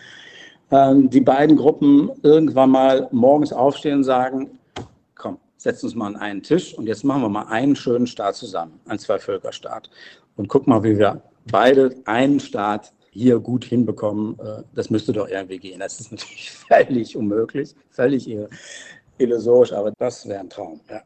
ähm, 0.69 1.09
die 1.09 1.21
beiden 1.21 1.57
Gruppen 1.57 2.11
irgendwann 2.21 2.69
mal 2.69 3.07
morgens 3.11 3.51
aufstehen 3.51 3.97
und 3.97 4.03
sagen, 4.03 4.59
komm, 5.15 5.39
setzen 5.57 5.87
uns 5.87 5.95
mal 5.95 6.07
an 6.07 6.17
einen 6.17 6.43
Tisch 6.43 6.75
und 6.75 6.85
jetzt 6.85 7.03
machen 7.03 7.23
wir 7.23 7.29
mal 7.29 7.47
einen 7.47 7.75
schönen 7.75 8.05
Staat 8.05 8.35
zusammen, 8.35 8.79
einen 8.85 8.99
Zwei-Völker-Staat. 8.99 9.89
Und 10.35 10.47
guck 10.47 10.67
mal, 10.67 10.83
wie 10.83 10.99
wir 10.99 11.21
beide 11.51 11.95
einen 12.05 12.39
Staat 12.39 12.93
hier 13.11 13.39
gut 13.39 13.65
hinbekommen. 13.65 14.39
Äh, 14.39 14.63
das 14.73 14.89
müsste 14.89 15.13
doch 15.13 15.27
irgendwie 15.27 15.59
gehen. 15.59 15.79
Das 15.79 15.99
ist 15.99 16.11
natürlich 16.11 16.51
völlig 16.67 17.15
unmöglich, 17.15 17.75
völlig 17.89 18.29
illusorisch, 19.17 19.71
aber 19.71 19.93
das 19.99 20.27
wäre 20.27 20.39
ein 20.39 20.49
Traum. 20.49 20.81
Ja. 20.89 21.01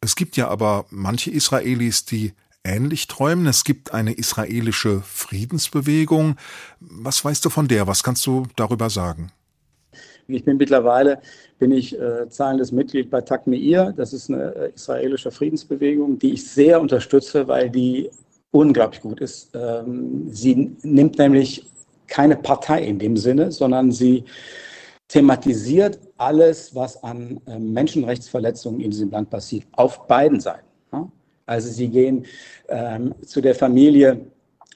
Es 0.00 0.14
gibt 0.14 0.36
ja 0.36 0.48
aber 0.48 0.84
manche 0.90 1.30
Israelis, 1.30 2.04
die 2.04 2.32
ähnlich 2.64 3.06
träumen. 3.06 3.46
Es 3.46 3.64
gibt 3.64 3.92
eine 3.92 4.12
israelische 4.12 5.00
Friedensbewegung. 5.00 6.36
Was 6.80 7.24
weißt 7.24 7.44
du 7.44 7.50
von 7.50 7.68
der? 7.68 7.86
Was 7.86 8.02
kannst 8.02 8.26
du 8.26 8.46
darüber 8.56 8.90
sagen? 8.90 9.32
Ich 10.28 10.44
bin 10.44 10.58
mittlerweile 10.58 11.22
bin 11.58 11.72
ich 11.72 11.98
äh, 11.98 12.28
zahlendes 12.28 12.70
Mitglied 12.70 13.10
bei 13.10 13.22
Takmeir. 13.22 13.92
Das 13.96 14.12
ist 14.12 14.30
eine 14.30 14.54
äh, 14.54 14.72
israelische 14.74 15.30
Friedensbewegung, 15.30 16.18
die 16.18 16.34
ich 16.34 16.48
sehr 16.48 16.80
unterstütze, 16.80 17.48
weil 17.48 17.70
die 17.70 18.10
unglaublich 18.50 19.00
gut 19.00 19.20
ist. 19.20 19.50
Ähm, 19.54 20.28
sie 20.30 20.76
nimmt 20.82 21.18
nämlich 21.18 21.66
keine 22.06 22.36
Partei 22.36 22.82
in 22.82 22.98
dem 22.98 23.16
Sinne, 23.16 23.52
sondern 23.52 23.92
sie 23.92 24.24
thematisiert 25.08 25.98
alles, 26.16 26.74
was 26.74 27.02
an 27.02 27.40
äh, 27.46 27.58
Menschenrechtsverletzungen 27.58 28.80
in 28.80 28.90
diesem 28.90 29.10
Land 29.10 29.30
passiert, 29.30 29.66
auf 29.72 30.06
beiden 30.06 30.40
Seiten. 30.40 30.68
Also 31.48 31.70
sie 31.70 31.88
gehen 31.88 32.26
ähm, 32.68 33.14
zu 33.24 33.40
der 33.40 33.54
Familie 33.54 34.20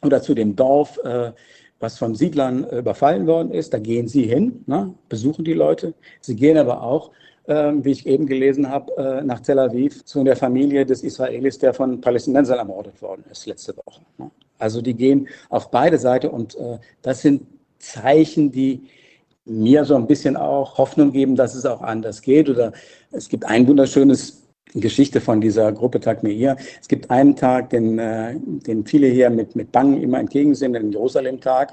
oder 0.03 0.23
zu 0.23 0.35
dem 0.35 0.57
Dorf, 0.57 0.99
äh, 1.05 1.33
was 1.81 1.99
von 1.99 2.15
Siedlern 2.15 2.65
äh, 2.65 2.79
überfallen 2.79 3.27
worden 3.27 3.53
ist, 3.53 3.75
da 3.75 3.79
gehen 3.79 4.09
sie 4.09 4.23
hin, 4.23 4.65
ne? 4.67 4.95
besuchen 5.09 5.45
die 5.45 5.53
Leute. 5.53 5.93
Sie 6.23 6.35
gehen 6.35 6.57
aber 6.57 6.83
auch, 6.83 7.11
ähm, 7.11 7.31
wie 7.47 7.91
ich 7.91 8.07
eben 8.07 8.27
gelesen 8.27 8.69
habe, 8.69 8.93
äh, 8.97 9.25
nach 9.25 9.41
Tel 9.41 9.59
Aviv 9.59 10.05
zu 10.05 10.23
der 10.23 10.37
Familie 10.37 10.87
des 10.87 11.03
Israelis, 11.03 11.59
der 11.59 11.75
von 11.75 12.01
Palästinensern 12.01 12.59
ermordet 12.59 13.03
worden 13.03 13.25
ist 13.31 13.47
letzte 13.47 13.77
Woche. 13.77 14.03
Ne? 14.19 14.31
Also 14.59 14.81
die 14.81 14.95
gehen 14.95 15.29
auf 15.49 15.71
beide 15.71 15.99
Seiten 15.99 16.29
und 16.29 16.55
äh, 16.55 16.79
das 17.03 17.23
sind 17.23 17.43
Zeichen, 17.79 18.53
die 18.53 18.83
mir 19.45 19.85
so 19.85 19.97
ein 19.97 20.07
bisschen 20.07 20.37
auch 20.37 20.79
Hoffnung 20.79 21.11
geben, 21.11 21.35
dass 21.35 21.55
es 21.55 21.67
auch 21.67 21.83
anders 21.83 22.23
geht. 22.23 22.49
Oder 22.49 22.73
es 23.11 23.29
gibt 23.29 23.45
ein 23.45 23.67
wunderschönes 23.67 24.43
Geschichte 24.75 25.21
von 25.21 25.41
dieser 25.41 25.73
Gruppe 25.73 26.01
Tag 26.01 26.23
Meir. 26.23 26.57
Es 26.81 26.89
gibt 26.89 27.11
einen 27.11 27.37
Tag, 27.37 27.71
den, 27.71 27.99
äh, 27.99 28.35
den 28.39 28.87
viele 28.87 29.09
hier 29.09 29.31
mit, 29.31 29.57
mit 29.57 29.73
Bangen 29.73 30.01
immer 30.01 30.21
entgegensehen, 30.21 30.73
den 30.73 30.93
Jerusalem-Tag. 30.93 31.73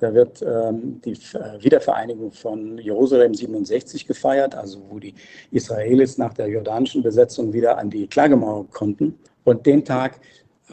Da 0.00 0.12
wird 0.12 0.42
ähm, 0.42 1.00
die 1.04 1.16
Wiedervereinigung 1.60 2.32
von 2.32 2.78
Jerusalem 2.78 3.32
67 3.32 4.06
gefeiert, 4.06 4.54
also 4.54 4.82
wo 4.88 4.98
die 4.98 5.14
Israelis 5.52 6.18
nach 6.18 6.34
der 6.34 6.48
jordanischen 6.48 7.02
Besetzung 7.02 7.52
wieder 7.52 7.78
an 7.78 7.90
die 7.90 8.06
Klagemauer 8.06 8.68
konnten. 8.70 9.18
Und 9.44 9.66
den 9.66 9.84
Tag 9.84 10.20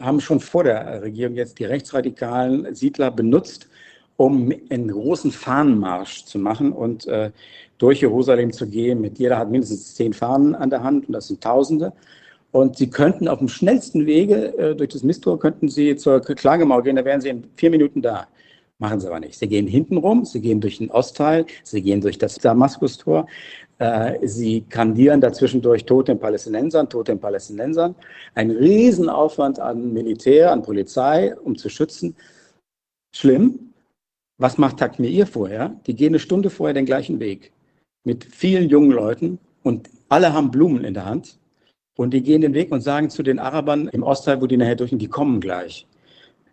haben 0.00 0.20
schon 0.20 0.40
vor 0.40 0.64
der 0.64 1.02
Regierung 1.02 1.36
jetzt 1.36 1.58
die 1.58 1.64
rechtsradikalen 1.64 2.74
Siedler 2.74 3.10
benutzt, 3.10 3.68
um 4.16 4.52
einen 4.70 4.88
großen 4.88 5.30
Fahnenmarsch 5.30 6.24
zu 6.24 6.38
machen 6.38 6.72
und 6.72 7.06
äh, 7.06 7.30
durch 7.78 8.00
Jerusalem 8.00 8.52
zu 8.52 8.66
gehen. 8.68 9.00
Mit 9.00 9.18
jeder 9.18 9.38
hat 9.38 9.50
mindestens 9.50 9.94
zehn 9.94 10.12
Fahnen 10.12 10.54
an 10.54 10.70
der 10.70 10.82
Hand 10.82 11.06
und 11.06 11.12
das 11.12 11.28
sind 11.28 11.42
Tausende. 11.42 11.92
Und 12.50 12.76
sie 12.76 12.90
könnten 12.90 13.28
auf 13.28 13.38
dem 13.38 13.48
schnellsten 13.48 14.04
Wege 14.06 14.56
äh, 14.58 14.74
durch 14.74 14.90
das 14.90 15.02
Mistor 15.02 15.38
könnten 15.38 15.68
sie 15.68 15.96
zur 15.96 16.20
Klagemauer 16.20 16.82
gehen, 16.82 16.96
da 16.96 17.04
wären 17.04 17.20
sie 17.20 17.30
in 17.30 17.44
vier 17.56 17.70
Minuten 17.70 18.02
da. 18.02 18.26
Machen 18.78 19.00
sie 19.00 19.06
aber 19.06 19.20
nicht. 19.20 19.38
Sie 19.38 19.48
gehen 19.48 19.66
hinten 19.66 19.96
rum, 19.96 20.24
sie 20.24 20.40
gehen 20.40 20.60
durch 20.60 20.78
den 20.78 20.90
Ostteil, 20.90 21.46
sie 21.62 21.82
gehen 21.82 22.00
durch 22.00 22.18
das 22.18 22.36
Damaskustor, 22.36 23.26
äh, 23.78 24.26
sie 24.26 24.62
kandieren 24.62 25.20
dazwischendurch 25.20 25.84
Tote 25.84 26.12
den 26.12 26.18
Palästinensern, 26.18 26.88
Tote 26.88 27.12
den 27.12 27.20
Palästinensern. 27.20 27.94
Ein 28.34 28.50
Riesenaufwand 28.50 29.60
an 29.60 29.92
Militär, 29.92 30.52
an 30.52 30.62
Polizei, 30.62 31.34
um 31.44 31.56
zu 31.56 31.68
schützen. 31.68 32.16
Schlimm, 33.14 33.72
was 34.38 34.58
macht 34.58 34.78
Takmir 34.78 35.26
vorher? 35.26 35.76
Die 35.86 35.94
gehen 35.94 36.12
eine 36.12 36.18
Stunde 36.18 36.50
vorher 36.50 36.74
den 36.74 36.86
gleichen 36.86 37.20
Weg 37.20 37.52
mit 38.04 38.24
vielen 38.24 38.68
jungen 38.68 38.90
Leuten 38.90 39.38
und 39.62 39.88
alle 40.08 40.32
haben 40.32 40.50
Blumen 40.50 40.84
in 40.84 40.94
der 40.94 41.04
Hand. 41.04 41.38
Und 41.96 42.12
die 42.14 42.22
gehen 42.22 42.40
den 42.40 42.54
Weg 42.54 42.72
und 42.72 42.80
sagen 42.80 43.10
zu 43.10 43.22
den 43.22 43.38
Arabern 43.38 43.88
im 43.88 44.02
Ostteil, 44.02 44.40
wo 44.40 44.46
die 44.46 44.56
nachher 44.56 44.76
durchgehen, 44.76 44.98
die 44.98 45.08
kommen 45.08 45.40
gleich. 45.40 45.86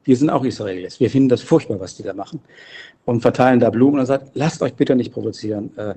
Wir 0.09 0.17
sind 0.17 0.31
auch 0.31 0.43
Israelis. 0.43 0.99
Wir 0.99 1.11
finden 1.11 1.29
das 1.29 1.43
furchtbar, 1.43 1.79
was 1.79 1.95
die 1.95 2.01
da 2.01 2.15
machen. 2.15 2.39
Und 3.05 3.21
verteilen 3.21 3.59
da 3.59 3.69
Blumen 3.69 3.99
und 3.99 4.07
sagen, 4.07 4.27
lasst 4.33 4.59
euch 4.63 4.73
bitte 4.73 4.95
nicht 4.95 5.13
provozieren. 5.13 5.69
Äh, 5.77 5.93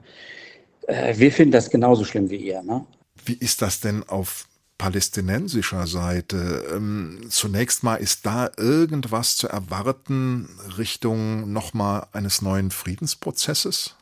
äh, 0.86 1.18
wir 1.18 1.32
finden 1.32 1.52
das 1.52 1.70
genauso 1.70 2.04
schlimm 2.04 2.28
wie 2.28 2.36
ihr. 2.36 2.62
Ne? 2.62 2.84
Wie 3.24 3.32
ist 3.32 3.62
das 3.62 3.80
denn 3.80 4.02
auf 4.06 4.46
palästinensischer 4.76 5.86
Seite. 5.86 6.62
Ähm, 6.74 7.20
zunächst 7.30 7.84
mal 7.84 7.96
ist 7.96 8.26
da 8.26 8.50
irgendwas 8.58 9.36
zu 9.36 9.48
erwarten 9.48 10.46
Richtung 10.76 11.50
nochmal 11.50 12.06
eines 12.12 12.42
neuen 12.42 12.70
Friedensprozesses? 12.70 13.96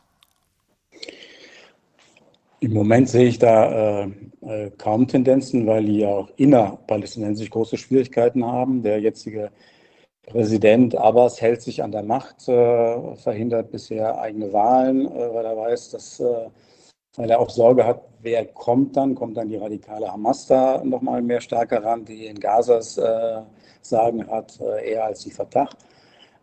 Im 2.58 2.72
Moment 2.72 3.08
sehe 3.08 3.28
ich 3.28 3.38
da 3.38 4.02
äh, 4.02 4.11
äh, 4.40 4.70
kaum 4.76 5.06
Tendenzen, 5.06 5.68
weil 5.68 5.84
die 5.84 6.04
auch 6.04 6.30
innerpalästinensisch 6.36 7.50
große 7.50 7.76
Schwierigkeiten 7.76 8.44
haben. 8.44 8.82
Der 8.82 9.00
jetzige 9.00 9.52
Präsident 10.31 10.97
Abbas 10.97 11.41
hält 11.41 11.61
sich 11.61 11.83
an 11.83 11.91
der 11.91 12.05
Macht, 12.05 12.49
äh, 12.49 13.16
verhindert 13.16 13.72
bisher 13.72 14.20
eigene 14.20 14.53
Wahlen, 14.53 15.07
äh, 15.07 15.35
weil 15.35 15.45
er 15.45 15.57
weiß, 15.57 15.91
dass, 15.91 16.20
äh, 16.20 16.49
weil 17.16 17.31
er 17.31 17.41
auch 17.41 17.51
Sorge 17.51 17.85
hat, 17.85 18.03
wer 18.22 18.47
kommt 18.47 18.97
dann? 18.97 19.16
Kommt 19.16 19.37
dann 19.37 19.49
die 19.49 19.57
radikale 19.57 20.11
Hamas 20.11 20.47
da 20.47 20.85
nochmal 20.85 21.20
mehr 21.20 21.41
stärker 21.41 21.83
ran, 21.83 22.05
die 22.05 22.26
in 22.26 22.39
Gazas 22.39 22.97
äh, 22.99 23.41
Sagen 23.83 24.28
hat, 24.28 24.61
eher 24.85 25.07
als 25.07 25.24
die 25.24 25.31
Fatah. 25.31 25.66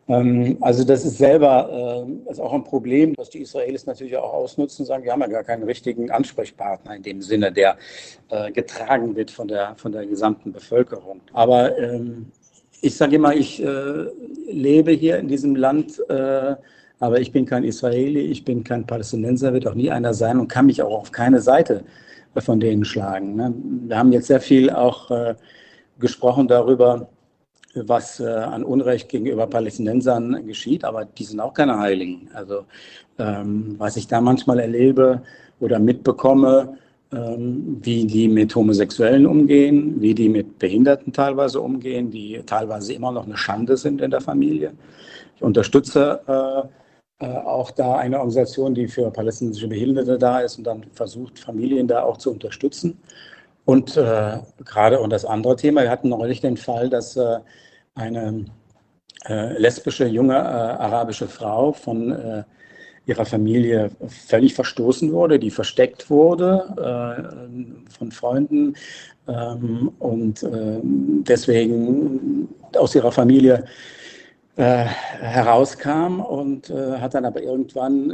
Ähm, 0.09 0.57
also 0.61 0.83
das 0.83 1.05
ist 1.05 1.17
selber 1.17 2.05
äh, 2.07 2.31
ist 2.31 2.39
auch 2.39 2.53
ein 2.53 2.63
Problem, 2.63 3.13
das 3.15 3.29
die 3.29 3.41
Israelis 3.41 3.85
natürlich 3.85 4.15
auch 4.17 4.33
ausnutzen 4.33 4.85
sagen, 4.85 5.03
wir 5.03 5.11
haben 5.11 5.21
ja 5.21 5.27
gar 5.27 5.43
keinen 5.43 5.63
richtigen 5.63 6.09
Ansprechpartner 6.11 6.95
in 6.95 7.03
dem 7.03 7.21
Sinne, 7.21 7.51
der 7.51 7.77
äh, 8.29 8.51
getragen 8.51 9.15
wird 9.15 9.31
von 9.31 9.47
der, 9.47 9.75
von 9.75 9.91
der 9.91 10.05
gesamten 10.05 10.51
Bevölkerung. 10.51 11.21
Aber 11.33 11.77
ähm, 11.77 12.31
ich 12.81 12.95
sage 12.95 13.15
immer, 13.15 13.35
ich 13.35 13.63
äh, 13.63 14.05
lebe 14.49 14.91
hier 14.91 15.17
in 15.17 15.27
diesem 15.27 15.55
Land, 15.55 15.99
äh, 16.09 16.55
aber 16.99 17.19
ich 17.19 17.31
bin 17.31 17.45
kein 17.45 17.63
Israeli, 17.63 18.21
ich 18.21 18.43
bin 18.43 18.63
kein 18.63 18.85
Palästinenser, 18.85 19.53
wird 19.53 19.67
auch 19.67 19.75
nie 19.75 19.91
einer 19.91 20.13
sein 20.13 20.39
und 20.39 20.47
kann 20.47 20.65
mich 20.65 20.81
auch 20.81 20.99
auf 20.99 21.11
keine 21.11 21.41
Seite 21.41 21.83
von 22.37 22.59
denen 22.59 22.85
schlagen. 22.85 23.35
Ne? 23.35 23.53
Wir 23.87 23.97
haben 23.97 24.11
jetzt 24.11 24.27
sehr 24.27 24.41
viel 24.41 24.69
auch 24.69 25.09
äh, 25.11 25.35
gesprochen 25.99 26.47
darüber, 26.47 27.09
was 27.73 28.19
äh, 28.19 28.27
an 28.27 28.63
Unrecht 28.63 29.09
gegenüber 29.09 29.47
Palästinensern 29.47 30.45
geschieht, 30.45 30.83
aber 30.83 31.05
die 31.05 31.23
sind 31.23 31.39
auch 31.39 31.53
keine 31.53 31.77
Heiligen. 31.79 32.29
Also 32.33 32.65
ähm, 33.19 33.75
was 33.77 33.97
ich 33.97 34.07
da 34.07 34.21
manchmal 34.21 34.59
erlebe 34.59 35.21
oder 35.59 35.79
mitbekomme, 35.79 36.77
wie 37.09 38.05
die 38.05 38.27
mit 38.27 38.53
Homosexuellen 38.53 39.25
umgehen, 39.25 40.01
wie 40.01 40.13
die 40.13 40.27
mit 40.27 40.59
Behinderten 40.59 41.13
teilweise 41.13 41.61
umgehen, 41.61 42.11
die 42.11 42.41
teilweise 42.45 42.93
immer 42.93 43.11
noch 43.13 43.25
eine 43.25 43.37
Schande 43.37 43.77
sind 43.77 44.01
in 44.01 44.11
der 44.11 44.19
Familie. 44.19 44.73
Ich 45.35 45.41
unterstütze 45.41 46.19
äh, 46.27 47.25
äh, 47.25 47.37
auch 47.37 47.71
da 47.71 47.95
eine 47.95 48.17
Organisation, 48.17 48.75
die 48.75 48.87
für 48.87 49.09
palästinensische 49.09 49.67
Behinderte 49.69 50.17
da 50.17 50.41
ist 50.41 50.57
und 50.57 50.65
dann 50.65 50.85
versucht, 50.91 51.39
Familien 51.39 51.87
da 51.87 52.03
auch 52.03 52.17
zu 52.17 52.31
unterstützen. 52.31 52.99
Und 53.63 53.95
äh, 53.95 54.39
gerade 54.65 54.99
und 54.99 55.11
das 55.11 55.23
andere 55.23 55.55
Thema, 55.55 55.83
wir 55.83 55.91
hatten 55.91 56.09
neulich 56.09 56.41
den 56.41 56.57
Fall, 56.57 56.89
dass 56.89 57.19
eine 57.95 58.45
lesbische 59.25 60.05
junge 60.05 60.37
arabische 60.37 61.27
Frau 61.27 61.73
von 61.73 62.45
ihrer 63.07 63.25
Familie 63.25 63.89
völlig 64.07 64.53
verstoßen 64.53 65.11
wurde, 65.11 65.39
die 65.39 65.49
versteckt 65.49 66.09
wurde 66.09 66.75
äh, 66.77 67.91
von 67.97 68.11
Freunden 68.11 68.75
ähm, 69.27 69.91
und 69.99 70.45
deswegen 71.27 72.49
aus 72.75 72.93
ihrer 72.95 73.11
Familie 73.11 73.65
herauskam 74.55 76.19
und 76.19 76.69
hat 76.69 77.13
dann 77.13 77.25
aber 77.25 77.43
irgendwann 77.43 78.11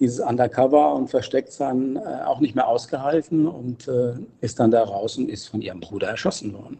dieses 0.00 0.20
Undercover 0.20 0.94
und 0.94 1.08
Verstecktsein 1.08 1.96
äh, 1.96 2.24
auch 2.24 2.40
nicht 2.40 2.54
mehr 2.54 2.68
ausgehalten 2.68 3.46
und 3.46 3.88
äh, 3.88 4.14
ist 4.40 4.60
dann 4.60 4.70
da 4.70 4.82
raus 4.84 5.18
und 5.18 5.28
ist 5.28 5.48
von 5.48 5.60
ihrem 5.60 5.80
Bruder 5.80 6.08
erschossen 6.08 6.52
worden. 6.54 6.78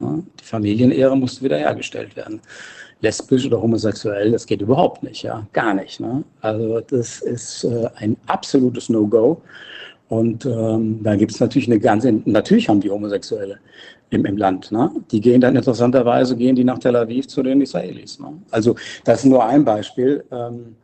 Ja, 0.00 0.18
die 0.40 0.44
Familienehre 0.44 1.16
musste 1.16 1.44
wiederhergestellt 1.44 2.16
werden. 2.16 2.40
Lesbisch 3.00 3.46
oder 3.46 3.62
homosexuell, 3.62 4.32
das 4.32 4.46
geht 4.46 4.60
überhaupt 4.60 5.02
nicht, 5.02 5.22
ja, 5.22 5.46
gar 5.52 5.74
nicht. 5.74 6.00
Ne? 6.00 6.24
Also 6.40 6.80
das 6.80 7.20
ist 7.20 7.64
äh, 7.64 7.88
ein 7.96 8.16
absolutes 8.26 8.88
No-Go. 8.88 9.40
Und 10.08 10.46
ähm, 10.46 11.00
da 11.02 11.16
gibt 11.16 11.32
es 11.32 11.40
natürlich 11.40 11.68
eine 11.68 11.78
ganze, 11.78 12.12
natürlich 12.24 12.68
haben 12.68 12.80
die 12.80 12.90
Homosexuelle 12.90 13.58
im, 14.10 14.24
im 14.24 14.36
Land. 14.36 14.72
Ne? 14.72 14.90
Die 15.10 15.20
gehen 15.20 15.40
dann 15.40 15.54
interessanterweise, 15.54 16.34
gehen 16.34 16.56
die 16.56 16.64
nach 16.64 16.78
Tel 16.78 16.96
Aviv 16.96 17.28
zu 17.28 17.42
den 17.42 17.60
Israelis. 17.60 18.18
Ne? 18.18 18.32
Also 18.50 18.74
das 19.04 19.20
ist 19.20 19.26
nur 19.26 19.44
ein 19.44 19.64
Beispiel. 19.64 20.24
Ähm, 20.32 20.76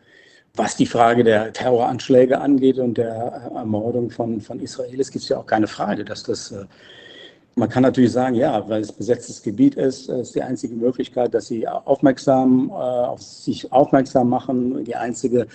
was 0.56 0.76
die 0.76 0.86
Frage 0.86 1.24
der 1.24 1.52
Terroranschläge 1.52 2.40
angeht 2.40 2.78
und 2.78 2.96
der 2.96 3.50
Ermordung 3.56 4.10
von, 4.10 4.40
von 4.40 4.60
Israelis, 4.60 5.10
gibt 5.10 5.24
es 5.24 5.28
ja 5.28 5.38
auch 5.38 5.46
keine 5.46 5.66
Frage, 5.66 6.04
dass 6.04 6.22
das, 6.22 6.52
äh, 6.52 6.64
man 7.56 7.68
kann 7.68 7.82
natürlich 7.82 8.12
sagen, 8.12 8.34
ja, 8.34 8.68
weil 8.68 8.80
es 8.80 8.90
besetztes 8.90 9.42
Gebiet 9.42 9.76
ist, 9.76 10.08
äh, 10.08 10.20
ist 10.20 10.34
die 10.34 10.42
einzige 10.42 10.74
Möglichkeit, 10.74 11.34
dass 11.34 11.46
sie 11.46 11.66
aufmerksam, 11.68 12.70
äh, 12.70 12.72
auf 12.72 13.22
sich 13.22 13.72
aufmerksam 13.72 14.28
machen, 14.28 14.84
die 14.84 14.96
einzige 14.96 15.46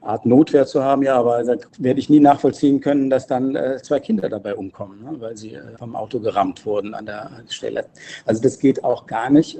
Art 0.00 0.24
Notwehr 0.24 0.66
zu 0.66 0.82
haben. 0.82 1.02
Ja, 1.02 1.16
aber 1.16 1.42
da 1.42 1.56
werde 1.78 2.00
ich 2.00 2.08
nie 2.08 2.20
nachvollziehen 2.20 2.80
können, 2.80 3.10
dass 3.10 3.26
dann 3.26 3.58
zwei 3.82 4.00
Kinder 4.00 4.28
dabei 4.28 4.54
umkommen, 4.54 5.02
ne, 5.02 5.20
weil 5.20 5.36
sie 5.36 5.58
vom 5.78 5.96
Auto 5.96 6.20
gerammt 6.20 6.64
wurden 6.64 6.94
an 6.94 7.06
der 7.06 7.30
Stelle. 7.48 7.86
Also 8.24 8.40
das 8.42 8.58
geht 8.58 8.84
auch 8.84 9.06
gar 9.06 9.30
nicht. 9.30 9.58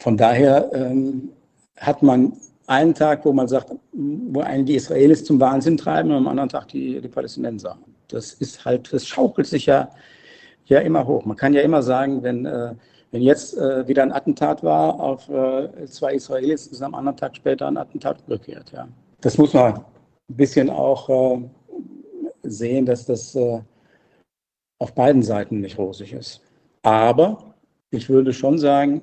Von 0.00 0.16
daher 0.16 0.70
ähm, 0.72 1.30
hat 1.76 2.02
man 2.02 2.32
einen 2.66 2.94
Tag, 2.94 3.24
wo 3.24 3.32
man 3.32 3.48
sagt, 3.48 3.72
wo 3.92 4.40
einen 4.40 4.66
die 4.66 4.76
Israelis 4.76 5.24
zum 5.24 5.40
Wahnsinn 5.40 5.76
treiben 5.76 6.10
und 6.10 6.16
am 6.16 6.28
anderen 6.28 6.48
Tag 6.48 6.68
die, 6.68 7.00
die 7.00 7.08
Palästinenser. 7.08 7.78
Das 8.08 8.34
ist 8.34 8.64
halt, 8.64 8.92
das 8.92 9.06
schaukelt 9.06 9.46
sich 9.46 9.66
ja, 9.66 9.90
ja 10.68 10.80
immer 10.80 11.06
hoch. 11.06 11.24
Man 11.24 11.36
kann 11.36 11.54
ja 11.54 11.62
immer 11.62 11.82
sagen, 11.82 12.22
wenn, 12.22 12.46
äh, 12.46 12.74
wenn 13.10 13.22
jetzt 13.22 13.56
äh, 13.56 13.86
wieder 13.86 14.02
ein 14.02 14.12
Attentat 14.12 14.62
war 14.62 15.00
auf 15.00 15.28
äh, 15.28 15.86
zwei 15.86 16.14
Israelis, 16.14 16.66
ist 16.66 16.82
am 16.82 16.94
anderen 16.94 17.16
Tag 17.16 17.36
später 17.36 17.66
ein 17.66 17.76
Attentat 17.76 18.18
rückkehrt. 18.28 18.72
Ja. 18.72 18.88
Das 19.20 19.38
muss 19.38 19.54
man 19.54 19.74
ein 19.74 19.84
bisschen 20.28 20.70
auch 20.70 21.40
sehen, 22.42 22.84
dass 22.84 23.06
das 23.06 23.36
auf 24.78 24.94
beiden 24.94 25.22
Seiten 25.22 25.60
nicht 25.60 25.78
rosig 25.78 26.12
ist. 26.12 26.42
Aber 26.82 27.54
ich 27.90 28.08
würde 28.08 28.32
schon 28.32 28.58
sagen, 28.58 29.02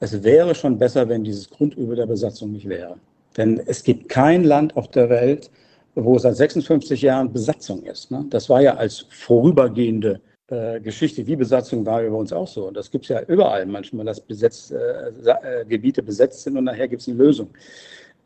es 0.00 0.22
wäre 0.22 0.54
schon 0.54 0.78
besser, 0.78 1.08
wenn 1.08 1.24
dieses 1.24 1.48
Grundübel 1.48 1.96
der 1.96 2.06
Besatzung 2.06 2.52
nicht 2.52 2.68
wäre. 2.68 2.96
Denn 3.36 3.60
es 3.66 3.82
gibt 3.82 4.08
kein 4.08 4.44
Land 4.44 4.76
auf 4.76 4.88
der 4.88 5.08
Welt, 5.08 5.50
wo 5.94 6.18
seit 6.18 6.36
56 6.36 7.02
Jahren 7.02 7.32
Besatzung 7.32 7.82
ist. 7.84 8.10
Ne? 8.10 8.26
Das 8.30 8.48
war 8.48 8.60
ja 8.60 8.74
als 8.74 9.06
vorübergehende 9.10 10.20
äh, 10.52 10.80
Geschichte 10.80 11.26
wie 11.26 11.36
Besatzung 11.36 11.86
war 11.86 12.02
über 12.02 12.18
uns 12.18 12.32
auch 12.32 12.46
so. 12.46 12.68
Und 12.68 12.76
das 12.76 12.90
gibt 12.90 13.06
es 13.06 13.08
ja 13.08 13.22
überall 13.22 13.64
manchmal, 13.64 14.04
dass 14.04 14.20
besetzt, 14.20 14.72
äh, 14.72 15.08
äh, 15.08 15.64
Gebiete 15.64 16.02
besetzt 16.02 16.42
sind 16.42 16.58
und 16.58 16.64
nachher 16.64 16.88
gibt 16.88 17.00
es 17.00 17.08
eine 17.08 17.16
Lösung. 17.16 17.48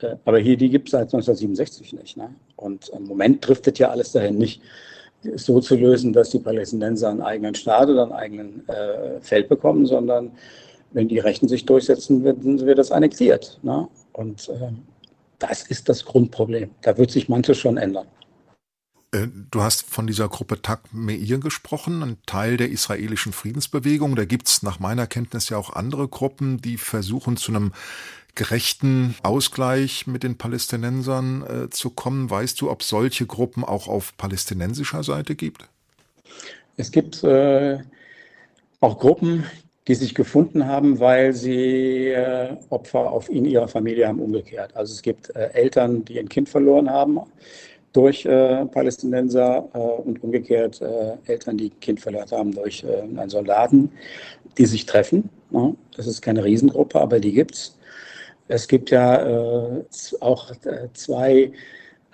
Äh, 0.00 0.16
aber 0.24 0.38
hier, 0.38 0.56
die 0.56 0.68
gibt 0.68 0.88
es 0.88 0.92
seit 0.92 1.14
1967 1.14 1.92
nicht. 1.92 2.16
Ne? 2.16 2.34
Und 2.56 2.88
im 2.88 3.04
Moment 3.04 3.46
driftet 3.46 3.78
ja 3.78 3.90
alles 3.90 4.12
dahin 4.12 4.38
nicht 4.38 4.60
so 5.36 5.60
zu 5.60 5.76
lösen, 5.76 6.12
dass 6.12 6.30
die 6.30 6.38
Palästinenser 6.38 7.10
einen 7.10 7.22
eigenen 7.22 7.54
Staat 7.54 7.88
oder 7.88 8.02
einen 8.02 8.12
eigenen 8.12 8.68
äh, 8.68 9.20
Feld 9.20 9.48
bekommen, 9.48 9.86
sondern 9.86 10.32
wenn 10.92 11.08
die 11.08 11.18
Rechten 11.18 11.48
sich 11.48 11.64
durchsetzen, 11.64 12.24
wird 12.24 12.78
das 12.78 12.90
annektiert. 12.90 13.58
Ne? 13.62 13.88
Und 14.12 14.48
äh, 14.48 14.72
das 15.38 15.62
ist 15.62 15.88
das 15.88 16.04
Grundproblem. 16.04 16.70
Da 16.82 16.98
wird 16.98 17.10
sich 17.10 17.28
manches 17.28 17.58
schon 17.58 17.76
ändern. 17.76 18.06
Äh, 19.12 19.28
du 19.50 19.62
hast 19.62 19.88
von 19.88 20.06
dieser 20.06 20.28
Gruppe 20.28 20.60
Tak 20.62 20.92
Meir 20.92 21.38
gesprochen, 21.38 22.02
ein 22.02 22.18
Teil 22.26 22.56
der 22.56 22.70
israelischen 22.70 23.32
Friedensbewegung. 23.32 24.16
Da 24.16 24.24
gibt 24.24 24.48
es 24.48 24.62
nach 24.62 24.80
meiner 24.80 25.06
Kenntnis 25.06 25.48
ja 25.48 25.56
auch 25.56 25.70
andere 25.70 26.08
Gruppen, 26.08 26.60
die 26.60 26.76
versuchen, 26.76 27.36
zu 27.36 27.52
einem 27.52 27.72
gerechten 28.34 29.14
Ausgleich 29.22 30.06
mit 30.06 30.22
den 30.22 30.36
Palästinensern 30.36 31.42
äh, 31.42 31.70
zu 31.70 31.90
kommen. 31.90 32.28
Weißt 32.28 32.60
du, 32.60 32.70
ob 32.70 32.82
solche 32.82 33.26
Gruppen 33.26 33.64
auch 33.64 33.88
auf 33.88 34.16
palästinensischer 34.18 35.02
Seite 35.02 35.34
gibt? 35.34 35.68
Es 36.76 36.90
gibt 36.90 37.24
äh, 37.24 37.78
auch 38.80 38.98
Gruppen, 38.98 39.44
die 39.88 39.94
sich 39.94 40.14
gefunden 40.14 40.66
haben, 40.66 40.98
weil 40.98 41.32
sie 41.32 42.08
äh, 42.08 42.56
Opfer 42.68 43.10
auf 43.10 43.30
in 43.30 43.46
ihrer 43.46 43.68
Familie 43.68 44.06
haben 44.06 44.20
umgekehrt. 44.20 44.76
Also 44.76 44.92
es 44.92 45.00
gibt 45.00 45.34
äh, 45.34 45.50
Eltern, 45.54 46.04
die 46.04 46.18
ein 46.18 46.28
Kind 46.28 46.50
verloren 46.50 46.90
haben 46.90 47.18
durch 47.96 48.26
äh, 48.26 48.66
Palästinenser 48.66 49.68
äh, 49.72 49.78
und 49.78 50.22
umgekehrt 50.22 50.80
äh, 50.82 51.16
Eltern, 51.26 51.56
die 51.56 51.70
ein 51.70 51.80
Kind 51.80 52.00
verloren 52.00 52.30
haben 52.30 52.52
durch 52.52 52.84
äh, 52.84 53.02
einen 53.02 53.30
Soldaten, 53.30 53.90
die 54.58 54.66
sich 54.66 54.86
treffen. 54.86 55.30
Ne? 55.50 55.74
Das 55.96 56.06
ist 56.06 56.20
keine 56.20 56.44
Riesengruppe, 56.44 57.00
aber 57.00 57.20
die 57.20 57.32
gibt's. 57.32 57.78
Es 58.48 58.68
gibt 58.68 58.90
ja 58.90 59.82
auch 60.20 60.52
zwei 60.92 61.50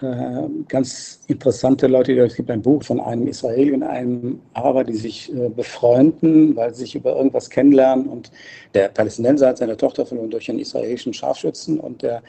äh, 0.02 0.48
ganz 0.66 1.20
interessante 1.28 1.86
Leute. 1.86 2.18
Es 2.18 2.34
gibt 2.34 2.50
ein 2.50 2.60
Buch 2.60 2.82
von 2.82 2.98
einem 2.98 3.28
Israeli 3.28 3.72
und 3.72 3.84
einem 3.84 4.40
Araber, 4.52 4.82
die 4.82 4.94
sich 4.94 5.32
äh, 5.32 5.48
befreunden, 5.48 6.56
weil 6.56 6.74
sie 6.74 6.80
sich 6.82 6.96
über 6.96 7.14
irgendwas 7.14 7.48
kennenlernen. 7.48 8.06
Und 8.08 8.32
der 8.74 8.88
Palästinenser 8.88 9.48
hat 9.48 9.58
seine 9.58 9.76
Tochter 9.76 10.04
verloren 10.04 10.30
durch 10.30 10.50
einen 10.50 10.58
israelischen 10.58 11.14
Scharfschützen 11.14 11.78
und 11.78 12.02
der 12.02 12.22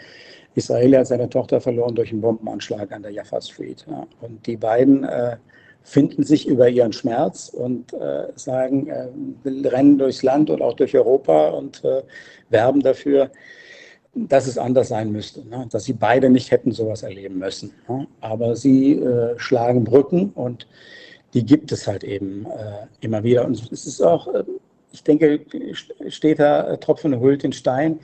Israeli 0.56 0.96
hat 0.96 1.08
seine 1.08 1.30
Tochter 1.30 1.60
verloren 1.60 1.96
durch 1.96 2.12
einen 2.12 2.22
Bombenanschlag 2.22 2.92
an 2.92 3.04
der 3.04 3.12
Jaffa 3.12 3.42
Street. 3.42 3.86
Ja. 3.90 4.06
Und 4.22 4.46
die 4.46 4.58
beiden 4.58 5.04
äh, 5.04 5.38
finden 5.84 6.24
sich 6.24 6.48
über 6.48 6.70
ihren 6.70 6.94
Schmerz 6.94 7.50
und 7.50 7.94
äh, 7.94 8.28
sagen, 8.36 8.88
äh, 8.88 9.08
rennen 9.68 9.98
durchs 9.98 10.24
Land 10.24 10.50
und 10.50 10.62
auch 10.62 10.74
durch 10.74 10.96
Europa 10.96 11.50
und 11.50 11.84
äh, 11.84 12.04
werben 12.50 12.82
dafür, 12.82 13.32
dass 14.16 14.48
es 14.48 14.58
anders 14.58 14.90
sein 14.90 15.12
müsste, 15.12 15.48
ne? 15.48 15.68
dass 15.72 15.86
sie 15.86 15.94
beide 15.94 16.30
nicht 16.30 16.52
hätten 16.52 16.72
sowas 16.72 17.04
erleben 17.04 17.40
müssen. 17.40 17.74
Ne? 17.88 18.08
Aber 18.22 18.56
sie 18.56 18.94
äh, 18.94 19.38
schlagen 19.38 19.84
Brücken 19.84 20.32
und 20.36 20.68
die 21.34 21.46
gibt 21.46 21.72
es 21.72 21.88
halt 21.88 22.04
eben 22.04 22.46
äh, 22.46 22.86
immer 23.02 23.24
wieder. 23.24 23.46
Und 23.46 23.72
es 23.72 23.86
ist 23.86 24.02
auch, 24.02 24.32
äh, 24.34 24.44
ich 24.92 25.04
denke, 25.04 25.42
steht 26.10 26.40
da 26.40 26.78
Tropfen 26.78 27.20
hüllt 27.20 27.44
den 27.44 27.54
Stein. 27.54 28.00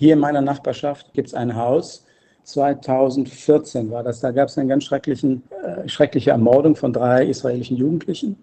Hier 0.00 0.14
in 0.14 0.18
meiner 0.18 0.40
Nachbarschaft 0.40 1.12
gibt 1.12 1.28
es 1.28 1.34
ein 1.34 1.54
Haus, 1.54 2.06
2014 2.44 3.90
war 3.90 4.02
das, 4.02 4.20
da 4.20 4.30
gab 4.30 4.48
es 4.48 4.56
eine 4.56 4.66
ganz 4.66 4.84
schrecklichen, 4.84 5.42
äh, 5.62 5.86
schreckliche 5.90 6.30
Ermordung 6.30 6.74
von 6.74 6.94
drei 6.94 7.26
israelischen 7.26 7.76
Jugendlichen. 7.76 8.38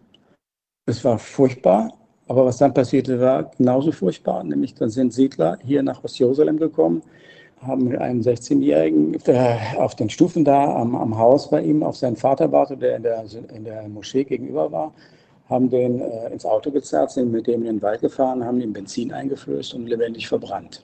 Es 0.86 1.04
war 1.04 1.18
furchtbar, 1.18 1.92
aber 2.28 2.46
was 2.46 2.58
dann 2.58 2.76
passierte, 2.76 3.20
war 3.20 3.50
genauso 3.58 3.92
furchtbar, 3.92 4.44
nämlich 4.44 4.76
dann 4.76 4.92
sind 4.92 5.14
Siedler 5.14 5.58
hier 5.66 5.82
nach 5.82 6.04
Ostjerusalem 6.04 6.60
gekommen, 6.60 7.02
haben 7.60 7.92
einen 7.98 8.22
16-Jährigen 8.22 9.18
auf 9.78 9.96
den 9.96 10.12
Stufen 10.12 10.46
da 10.46 10.76
am, 10.76 10.94
am, 10.94 11.18
Haus 11.18 11.50
bei 11.50 11.64
ihm 11.64 11.82
auf 11.82 11.98
seinen 11.98 12.18
Vater 12.18 12.52
wartet, 12.52 12.84
der 12.84 12.98
in 12.98 13.02
der, 13.02 13.26
in 13.56 13.64
der 13.64 13.88
Moschee 13.88 14.26
gegenüber 14.26 14.72
war, 14.72 14.94
haben 15.50 15.72
den 15.72 16.02
äh, 16.02 16.32
ins 16.32 16.46
Auto 16.46 16.70
gezerrt, 16.70 17.10
sind 17.10 17.32
mit 17.32 17.48
dem 17.48 17.62
in 17.62 17.78
den 17.78 17.82
Wald 17.82 18.02
gefahren, 18.02 18.46
haben 18.46 18.62
ihm 18.62 18.74
Benzin 18.74 19.12
eingeflößt 19.12 19.74
und 19.74 19.88
lebendig 19.88 20.28
verbrannt 20.28 20.84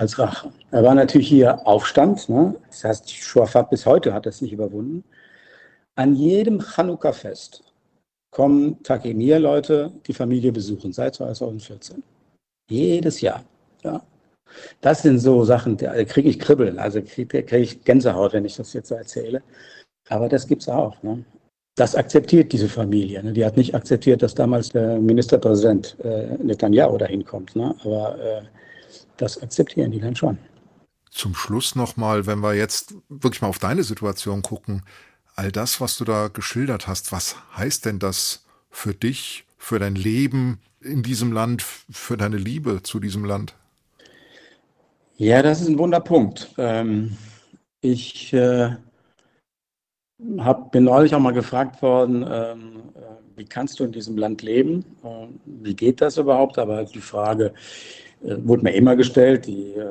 als 0.00 0.18
Rache. 0.18 0.50
Er 0.70 0.82
war 0.82 0.94
natürlich 0.94 1.28
hier 1.28 1.66
Aufstand, 1.66 2.28
ne? 2.30 2.54
das 2.68 2.84
heißt, 2.84 3.10
Shuafat 3.10 3.68
bis 3.68 3.84
heute 3.84 4.14
hat 4.14 4.24
das 4.24 4.40
nicht 4.40 4.52
überwunden. 4.52 5.04
An 5.94 6.14
jedem 6.14 6.58
Chanukka-Fest 6.58 7.62
kommen 8.30 8.82
Takemir-Leute 8.82 9.92
die 10.06 10.14
Familie 10.14 10.52
besuchen, 10.52 10.92
seit 10.92 11.16
2014. 11.16 12.02
Jedes 12.70 13.20
Jahr. 13.20 13.44
Ja. 13.82 14.02
Das 14.80 15.02
sind 15.02 15.18
so 15.18 15.44
Sachen, 15.44 15.76
da 15.76 16.02
kriege 16.04 16.30
ich 16.30 16.38
Kribbeln, 16.38 16.78
also 16.78 17.02
kriege 17.02 17.42
krieg 17.42 17.62
ich 17.62 17.84
Gänsehaut, 17.84 18.32
wenn 18.32 18.46
ich 18.46 18.56
das 18.56 18.72
jetzt 18.72 18.88
so 18.88 18.94
erzähle. 18.94 19.42
Aber 20.08 20.30
das 20.30 20.46
gibt 20.46 20.62
es 20.62 20.68
auch. 20.70 21.00
Ne? 21.02 21.24
Das 21.76 21.94
akzeptiert 21.94 22.52
diese 22.52 22.68
Familie. 22.68 23.22
Ne? 23.22 23.34
Die 23.34 23.44
hat 23.44 23.58
nicht 23.58 23.74
akzeptiert, 23.74 24.22
dass 24.22 24.34
damals 24.34 24.70
der 24.70 24.98
Ministerpräsident 24.98 25.96
äh, 26.02 26.36
Netanyahu 26.42 26.96
dahin 26.96 27.24
kommt. 27.24 27.54
Ne? 27.54 27.74
Aber 27.84 28.18
äh, 28.18 28.42
das 29.20 29.42
akzeptieren 29.42 29.90
die 29.90 30.00
dann 30.00 30.16
schon. 30.16 30.38
Zum 31.10 31.34
Schluss 31.34 31.74
nochmal, 31.74 32.26
wenn 32.26 32.40
wir 32.40 32.54
jetzt 32.54 32.94
wirklich 33.08 33.42
mal 33.42 33.48
auf 33.48 33.58
deine 33.58 33.82
Situation 33.82 34.42
gucken, 34.42 34.82
all 35.34 35.50
das, 35.50 35.80
was 35.80 35.96
du 35.96 36.04
da 36.04 36.28
geschildert 36.28 36.86
hast, 36.86 37.12
was 37.12 37.36
heißt 37.56 37.84
denn 37.84 37.98
das 37.98 38.44
für 38.70 38.94
dich, 38.94 39.44
für 39.58 39.78
dein 39.78 39.94
Leben 39.94 40.60
in 40.80 41.02
diesem 41.02 41.32
Land, 41.32 41.62
für 41.62 42.16
deine 42.16 42.36
Liebe 42.36 42.82
zu 42.82 43.00
diesem 43.00 43.24
Land? 43.24 43.54
Ja, 45.16 45.42
das 45.42 45.60
ist 45.60 45.68
ein 45.68 45.78
Wunderpunkt. 45.78 46.48
Ähm, 46.56 47.16
ich 47.80 48.32
äh, 48.32 48.76
hab, 50.38 50.72
bin 50.72 50.84
neulich 50.84 51.14
auch 51.14 51.20
mal 51.20 51.32
gefragt 51.32 51.82
worden, 51.82 52.22
ähm, 52.22 52.82
äh, 52.94 53.36
wie 53.36 53.44
kannst 53.44 53.80
du 53.80 53.84
in 53.84 53.92
diesem 53.92 54.18
Land 54.18 54.42
leben? 54.42 54.84
Wie 55.46 55.74
geht 55.74 56.02
das 56.02 56.18
überhaupt? 56.18 56.58
Aber 56.58 56.84
die 56.84 57.00
Frage 57.00 57.54
äh, 58.24 58.36
wurde 58.38 58.62
mir 58.62 58.74
immer 58.74 58.96
gestellt. 58.96 59.46
Die, 59.46 59.72
äh, 59.72 59.88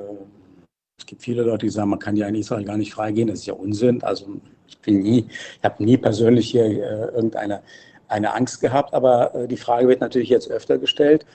es 0.97 1.05
gibt 1.05 1.21
viele 1.21 1.43
Leute, 1.43 1.65
die 1.65 1.71
sagen, 1.71 1.89
man 1.89 1.99
kann 1.99 2.15
ja 2.15 2.27
in 2.27 2.36
Israel 2.36 2.65
gar 2.65 2.77
nicht 2.77 2.93
freigehen. 2.93 3.27
Das 3.27 3.39
ist 3.39 3.45
ja 3.45 3.53
Unsinn. 3.53 4.03
Also 4.03 4.27
ich 4.67 4.77
bin 4.80 4.99
nie, 5.01 5.25
ich 5.30 5.63
habe 5.63 5.84
nie 5.84 5.97
persönlich 5.97 6.51
hier 6.51 6.65
äh, 6.65 7.15
irgendeine 7.15 7.61
eine 8.09 8.34
Angst 8.34 8.59
gehabt, 8.59 8.93
aber 8.93 9.34
äh, 9.36 9.47
die 9.47 9.57
Frage 9.57 9.88
wird 9.88 10.01
natürlich 10.01 10.30
jetzt 10.30 10.49
öfter 10.49 10.77
gestellt. 10.77 11.25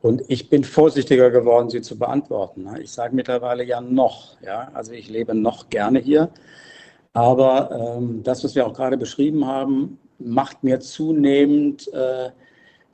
Und 0.00 0.22
ich 0.28 0.48
bin 0.48 0.62
vorsichtiger 0.62 1.30
geworden, 1.30 1.70
sie 1.70 1.80
zu 1.80 1.98
beantworten. 1.98 2.64
Ne? 2.64 2.82
Ich 2.82 2.92
sage 2.92 3.16
mittlerweile 3.16 3.64
ja 3.64 3.80
noch, 3.80 4.40
ja, 4.42 4.70
also 4.74 4.92
ich 4.92 5.08
lebe 5.08 5.34
noch 5.34 5.70
gerne 5.70 5.98
hier. 5.98 6.30
Aber 7.14 7.96
ähm, 7.98 8.22
das, 8.22 8.44
was 8.44 8.54
wir 8.54 8.66
auch 8.66 8.74
gerade 8.74 8.96
beschrieben 8.96 9.46
haben, 9.46 9.98
macht 10.18 10.62
mir 10.62 10.78
zunehmend 10.78 11.92
äh, 11.92 12.30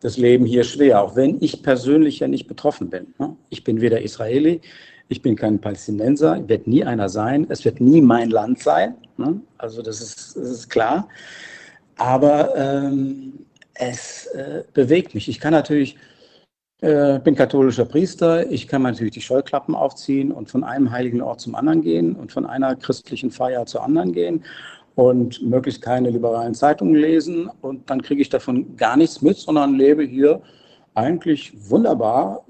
das 0.05 0.18
Leben 0.18 0.44
hier 0.44 0.64
schwer, 0.64 1.02
auch 1.02 1.16
wenn 1.16 1.38
ich 1.40 1.62
persönlich 1.62 2.18
ja 2.20 2.28
nicht 2.28 2.46
betroffen 2.46 2.90
bin. 2.90 3.14
Ne? 3.18 3.34
Ich 3.48 3.64
bin 3.64 3.80
weder 3.80 4.02
Israeli, 4.02 4.61
ich 5.09 5.22
bin 5.22 5.34
kein 5.34 5.59
Palästinenser, 5.59 6.46
wird 6.46 6.66
nie 6.66 6.84
einer 6.84 7.09
sein. 7.09 7.46
Es 7.48 7.64
wird 7.64 7.80
nie 7.80 8.02
mein 8.02 8.28
Land 8.28 8.59
sein. 8.59 8.96
Ne? 9.16 9.40
Also 9.57 9.80
das 9.80 10.02
ist, 10.02 10.36
das 10.36 10.50
ist 10.50 10.68
klar. 10.68 11.09
Aber 11.96 12.55
ähm, 12.55 13.46
es 13.72 14.26
äh, 14.26 14.64
bewegt 14.74 15.14
mich. 15.14 15.26
Ich 15.26 15.40
kann 15.40 15.55
natürlich, 15.55 15.96
äh, 16.82 17.18
bin 17.20 17.34
katholischer 17.34 17.86
Priester, 17.86 18.50
ich 18.50 18.68
kann 18.68 18.82
natürlich 18.82 19.14
die 19.14 19.22
Scheuklappen 19.22 19.74
aufziehen 19.74 20.32
und 20.32 20.50
von 20.50 20.64
einem 20.64 20.90
heiligen 20.90 21.22
Ort 21.22 21.40
zum 21.40 21.55
anderen 21.55 21.80
gehen 21.80 22.14
und 22.14 22.30
von 22.30 22.44
einer 22.44 22.76
christlichen 22.76 23.30
Feier 23.30 23.64
zur 23.64 23.82
anderen 23.82 24.12
gehen 24.12 24.44
und 24.95 25.42
möglichst 25.42 25.82
keine 25.82 26.11
liberalen 26.11 26.55
Zeitungen 26.55 26.95
lesen. 26.95 27.51
Und 27.61 27.90
dann 27.90 28.03
kriege 28.03 28.22
ich 28.22 28.28
davon 28.28 28.76
gar 28.76 28.97
nichts 28.97 29.22
mit, 29.22 29.36
sondern 29.36 29.74
lebe 29.74 30.05
hier 30.05 30.40
eigentlich 30.95 31.53
wunderbar 31.68 32.45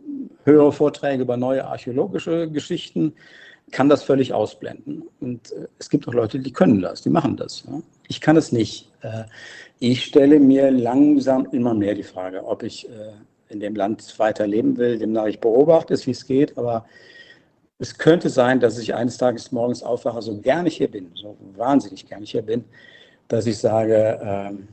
höre 0.44 0.72
Vorträge 0.72 1.22
über 1.22 1.36
neue 1.36 1.66
archäologische 1.66 2.50
Geschichten, 2.50 3.14
kann 3.70 3.88
das 3.88 4.02
völlig 4.02 4.32
ausblenden. 4.32 5.04
Und 5.20 5.52
äh, 5.52 5.66
es 5.78 5.90
gibt 5.90 6.06
auch 6.06 6.12
Leute, 6.12 6.38
die 6.38 6.52
können 6.52 6.80
das, 6.80 7.02
die 7.02 7.10
machen 7.10 7.36
das. 7.36 7.64
Ich 8.08 8.20
kann 8.20 8.36
es 8.36 8.52
nicht. 8.52 8.90
Äh, 9.00 9.24
ich 9.78 10.04
stelle 10.04 10.38
mir 10.38 10.70
langsam 10.70 11.46
immer 11.50 11.74
mehr 11.74 11.94
die 11.94 12.02
Frage, 12.02 12.44
ob 12.44 12.62
ich 12.62 12.88
äh, 12.88 13.12
in 13.48 13.60
dem 13.60 13.74
Land 13.74 14.18
weiter 14.18 14.46
leben 14.46 14.76
will. 14.76 14.98
Demnach 14.98 15.26
ich 15.26 15.40
beobachte 15.40 15.94
wie 16.06 16.10
es 16.10 16.26
geht, 16.26 16.56
aber 16.58 16.84
es 17.78 17.98
könnte 17.98 18.28
sein, 18.28 18.60
dass 18.60 18.78
ich 18.78 18.94
eines 18.94 19.18
Tages 19.18 19.52
morgens 19.52 19.82
aufwache, 19.82 20.22
so 20.22 20.38
gerne 20.40 20.68
ich 20.68 20.76
hier 20.76 20.90
bin, 20.90 21.10
so 21.14 21.36
wahnsinnig 21.56 22.06
gerne 22.06 22.24
ich 22.24 22.30
hier 22.30 22.42
bin, 22.42 22.64
dass 23.28 23.46
ich 23.46 23.58
sage, 23.58 24.20
ähm, 24.22 24.68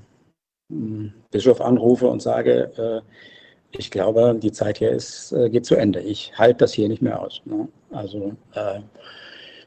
Bischof 1.32 1.62
anrufe 1.62 2.08
und 2.08 2.22
sage, 2.22 2.72
äh, 2.78 3.78
ich 3.78 3.92
glaube, 3.92 4.38
die 4.42 4.52
Zeit 4.52 4.78
hier 4.78 4.92
ist, 4.92 5.32
äh, 5.32 5.50
geht 5.50 5.66
zu 5.66 5.76
Ende. 5.76 6.02
Ich 6.02 6.38
halte 6.38 6.60
das 6.60 6.74
hier 6.74 6.88
nicht 6.90 7.02
mehr 7.02 7.22
aus. 7.22 7.42
Ne? 7.46 7.68
Also 7.92 8.34
äh, 8.54 8.82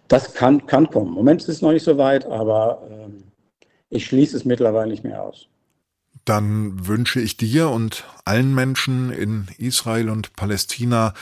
das 0.09 0.35
kann, 0.35 0.67
kann 0.67 0.89
kommen. 0.91 1.09
Im 1.09 1.15
Moment 1.15 1.41
ist 1.43 1.49
es 1.49 1.63
noch 1.63 1.73
nicht 1.73 1.85
so 1.85 1.97
weit, 1.99 2.27
aber 2.27 2.83
äh, 2.91 3.67
ich 3.91 4.07
schließe 4.07 4.37
es 4.37 4.45
mittlerweile 4.45 4.91
nicht 4.91 5.05
mehr 5.05 5.23
aus. 5.23 5.49
Dann 6.25 6.87
wünsche 6.87 7.21
ich 7.21 7.37
dir 7.37 7.69
und 7.69 8.05
allen 8.25 8.55
Menschen 8.55 9.11
in 9.11 9.49
Israel 9.59 10.09
und 10.09 10.35
Palästina, 10.37 11.13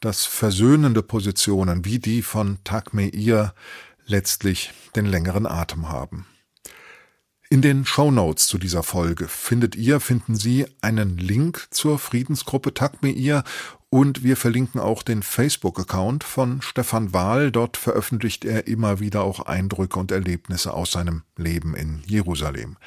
dass 0.00 0.24
versöhnende 0.24 1.02
Positionen 1.02 1.84
wie 1.84 1.98
die 1.98 2.22
von 2.22 2.58
Takmeir 2.64 3.54
letztlich 4.06 4.72
den 4.94 5.06
längeren 5.06 5.46
Atem 5.46 5.88
haben. 5.88 6.26
In 7.52 7.60
den 7.60 7.84
Show 7.84 8.10
Notes 8.10 8.46
zu 8.46 8.56
dieser 8.56 8.82
Folge 8.82 9.28
findet 9.28 9.76
ihr, 9.76 10.00
finden 10.00 10.36
Sie 10.36 10.64
einen 10.80 11.18
Link 11.18 11.66
zur 11.70 11.98
Friedensgruppe 11.98 12.72
Takmeir 12.72 13.44
und 13.90 14.24
wir 14.24 14.38
verlinken 14.38 14.80
auch 14.80 15.02
den 15.02 15.22
Facebook-Account 15.22 16.24
von 16.24 16.62
Stefan 16.62 17.12
Wahl. 17.12 17.52
Dort 17.52 17.76
veröffentlicht 17.76 18.46
er 18.46 18.68
immer 18.68 19.00
wieder 19.00 19.22
auch 19.22 19.40
Eindrücke 19.40 20.00
und 20.00 20.10
Erlebnisse 20.12 20.72
aus 20.72 20.92
seinem 20.92 21.24
Leben 21.36 21.76
in 21.76 22.02
Jerusalem. 22.06 22.78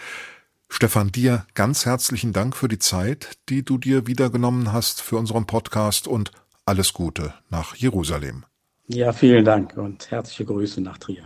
Stefan, 0.75 1.09
dir 1.09 1.45
ganz 1.53 1.85
herzlichen 1.85 2.33
Dank 2.33 2.53
für 2.53 2.67
die 2.67 2.79
Zeit, 2.79 3.37
die 3.47 3.63
du 3.63 3.77
dir 3.77 4.07
wieder 4.07 4.29
genommen 4.29 4.73
hast 4.73 5.01
für 5.01 5.15
unseren 5.15 5.45
Podcast 5.45 6.05
und 6.05 6.33
alles 6.65 6.91
Gute 6.91 7.33
nach 7.49 7.77
Jerusalem. 7.77 8.43
Ja, 8.87 9.13
vielen 9.13 9.45
Dank 9.45 9.77
und 9.77 10.11
herzliche 10.11 10.43
Grüße 10.43 10.81
nach 10.81 10.97
Trier. 10.97 11.23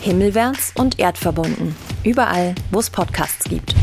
Himmelwärts 0.00 0.72
und 0.74 0.98
erdverbunden. 0.98 1.76
Überall, 2.02 2.56
wo 2.72 2.80
es 2.80 2.90
Podcasts 2.90 3.44
gibt. 3.44 3.76